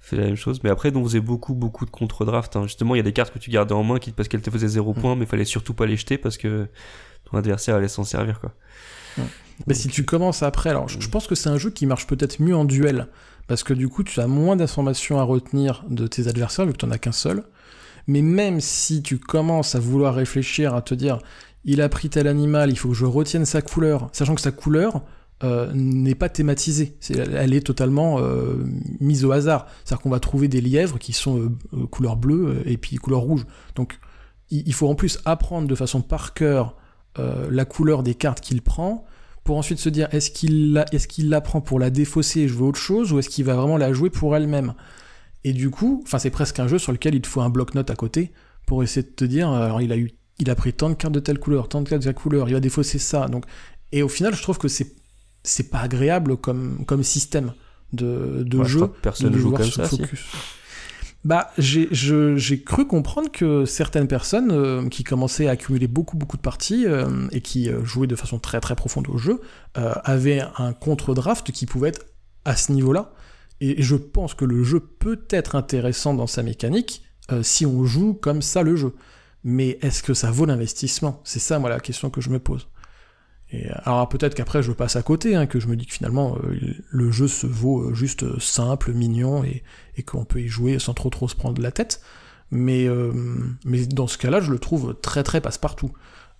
fait 0.00 0.16
la 0.16 0.24
même 0.24 0.34
chose. 0.36 0.60
Mais 0.64 0.70
après, 0.70 0.94
on 0.96 1.04
faisait 1.04 1.20
beaucoup, 1.20 1.54
beaucoup 1.54 1.84
de 1.86 1.90
contre-draft. 1.90 2.56
hein. 2.56 2.64
Justement, 2.64 2.96
il 2.96 2.98
y 2.98 3.00
a 3.00 3.04
des 3.04 3.12
cartes 3.12 3.32
que 3.32 3.38
tu 3.38 3.50
gardais 3.50 3.74
en 3.74 3.84
main 3.84 4.00
qui, 4.00 4.10
parce 4.10 4.28
qu'elles 4.28 4.42
te 4.42 4.50
faisaient 4.50 4.66
zéro 4.66 4.92
Hmm. 4.92 5.00
point, 5.00 5.14
mais 5.16 5.24
fallait 5.26 5.44
surtout 5.44 5.72
pas 5.74 5.86
les 5.86 5.96
jeter 5.96 6.18
parce 6.18 6.36
que 6.36 6.66
ton 7.30 7.38
adversaire 7.38 7.76
allait 7.76 7.86
s'en 7.86 8.02
servir, 8.02 8.40
quoi. 8.40 8.52
Mais 9.66 9.74
si 9.74 9.88
tu 9.88 10.04
commences 10.04 10.42
après, 10.42 10.70
alors 10.70 10.88
je, 10.88 11.08
pense 11.08 11.26
que 11.26 11.34
c'est 11.34 11.48
un 11.48 11.58
jeu 11.58 11.70
qui 11.70 11.86
marche 11.86 12.06
peut-être 12.06 12.40
mieux 12.40 12.56
en 12.56 12.64
duel, 12.64 13.08
parce 13.46 13.62
que 13.62 13.74
du 13.74 13.88
coup 13.88 14.02
tu 14.02 14.20
as 14.20 14.26
moins 14.26 14.56
d'informations 14.56 15.18
à 15.18 15.22
retenir 15.22 15.84
de 15.88 16.06
tes 16.06 16.28
adversaires 16.28 16.66
vu 16.66 16.72
que 16.72 16.78
tu 16.78 16.86
n'en 16.86 16.92
as 16.92 16.98
qu'un 16.98 17.12
seul. 17.12 17.44
Mais 18.06 18.22
même 18.22 18.60
si 18.60 19.02
tu 19.02 19.18
commences 19.18 19.74
à 19.74 19.80
vouloir 19.80 20.14
réfléchir, 20.14 20.74
à 20.74 20.82
te 20.82 20.94
dire, 20.94 21.18
il 21.64 21.82
a 21.82 21.88
pris 21.88 22.08
tel 22.08 22.26
animal, 22.26 22.70
il 22.70 22.78
faut 22.78 22.88
que 22.88 22.94
je 22.94 23.04
retienne 23.04 23.44
sa 23.44 23.60
couleur, 23.60 24.08
sachant 24.12 24.34
que 24.34 24.40
sa 24.40 24.50
couleur 24.50 25.02
euh, 25.42 25.70
n'est 25.74 26.14
pas 26.14 26.28
thématisée, 26.28 26.96
elle 27.10 27.54
est 27.54 27.64
totalement 27.66 28.18
euh, 28.18 28.64
mise 29.00 29.24
au 29.24 29.32
hasard. 29.32 29.66
C'est-à-dire 29.84 30.02
qu'on 30.02 30.10
va 30.10 30.20
trouver 30.20 30.48
des 30.48 30.60
lièvres 30.60 30.98
qui 30.98 31.12
sont 31.12 31.38
euh, 31.74 31.86
couleur 31.86 32.16
bleue 32.16 32.62
et 32.64 32.78
puis 32.78 32.96
couleur 32.96 33.20
rouge. 33.20 33.46
Donc 33.74 33.98
il, 34.50 34.66
il 34.66 34.74
faut 34.74 34.88
en 34.88 34.94
plus 34.94 35.18
apprendre 35.24 35.68
de 35.68 35.74
façon 35.74 36.02
par 36.02 36.34
cœur 36.34 36.74
euh, 37.18 37.48
la 37.50 37.64
couleur 37.64 38.02
des 38.02 38.14
cartes 38.14 38.40
qu'il 38.40 38.62
prend 38.62 39.04
pour 39.42 39.56
ensuite 39.56 39.78
se 39.78 39.88
dire 39.88 40.08
est-ce 40.12 40.30
qu'il 40.30 40.72
la, 40.72 40.84
la 41.18 41.40
prend 41.40 41.60
pour 41.60 41.78
la 41.80 41.90
défausser 41.90 42.40
et 42.40 42.48
jouer 42.48 42.68
autre 42.68 42.78
chose 42.78 43.12
ou 43.12 43.18
est-ce 43.18 43.28
qu'il 43.28 43.44
va 43.44 43.54
vraiment 43.56 43.76
la 43.76 43.92
jouer 43.92 44.10
pour 44.10 44.36
elle-même? 44.36 44.74
Et 45.44 45.52
du 45.52 45.70
coup 45.70 46.02
enfin 46.04 46.18
c'est 46.18 46.30
presque 46.30 46.58
un 46.60 46.68
jeu 46.68 46.78
sur 46.78 46.92
lequel 46.92 47.14
il 47.14 47.20
te 47.20 47.26
faut 47.26 47.40
un 47.40 47.50
bloc-notes 47.50 47.90
à 47.90 47.96
côté 47.96 48.32
pour 48.66 48.82
essayer 48.82 49.02
de 49.02 49.08
te 49.12 49.24
dire 49.24 49.50
alors 49.50 49.80
il 49.80 49.92
a 49.92 49.96
eu 49.96 50.12
il 50.38 50.50
a 50.50 50.54
pris 50.54 50.72
tant 50.72 50.88
de 50.88 50.94
cartes 50.94 51.14
de 51.14 51.20
telle 51.20 51.38
couleur 51.38 51.68
tant 51.68 51.82
de 51.82 51.88
cartes 51.88 52.02
de 52.02 52.06
telle 52.06 52.14
couleur 52.14 52.48
il 52.48 52.52
va 52.54 52.60
défausser 52.60 52.98
ça. 52.98 53.26
Donc 53.28 53.44
et 53.92 54.02
au 54.02 54.08
final 54.08 54.34
je 54.34 54.42
trouve 54.42 54.58
que 54.58 54.68
c'est 54.68 54.94
c'est 55.42 55.70
pas 55.70 55.80
agréable 55.80 56.36
comme 56.36 56.84
comme 56.86 57.02
système 57.02 57.54
de, 57.92 58.44
de 58.44 58.58
Ouais, 58.58 58.64
jeu 58.64 58.88
personne 59.02 59.32
de 59.32 59.38
joue 59.38 59.50
comme 59.52 59.70
ça, 59.70 59.88
si. 59.88 60.02
Bah, 61.22 61.50
j'ai 61.58 62.62
cru 62.62 62.86
comprendre 62.86 63.30
que 63.30 63.66
certaines 63.66 64.08
personnes 64.08 64.50
euh, 64.52 64.88
qui 64.88 65.04
commençaient 65.04 65.48
à 65.48 65.50
accumuler 65.50 65.86
beaucoup 65.86 66.16
beaucoup 66.16 66.38
de 66.38 66.42
parties 66.42 66.86
euh, 66.86 67.28
et 67.30 67.42
qui 67.42 67.68
euh, 67.68 67.84
jouaient 67.84 68.06
de 68.06 68.16
façon 68.16 68.38
très 68.38 68.58
très 68.60 68.74
profonde 68.74 69.06
au 69.08 69.18
jeu 69.18 69.40
avaient 69.74 70.42
un 70.56 70.72
contre-draft 70.72 71.52
qui 71.52 71.66
pouvait 71.66 71.90
être 71.90 72.06
à 72.44 72.56
ce 72.56 72.72
niveau-là. 72.72 73.12
Et 73.60 73.82
je 73.82 73.94
pense 73.94 74.34
que 74.34 74.44
le 74.44 74.64
jeu 74.64 74.80
peut 74.80 75.22
être 75.30 75.54
intéressant 75.54 76.14
dans 76.14 76.26
sa 76.26 76.42
mécanique 76.42 77.04
si 77.42 77.66
on 77.66 77.84
joue 77.84 78.14
comme 78.14 78.42
ça 78.42 78.62
le 78.62 78.74
jeu. 78.74 78.94
Mais 79.44 79.78
est-ce 79.82 80.02
que 80.02 80.12
ça 80.12 80.30
vaut 80.30 80.46
l'investissement? 80.46 81.20
C'est 81.24 81.38
ça, 81.38 81.58
moi, 81.60 81.70
la 81.70 81.78
question 81.78 82.10
que 82.10 82.20
je 82.20 82.30
me 82.30 82.40
pose. 82.40 82.68
Et, 83.52 83.68
alors 83.84 84.08
peut-être 84.08 84.34
qu'après 84.34 84.62
je 84.62 84.72
passe 84.72 84.96
à 84.96 85.02
côté, 85.02 85.36
hein, 85.36 85.46
que 85.46 85.60
je 85.60 85.68
me 85.68 85.76
dis 85.76 85.86
que 85.86 85.94
finalement 85.94 86.36
le 86.90 87.10
jeu 87.10 87.28
se 87.28 87.46
vaut 87.46 87.94
juste 87.94 88.40
simple, 88.40 88.92
mignon 88.92 89.44
et, 89.44 89.62
et 90.00 90.02
qu'on 90.02 90.24
peut 90.24 90.40
y 90.40 90.48
jouer 90.48 90.78
sans 90.78 90.94
trop 90.94 91.10
trop 91.10 91.28
se 91.28 91.36
prendre 91.36 91.60
la 91.62 91.70
tête. 91.70 92.00
Mais, 92.50 92.86
euh, 92.86 93.12
mais 93.64 93.86
dans 93.86 94.08
ce 94.08 94.18
cas-là, 94.18 94.40
je 94.40 94.50
le 94.50 94.58
trouve 94.58 94.96
très 95.00 95.22
très 95.22 95.40
passe-partout. 95.40 95.92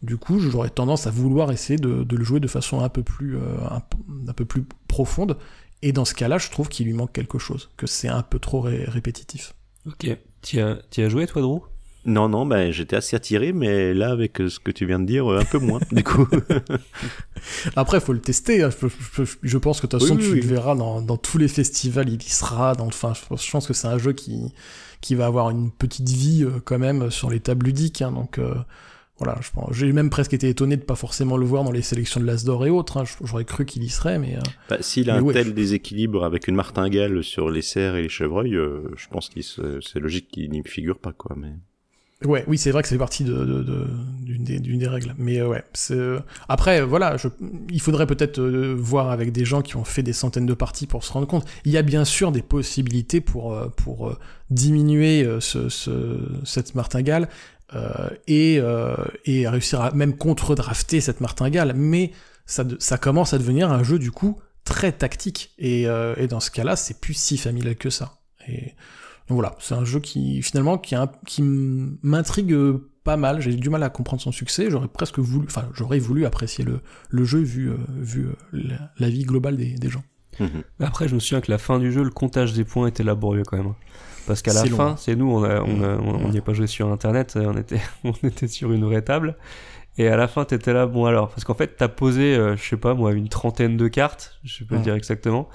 Du 0.02 0.16
coup, 0.16 0.40
j'aurais 0.40 0.70
tendance 0.70 1.06
à 1.06 1.10
vouloir 1.10 1.52
essayer 1.52 1.78
de, 1.78 2.04
le 2.10 2.24
jouer 2.24 2.40
de 2.40 2.48
façon 2.48 2.80
un 2.80 2.88
peu 2.88 3.02
plus 3.02 3.36
euh, 3.36 3.40
un, 3.70 4.32
peu 4.32 4.44
plus 4.44 4.64
profonde. 4.88 5.36
Et 5.82 5.92
dans 5.92 6.04
ce 6.04 6.14
cas-là, 6.14 6.38
je 6.38 6.50
trouve 6.50 6.68
qu'il 6.68 6.86
lui 6.86 6.94
manque 6.94 7.12
quelque 7.12 7.38
chose, 7.38 7.70
que 7.76 7.86
c'est 7.86 8.08
un 8.08 8.22
peu 8.22 8.38
trop 8.38 8.60
ré- 8.60 8.84
répétitif. 8.86 9.54
Ok. 9.86 10.06
Tu 10.42 10.60
as, 10.60 10.78
as 10.96 11.08
joué, 11.08 11.26
toi, 11.26 11.42
Drew? 11.42 11.60
Non, 12.06 12.28
non, 12.30 12.46
ben, 12.46 12.72
j'étais 12.72 12.96
assez 12.96 13.14
attiré, 13.16 13.52
mais 13.52 13.92
là, 13.92 14.10
avec 14.10 14.40
euh, 14.40 14.48
ce 14.48 14.58
que 14.58 14.70
tu 14.70 14.86
viens 14.86 14.98
de 14.98 15.04
dire, 15.06 15.30
euh, 15.30 15.38
un 15.40 15.44
peu 15.44 15.58
moins, 15.58 15.80
du 15.92 16.02
coup. 16.02 16.26
Après, 17.76 17.98
il 17.98 18.00
faut 18.00 18.12
le 18.12 18.20
tester. 18.20 18.62
hein. 18.62 18.70
Je, 18.70 18.86
je- 18.88 19.24
je- 19.24 19.36
je 19.42 19.58
pense 19.58 19.80
que 19.80 19.86
de 19.86 19.90
toute 19.90 20.00
façon, 20.00 20.16
Oui, 20.16 20.22
tu 20.22 20.32
oui. 20.32 20.40
le 20.40 20.46
verras 20.46 20.74
dans, 20.74 21.02
dans 21.02 21.16
tous 21.16 21.38
les 21.38 21.48
festivals, 21.48 22.08
il 22.08 22.22
y 22.22 22.28
sera. 22.28 22.74
Dans, 22.74 22.86
enfin, 22.86 23.12
je 23.14 23.26
pense, 23.26 23.44
je 23.46 23.50
pense 23.50 23.66
que 23.66 23.74
c'est 23.74 23.88
un 23.88 23.98
jeu 23.98 24.12
qui, 24.12 24.52
qui 25.00 25.14
va 25.14 25.26
avoir 25.26 25.50
une 25.50 25.70
petite 25.70 26.08
vie 26.08 26.44
euh, 26.44 26.60
quand 26.64 26.78
même 26.78 27.10
sur 27.10 27.30
les 27.30 27.40
tables 27.40 27.66
ludiques. 27.66 28.02
hein. 28.02 28.12
donc 28.12 28.38
euh, 28.38 28.54
voilà, 29.18 29.38
je 29.42 29.50
pense. 29.50 29.74
J'ai 29.74 29.92
même 29.92 30.08
presque 30.08 30.32
été 30.32 30.48
étonné 30.48 30.78
de 30.78 30.82
pas 30.82 30.94
forcément 30.94 31.36
le 31.36 31.44
voir 31.44 31.62
dans 31.64 31.72
les 31.72 31.82
sélections 31.82 32.20
de 32.20 32.24
l'As 32.26 32.44
d'Or 32.44 32.64
et 32.64 32.70
autres. 32.70 32.96
hein. 32.96 33.04
J'aurais 33.22 33.44
cru 33.44 33.66
qu'il 33.66 33.84
y 33.84 33.90
serait, 33.90 34.18
mais 34.18 34.36
euh, 34.36 34.40
Bah, 34.70 34.78
S'il 34.80 35.10
a 35.10 35.14
Mais 35.14 35.18
un 35.20 35.22
ouais, 35.22 35.34
tel 35.34 35.52
déséquilibre 35.52 36.24
avec 36.24 36.48
une 36.48 36.54
martingale 36.54 37.22
sur 37.22 37.50
les 37.50 37.60
cerfs 37.62 37.96
et 37.96 38.02
les 38.02 38.08
chevreuils, 38.08 38.52
je 38.96 39.08
pense 39.10 39.28
que 39.28 39.40
c'est 39.42 40.00
logique 40.00 40.28
qu'il 40.28 40.50
n'y 40.50 40.62
figure 40.64 40.98
pas, 40.98 41.12
quoi. 41.12 41.36
Mais... 41.38 41.52
Ouais, 42.24 42.44
oui, 42.46 42.58
c'est 42.58 42.70
vrai 42.70 42.82
que 42.82 42.88
c'est 42.88 42.98
partie 42.98 43.24
de, 43.24 43.32
de, 43.32 43.62
de- 43.62 43.86
d'une 44.20 44.44
des, 44.44 44.60
d'une 44.60 44.86
règles. 44.86 45.14
Mais 45.16 45.38
euh, 45.40 45.48
ouais, 45.48 45.64
euh, 45.92 46.20
après 46.50 46.82
voilà, 46.82 47.16
il 47.70 47.80
faudrait 47.80 48.06
peut-être 48.06 48.38
euh, 48.38 48.74
voir 48.78 49.10
avec 49.10 49.32
des 49.32 49.46
gens 49.46 49.62
qui 49.62 49.76
ont 49.76 49.84
fait 49.84 50.02
des 50.02 50.12
centaines 50.12 50.44
de 50.44 50.52
parties 50.52 50.86
pour 50.86 51.02
se 51.02 51.12
rendre 51.12 51.26
compte. 51.26 51.46
Il 51.64 51.72
y 51.72 51.78
a 51.78 51.82
bien 51.82 52.04
sûr 52.04 52.30
des 52.30 52.42
possibilités 52.42 53.22
pour 53.22 53.54
euh, 53.54 53.68
pour 53.74 54.18
diminuer 54.50 55.26
ce, 55.40 55.70
ce, 55.70 56.18
cette 56.44 56.74
martingale 56.74 57.28
et 58.26 58.60
et 59.24 59.48
réussir 59.48 59.80
à 59.80 59.92
même 59.92 60.16
contre-drafter 60.16 61.00
cette 61.00 61.20
martingale. 61.20 61.72
Mais 61.76 62.10
ça 62.44 62.98
commence 62.98 63.32
à 63.32 63.38
devenir 63.38 63.70
un 63.70 63.82
jeu 63.84 63.98
du 63.98 64.10
coup 64.10 64.40
très 64.64 64.90
tactique 64.92 65.52
et 65.58 65.86
dans 66.28 66.40
ce 66.40 66.50
cas-là, 66.50 66.74
c'est 66.76 67.00
plus 67.00 67.14
si 67.14 67.38
familial 67.38 67.76
que 67.76 67.88
ça. 67.90 68.18
Donc 69.30 69.36
voilà, 69.36 69.54
c'est 69.60 69.74
un 69.74 69.84
jeu 69.84 70.00
qui 70.00 70.42
finalement 70.42 70.76
qui, 70.76 70.94
a 70.96 71.10
m'intrigue 72.02 72.52
euh, 72.52 72.90
pas 73.04 73.16
mal. 73.16 73.40
J'ai 73.40 73.54
du 73.54 73.70
mal 73.70 73.82
à 73.82 73.88
comprendre 73.88 74.20
son 74.20 74.32
succès. 74.32 74.70
J'aurais 74.70 74.88
presque 74.88 75.18
voulu, 75.18 75.46
enfin 75.46 75.68
j'aurais 75.72 75.98
voulu 75.98 76.26
apprécier 76.26 76.64
le, 76.64 76.80
le 77.08 77.24
jeu 77.24 77.38
vu, 77.38 77.70
euh, 77.70 77.76
vu 77.96 78.26
euh, 78.26 78.32
la, 78.52 78.90
la 78.98 79.08
vie 79.08 79.22
globale 79.22 79.56
des, 79.56 79.74
des 79.74 79.88
gens. 79.88 80.02
Mhm. 80.38 80.62
Après, 80.80 81.08
je 81.08 81.14
me 81.14 81.20
souviens 81.20 81.40
que 81.40 81.50
la 81.50 81.58
fin 81.58 81.78
du 81.78 81.92
jeu, 81.92 82.02
le 82.02 82.10
comptage 82.10 82.52
des 82.52 82.64
points 82.64 82.88
était 82.88 83.02
laborieux 83.04 83.42
quand 83.46 83.56
même. 83.56 83.74
Parce 84.26 84.42
qu'à 84.42 84.52
la 84.52 84.64
long, 84.64 84.76
fin, 84.76 84.86
hein. 84.88 84.96
c'est 84.96 85.16
nous, 85.16 85.30
on 85.30 85.42
a, 85.44 85.60
on 85.62 85.82
a- 85.82 85.96
on- 85.96 86.24
on 86.26 86.28
n'y 86.30 86.38
a 86.38 86.42
pas 86.42 86.52
joué 86.52 86.66
sur 86.66 86.88
internet, 86.92 87.36
on 87.40 87.56
était, 87.56 87.80
on 88.04 88.12
était 88.26 88.48
sur 88.48 88.72
une 88.72 88.84
vraie 88.84 89.02
table. 89.02 89.36
Et 89.98 90.06
à 90.08 90.16
la 90.16 90.28
fin, 90.28 90.44
t'étais 90.44 90.72
là, 90.72 90.86
bon 90.86 91.04
alors, 91.06 91.28
parce 91.30 91.44
qu'en 91.44 91.54
fait, 91.54 91.76
t'as 91.76 91.88
posé, 91.88 92.34
euh, 92.34 92.56
je 92.56 92.62
sais 92.62 92.76
pas 92.76 92.94
moi, 92.94 93.12
une 93.12 93.28
trentaine 93.28 93.76
de 93.76 93.88
cartes, 93.88 94.38
je 94.44 94.64
peux 94.64 94.74
Ouais. 94.74 94.78
le 94.78 94.84
dire 94.84 94.94
exactement. 94.94 95.48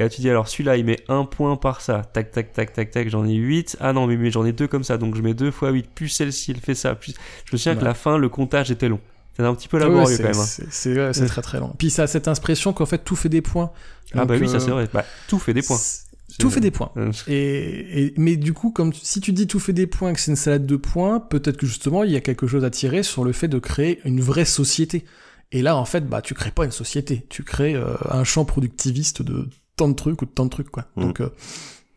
Et 0.00 0.02
là, 0.02 0.08
tu 0.08 0.22
dis, 0.22 0.30
alors 0.30 0.48
celui-là, 0.48 0.78
il 0.78 0.84
met 0.86 0.98
un 1.08 1.24
point 1.26 1.56
par 1.56 1.82
ça. 1.82 2.02
Tac, 2.12 2.30
tac, 2.30 2.52
tac, 2.54 2.72
tac, 2.72 2.90
tac, 2.90 3.08
j'en 3.10 3.26
ai 3.26 3.34
8. 3.34 3.76
Ah 3.80 3.92
non, 3.92 4.06
mais, 4.06 4.16
mais 4.16 4.30
j'en 4.30 4.46
ai 4.46 4.52
deux 4.52 4.66
comme 4.66 4.82
ça, 4.82 4.96
donc 4.96 5.14
je 5.14 5.20
mets 5.20 5.34
2 5.34 5.50
fois 5.50 5.70
8, 5.70 5.88
plus 5.94 6.08
celle-ci, 6.08 6.52
elle 6.52 6.60
fait 6.60 6.74
ça. 6.74 6.94
Plus... 6.94 7.14
Je 7.44 7.52
me 7.52 7.58
souviens 7.58 7.76
que 7.76 7.84
la 7.84 7.92
fin, 7.92 8.16
le 8.16 8.30
comptage 8.30 8.70
était 8.70 8.88
long. 8.88 8.98
C'était 9.32 9.42
un 9.48 9.54
petit 9.54 9.68
peu 9.68 9.78
laborieux 9.78 10.16
c'est- 10.16 10.22
quand 10.22 10.30
même. 10.30 10.38
hein. 10.40 10.44
C'est 10.46 10.72
c'est- 10.72 10.94
ouais, 10.96 11.12
c'est 11.12 11.26
très 11.26 11.42
très 11.42 11.60
long. 11.60 11.74
Puis 11.78 11.90
ça 11.90 12.04
a 12.04 12.06
cette 12.06 12.28
impression 12.28 12.72
qu'en 12.72 12.86
fait 12.86 12.98
tout 13.04 13.14
fait 13.14 13.28
des 13.28 13.42
points. 13.42 13.70
Ah 14.14 14.24
bah 14.24 14.34
oui, 14.40 14.48
ça 14.48 14.56
euh, 14.56 14.58
c'est 14.58 14.70
vrai. 14.70 14.88
Bah, 14.92 15.04
tout 15.28 15.38
fait 15.38 15.52
des 15.54 15.62
points. 15.62 15.76
c'est- 15.76 16.04
Tout 16.38 16.48
fait 16.50 16.60
des 16.60 16.70
points. 16.70 16.90
Euh, 16.96 17.12
Et, 17.28 18.06
et- 18.06 18.14
mais 18.16 18.36
du 18.36 18.52
coup, 18.54 18.70
comme 18.70 18.92
si 18.94 19.20
tu 19.20 19.32
dis 19.32 19.46
tout 19.46 19.60
fait 19.60 19.72
des 19.72 19.86
points, 19.86 20.12
que 20.14 20.20
c'est 20.20 20.30
une 20.30 20.36
salade 20.36 20.64
de 20.64 20.76
points, 20.76 21.20
peut-être 21.20 21.56
que 21.58 21.66
justement 21.66 22.04
il 22.04 22.10
y 22.12 22.16
a 22.16 22.20
quelque 22.20 22.46
chose 22.46 22.64
à 22.64 22.70
tirer 22.70 23.02
sur 23.02 23.24
le 23.24 23.32
fait 23.32 23.48
de 23.48 23.58
créer 23.58 24.00
une 24.04 24.20
vraie 24.20 24.44
société. 24.46 25.04
Et 25.52 25.62
là, 25.62 25.76
en 25.76 25.84
fait, 25.84 26.06
bah 26.08 26.22
tu 26.22 26.34
crées 26.34 26.52
pas 26.52 26.64
une 26.64 26.70
société, 26.70 27.26
tu 27.28 27.42
crées 27.42 27.74
euh, 27.74 27.94
un 28.08 28.22
champ 28.24 28.44
productiviste 28.44 29.22
de 29.22 29.48
tant 29.80 29.88
de 29.88 29.94
trucs 29.94 30.20
ou 30.22 30.26
de 30.26 30.30
tant 30.30 30.44
de 30.44 30.50
trucs 30.50 30.70
quoi. 30.70 30.84
Mhm. 30.96 31.04
Donc 31.04 31.20
euh, 31.20 31.30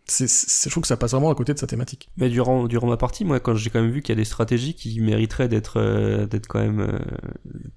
c'est, 0.06 0.28
c'est- 0.28 0.70
je 0.70 0.74
trouve 0.74 0.82
que 0.82 0.88
ça 0.88 0.98
passe 0.98 1.12
vraiment 1.12 1.32
à 1.32 1.36
côté 1.36 1.54
de 1.54 1.60
sa 1.60 1.66
thématique. 1.68 2.10
Mais 2.18 2.28
durant, 2.30 2.66
durant 2.68 2.88
ma 2.88 2.98
partie, 2.98 3.24
moi, 3.24 3.40
quand 3.40 3.56
j'ai 3.56 3.70
quand 3.70 3.82
même 3.82 3.90
vu 3.92 4.02
qu'il 4.02 4.14
y 4.14 4.18
a 4.18 4.22
des 4.22 4.26
stratégies 4.26 4.74
qui 4.76 5.00
mériteraient 5.00 5.48
d'être, 5.48 5.80
euh, 5.80 6.26
d'être 6.26 6.46
quand 6.48 6.60
même, 6.60 6.82
euh, 6.82 7.00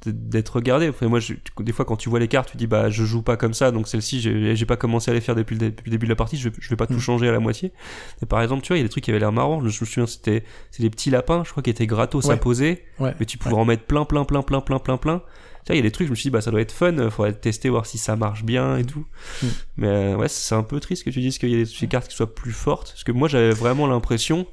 d'être 0.06 0.56
regardées. 0.56 0.88
Enfin, 0.88 1.06
moi, 1.08 1.20
je- 1.20 1.34
des 1.60 1.72
fois, 1.72 1.84
quand 1.84 1.96
tu 1.96 2.08
vois 2.08 2.18
les 2.18 2.26
cartes, 2.28 2.50
tu 2.50 2.56
dis, 2.56 2.66
bah, 2.66 2.90
je 2.90 3.04
joue 3.04 3.22
pas 3.22 3.36
comme 3.36 3.54
ça, 3.54 3.70
donc 3.70 3.86
celle-ci, 3.88 4.20
j'ai 4.20 4.56
j'ai 4.56 4.66
pas 4.66 4.76
commencé 4.76 5.10
à 5.10 5.14
les 5.14 5.20
faire 5.20 5.34
depuis 5.36 5.56
le, 5.56 5.70
depuis 5.70 5.84
le 5.86 5.90
début 5.92 6.06
de 6.06 6.10
la 6.10 6.16
partie, 6.16 6.36
je, 6.36 6.48
vais- 6.48 6.56
je 6.60 6.68
vais 6.68 6.76
pas 6.76 6.86
tout 6.88 6.94
Mm. 6.94 7.00
changer 7.00 7.28
à 7.28 7.32
la 7.32 7.40
moitié. 7.40 7.72
Et 8.22 8.26
par 8.26 8.42
exemple, 8.42 8.62
tu 8.62 8.68
vois, 8.68 8.76
il 8.76 8.80
y 8.80 8.84
a 8.84 8.86
des 8.86 8.90
trucs 8.90 9.04
qui 9.04 9.10
avaient 9.10 9.20
l'air 9.20 9.32
marrants. 9.32 9.60
Je 9.60 9.66
me 9.66 9.70
souviens, 9.70 10.06
c'était, 10.06 10.42
c'est 10.72 10.82
des 10.82 10.90
petits 10.90 11.10
lapins, 11.10 11.42
je 11.44 11.50
crois, 11.52 11.62
qui 11.62 11.70
étaient 11.70 11.86
gratos 11.86 12.28
à 12.28 12.36
poser, 12.36 12.82
Ouais. 12.98 13.14
mais 13.20 13.26
tu 13.26 13.38
pouvais 13.38 13.54
en 13.54 13.64
mettre 13.64 13.84
plein, 13.84 14.04
plein, 14.04 14.24
plein, 14.24 14.42
plein, 14.42 14.60
plein, 14.60 14.78
plein, 14.80 14.96
plein. 14.98 15.22
Tu 15.66 15.72
vois, 15.72 15.74
il 15.74 15.78
y 15.78 15.80
a 15.80 15.82
des 15.82 15.90
trucs, 15.90 16.06
je 16.06 16.12
me 16.12 16.14
suis 16.14 16.28
dit, 16.28 16.30
bah, 16.30 16.40
ça 16.40 16.52
doit 16.52 16.60
être 16.60 16.70
fun, 16.70 17.10
faudrait 17.10 17.32
tester, 17.32 17.68
voir 17.68 17.86
si 17.86 17.98
ça 17.98 18.14
marche 18.14 18.44
bien 18.44 18.76
et 18.76 18.84
tout. 18.84 19.04
Mm. 19.42 19.46
Mais 19.78 19.88
euh, 19.88 20.16
ouais, 20.16 20.28
c'est 20.28 20.54
un 20.54 20.62
peu 20.62 20.78
triste 20.78 21.02
que 21.02 21.10
tu 21.10 21.18
dises 21.18 21.38
qu'il 21.38 21.50
y 21.50 21.60
a 21.60 21.64
des, 21.64 21.88
cartes 21.88 22.06
qui 22.06 22.14
soient 22.14 22.32
plus 22.32 22.52
fortes. 22.52 22.92
Parce 22.92 23.02
que 23.02 23.10
moi, 23.10 23.26
j'avais 23.26 23.50
vraiment 23.50 23.88
l'impression, 23.88 24.46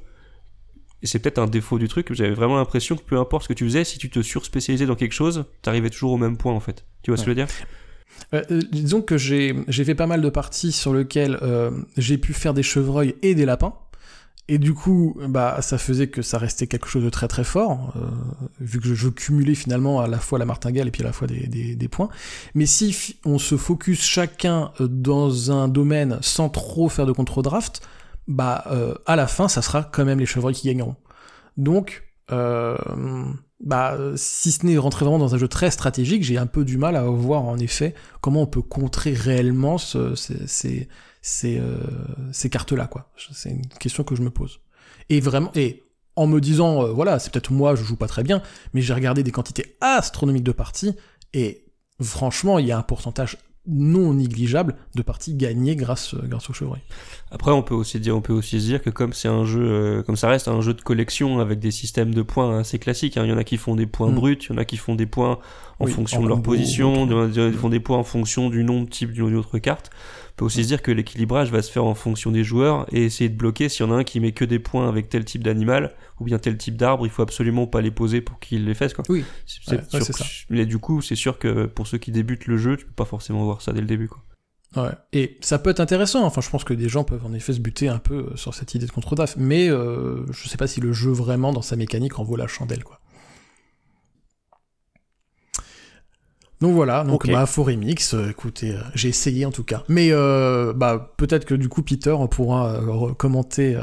et 1.02 1.06
c'est 1.06 1.20
peut-être 1.20 1.38
un 1.38 1.46
défaut 1.46 1.78
du 1.78 1.86
truc, 1.86 2.12
j'avais 2.12 2.34
vraiment 2.34 2.56
l'impression 2.56 2.96
que 2.96 3.02
peu 3.04 3.16
importe 3.16 3.44
ce 3.44 3.48
que 3.48 3.54
tu 3.54 3.64
faisais, 3.64 3.84
si 3.84 3.98
tu 3.98 4.10
te 4.10 4.22
surspécialisais 4.22 4.86
dans 4.86 4.96
quelque 4.96 5.12
chose, 5.12 5.44
t'arrivais 5.62 5.90
toujours 5.90 6.10
au 6.10 6.18
même 6.18 6.36
point, 6.36 6.52
en 6.52 6.60
fait. 6.60 6.84
Tu 7.02 7.12
vois 7.12 7.16
ce 7.16 7.22
que 7.22 7.26
je 7.26 7.30
veux 7.30 7.46
dire? 7.46 7.54
Euh, 8.32 8.42
euh, 8.50 8.60
disons 8.72 9.02
que 9.02 9.16
j'ai 9.16 9.54
j'ai 9.68 9.84
fait 9.84 9.94
pas 9.94 10.06
mal 10.06 10.20
de 10.20 10.28
parties 10.28 10.72
sur 10.72 10.94
lesquelles 10.94 11.38
euh, 11.42 11.70
j'ai 11.96 12.18
pu 12.18 12.32
faire 12.32 12.54
des 12.54 12.62
chevreuils 12.62 13.14
et 13.22 13.34
des 13.34 13.44
lapins. 13.44 13.74
Et 14.46 14.58
du 14.58 14.74
coup, 14.74 15.16
bah, 15.28 15.62
ça 15.62 15.78
faisait 15.78 16.08
que 16.08 16.20
ça 16.20 16.36
restait 16.36 16.66
quelque 16.66 16.86
chose 16.86 17.02
de 17.02 17.08
très 17.08 17.28
très 17.28 17.44
fort, 17.44 17.94
euh, 17.96 18.10
vu 18.60 18.78
que 18.78 18.94
je, 18.94 19.08
cumulais 19.08 19.54
finalement 19.54 20.00
à 20.00 20.06
la 20.06 20.18
fois 20.18 20.38
la 20.38 20.44
martingale 20.44 20.88
et 20.88 20.90
puis 20.90 21.02
à 21.02 21.06
la 21.06 21.12
fois 21.14 21.26
des, 21.26 21.46
des, 21.46 21.74
des 21.76 21.88
points. 21.88 22.10
Mais 22.54 22.66
si 22.66 23.16
on 23.24 23.38
se 23.38 23.56
focus 23.56 24.02
chacun 24.02 24.70
euh, 24.80 24.86
dans 24.86 25.50
un 25.50 25.66
domaine 25.68 26.18
sans 26.20 26.50
trop 26.50 26.90
faire 26.90 27.06
de 27.06 27.12
contre-draft, 27.12 27.80
bah, 28.28 28.64
euh, 28.70 28.94
à 29.06 29.16
la 29.16 29.26
fin, 29.26 29.48
ça 29.48 29.62
sera 29.62 29.82
quand 29.82 30.04
même 30.04 30.18
les 30.18 30.26
chevreuils 30.26 30.54
qui 30.54 30.68
gagneront. 30.68 30.96
Donc, 31.56 32.04
euh, 32.30 32.76
bah, 33.60 33.96
si 34.16 34.52
ce 34.52 34.66
n'est 34.66 34.76
rentrer 34.76 35.06
vraiment 35.06 35.18
dans 35.18 35.34
un 35.34 35.38
jeu 35.38 35.48
très 35.48 35.70
stratégique, 35.70 36.22
j'ai 36.22 36.36
un 36.36 36.46
peu 36.46 36.64
du 36.66 36.76
mal 36.76 36.96
à 36.96 37.02
voir 37.04 37.42
en 37.44 37.58
effet 37.58 37.94
comment 38.20 38.42
on 38.42 38.46
peut 38.46 38.62
contrer 38.62 39.14
réellement 39.14 39.78
ce- 39.78 40.14
ces, 40.14 40.46
ces, 40.46 40.88
ces, 41.26 41.58
euh, 41.58 41.78
ces 42.32 42.50
cartes-là, 42.50 42.86
quoi. 42.86 43.10
C'est 43.32 43.48
une 43.48 43.66
question 43.80 44.04
que 44.04 44.14
je 44.14 44.20
me 44.20 44.28
pose. 44.28 44.60
Et 45.08 45.20
vraiment, 45.20 45.50
et 45.54 45.82
en 46.16 46.26
me 46.26 46.38
disant, 46.38 46.82
euh, 46.82 46.92
voilà, 46.92 47.18
c'est 47.18 47.32
peut-être 47.32 47.50
moi, 47.50 47.74
je 47.74 47.82
joue 47.82 47.96
pas 47.96 48.08
très 48.08 48.22
bien, 48.22 48.42
mais 48.74 48.82
j'ai 48.82 48.92
regardé 48.92 49.22
des 49.22 49.30
quantités 49.30 49.76
astronomiques 49.80 50.44
de 50.44 50.52
parties, 50.52 50.94
et 51.32 51.64
franchement, 52.02 52.58
il 52.58 52.66
y 52.66 52.72
a 52.72 52.78
un 52.78 52.82
pourcentage 52.82 53.38
non 53.66 54.12
négligeable 54.12 54.76
de 54.94 55.00
parties 55.00 55.34
gagnées 55.34 55.76
grâce, 55.76 56.12
euh, 56.12 56.20
grâce 56.24 56.50
au 56.50 56.52
chevreuil. 56.52 56.82
Après, 57.30 57.50
on 57.50 57.62
peut 57.62 57.74
aussi 57.74 57.98
dire, 57.98 58.14
on 58.14 58.20
peut 58.20 58.34
aussi 58.34 58.60
se 58.60 58.66
dire 58.66 58.82
que 58.82 58.90
comme 58.90 59.14
c'est 59.14 59.28
un 59.28 59.46
jeu, 59.46 59.62
euh, 59.62 60.02
comme 60.02 60.16
ça 60.16 60.28
reste 60.28 60.48
un 60.48 60.60
jeu 60.60 60.74
de 60.74 60.82
collection 60.82 61.38
avec 61.38 61.58
des 61.58 61.70
systèmes 61.70 62.12
de 62.12 62.20
points 62.20 62.58
assez 62.58 62.78
classiques, 62.78 63.16
hein, 63.16 63.24
il 63.24 63.30
y 63.30 63.32
en 63.32 63.38
a 63.38 63.44
qui 63.44 63.56
font 63.56 63.74
des 63.74 63.86
points 63.86 64.10
Mm. 64.10 64.14
bruts, 64.14 64.38
il 64.42 64.48
y 64.50 64.52
en 64.52 64.58
a 64.58 64.66
qui 64.66 64.76
font 64.76 64.94
des 64.94 65.06
points 65.06 65.38
en 65.80 65.86
Oui, 65.86 65.90
fonction 65.92 66.20
en 66.20 66.22
de 66.22 66.28
leur 66.28 66.36
combo, 66.38 66.50
position, 66.52 67.02
ou 67.02 67.06
il 67.06 67.10
y 67.10 67.14
en 67.14 67.18
a 67.20 67.24
autre. 67.24 67.50
qui 67.50 67.56
font 67.58 67.68
des 67.68 67.80
points 67.80 67.98
en 67.98 68.04
fonction 68.04 68.50
du 68.50 68.64
nombre 68.64 68.88
type 68.88 69.12
d'une 69.12 69.34
autre 69.36 69.58
carte. 69.58 69.90
On 70.32 70.36
peut 70.36 70.44
aussi 70.46 70.62
se 70.64 70.68
dire 70.68 70.82
que 70.82 70.90
l'équilibrage 70.90 71.50
va 71.52 71.62
se 71.62 71.70
faire 71.70 71.84
en 71.84 71.94
fonction 71.94 72.32
des 72.32 72.42
joueurs 72.42 72.86
et 72.92 73.04
essayer 73.04 73.30
de 73.30 73.36
bloquer 73.36 73.68
s'il 73.68 73.86
y 73.86 73.88
en 73.88 73.92
a 73.92 73.96
un 73.96 74.04
qui 74.04 74.18
met 74.18 74.32
que 74.32 74.44
des 74.44 74.58
points 74.58 74.88
avec 74.88 75.08
tel 75.08 75.24
type 75.24 75.44
d'animal 75.44 75.94
ou 76.18 76.24
bien 76.24 76.38
tel 76.38 76.56
type 76.56 76.76
d'arbre, 76.76 77.06
il 77.06 77.10
faut 77.10 77.22
absolument 77.22 77.66
pas 77.68 77.80
les 77.80 77.92
poser 77.92 78.20
pour 78.20 78.40
qu'il 78.40 78.64
les 78.64 78.74
fasse 78.74 78.94
quoi. 78.94 79.04
Oui. 79.08 79.24
Ouais, 79.68 79.78
ouais, 79.92 80.00
ça. 80.00 80.24
Mais 80.50 80.66
du 80.66 80.78
coup, 80.78 81.02
c'est 81.02 81.14
sûr 81.14 81.38
que 81.38 81.66
pour 81.66 81.86
ceux 81.86 81.98
qui 81.98 82.10
débutent 82.10 82.46
le 82.46 82.56
jeu, 82.56 82.76
tu 82.76 82.84
peux 82.84 82.92
pas 82.92 83.04
forcément 83.04 83.44
voir 83.44 83.62
ça 83.62 83.72
dès 83.72 83.80
le 83.80 83.86
début 83.86 84.08
quoi. 84.08 84.22
Ouais. 84.76 84.90
Et 85.12 85.38
ça 85.40 85.60
peut 85.60 85.70
être 85.70 85.78
intéressant. 85.78 86.24
Enfin, 86.24 86.40
je 86.40 86.50
pense 86.50 86.64
que 86.64 86.74
des 86.74 86.88
gens 86.88 87.04
peuvent 87.04 87.24
en 87.24 87.32
effet 87.32 87.52
se 87.52 87.60
buter 87.60 87.88
un 87.88 87.98
peu 87.98 88.30
euh, 88.32 88.36
sur 88.36 88.54
cette 88.54 88.74
idée 88.74 88.86
de 88.86 88.90
contre-draft, 88.90 89.36
mais 89.38 89.68
euh, 89.68 90.26
je 90.32 90.48
sais 90.48 90.56
pas 90.56 90.66
si 90.66 90.80
le 90.80 90.92
jeu 90.92 91.12
vraiment 91.12 91.52
dans 91.52 91.62
sa 91.62 91.76
mécanique 91.76 92.18
en 92.18 92.24
vaut 92.24 92.34
la 92.34 92.48
chandelle, 92.48 92.82
quoi. 92.82 92.98
Donc 96.64 96.72
voilà, 96.72 97.04
donc 97.04 97.26
Ok. 97.26 97.30
bah 97.30 97.44
faux 97.44 97.62
remix, 97.62 98.14
euh, 98.14 98.30
écoutez, 98.30 98.70
euh, 98.70 98.80
j'ai 98.94 99.10
essayé 99.10 99.44
en 99.44 99.50
tout 99.50 99.64
cas. 99.64 99.84
Mais 99.88 100.08
euh, 100.12 100.72
bah 100.72 101.12
peut-être 101.18 101.44
que 101.44 101.54
du 101.54 101.68
coup 101.68 101.82
Peter 101.82 102.16
pourra 102.30 102.80
commenter 103.18 103.78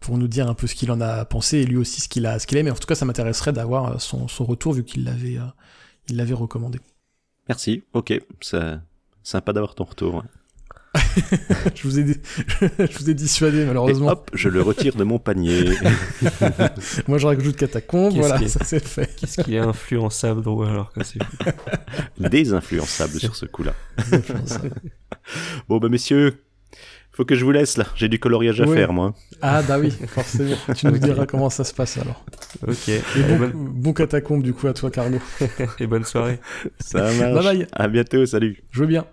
pour 0.00 0.18
nous 0.18 0.26
dire 0.26 0.48
un 0.48 0.54
peu 0.54 0.66
ce 0.66 0.74
qu'il 0.74 0.90
en 0.90 1.00
a 1.00 1.24
pensé 1.24 1.58
et 1.58 1.64
lui 1.64 1.76
aussi 1.76 2.00
ce 2.00 2.08
qu'il 2.08 2.26
a 2.26 2.40
ce 2.40 2.48
qu'il 2.48 2.58
aime. 2.58 2.64
Mais 2.64 2.72
en 2.72 2.74
tout 2.74 2.88
cas, 2.88 2.96
ça 2.96 3.04
m'intéresserait 3.04 3.52
d'avoir 3.52 4.00
son, 4.00 4.26
son 4.26 4.44
retour 4.44 4.72
vu 4.72 4.82
qu'il 4.82 5.04
l'avait 5.04 5.38
il 6.08 6.16
l'avait 6.16 6.34
recommandé. 6.34 6.80
Merci, 7.48 7.84
ok, 7.92 8.20
c'est 8.40 8.78
sympa 9.22 9.52
d'avoir 9.52 9.76
ton 9.76 9.84
retour. 9.84 10.24
je 11.74 11.82
vous 11.84 11.98
ai 12.00 12.04
je 12.60 12.98
vous 12.98 13.10
ai 13.10 13.14
dissuadé 13.14 13.60
Et 13.60 13.64
malheureusement. 13.64 14.08
hop, 14.08 14.30
je 14.34 14.48
le 14.48 14.60
retire 14.60 14.96
de 14.96 15.04
mon 15.04 15.18
panier. 15.18 15.64
Moi, 17.08 17.18
je 17.18 17.26
rajoute 17.26 17.56
catacombe, 17.56 18.12
voilà, 18.14 18.40
est- 18.42 18.48
ça 18.48 18.64
c'est 18.64 18.84
fait. 18.84 19.08
Qu'est-ce 19.16 19.40
qu'il 19.42 19.54
est 19.54 19.58
influençable 19.58 20.42
drôle 20.42 20.68
alors 20.68 20.92
que 20.92 21.04
c'est 21.04 21.20
Désinfluençable 22.18 23.18
sur 23.20 23.36
ce 23.36 23.46
coup-là. 23.46 23.72
Bon, 25.68 25.78
bah, 25.78 25.88
messieurs, 25.88 26.42
faut 27.12 27.24
que 27.24 27.34
je 27.34 27.44
vous 27.44 27.52
laisse 27.52 27.76
là. 27.76 27.86
J'ai 27.94 28.08
du 28.08 28.18
coloriage 28.18 28.60
à 28.60 28.64
Oui. 28.66 28.74
faire, 28.76 28.92
moi. 28.92 29.14
Ah 29.42 29.62
bah 29.62 29.78
oui, 29.78 29.90
forcément. 30.08 30.56
Tu 30.76 30.86
nous 30.86 30.98
diras 30.98 31.26
comment 31.26 31.50
ça 31.50 31.64
se 31.64 31.72
passe 31.74 31.98
alors. 31.98 32.24
Ok. 32.66 32.88
Et 32.88 32.94
Et 33.16 33.22
bon, 33.28 33.36
bonne, 33.38 33.52
bon 33.54 33.92
catacombe 33.92 34.42
du 34.42 34.52
coup 34.52 34.66
à 34.66 34.72
toi, 34.74 34.90
Carlo. 34.90 35.18
et 35.78 35.86
bonne 35.86 36.04
soirée. 36.04 36.40
Ça 36.80 37.02
marche. 37.02 37.18
Bye 37.18 37.32
bye. 37.58 37.66
À 37.72 37.88
bientôt, 37.88 38.26
salut. 38.26 38.62
Je 38.70 38.80
veux 38.80 38.86
bien. 38.86 39.06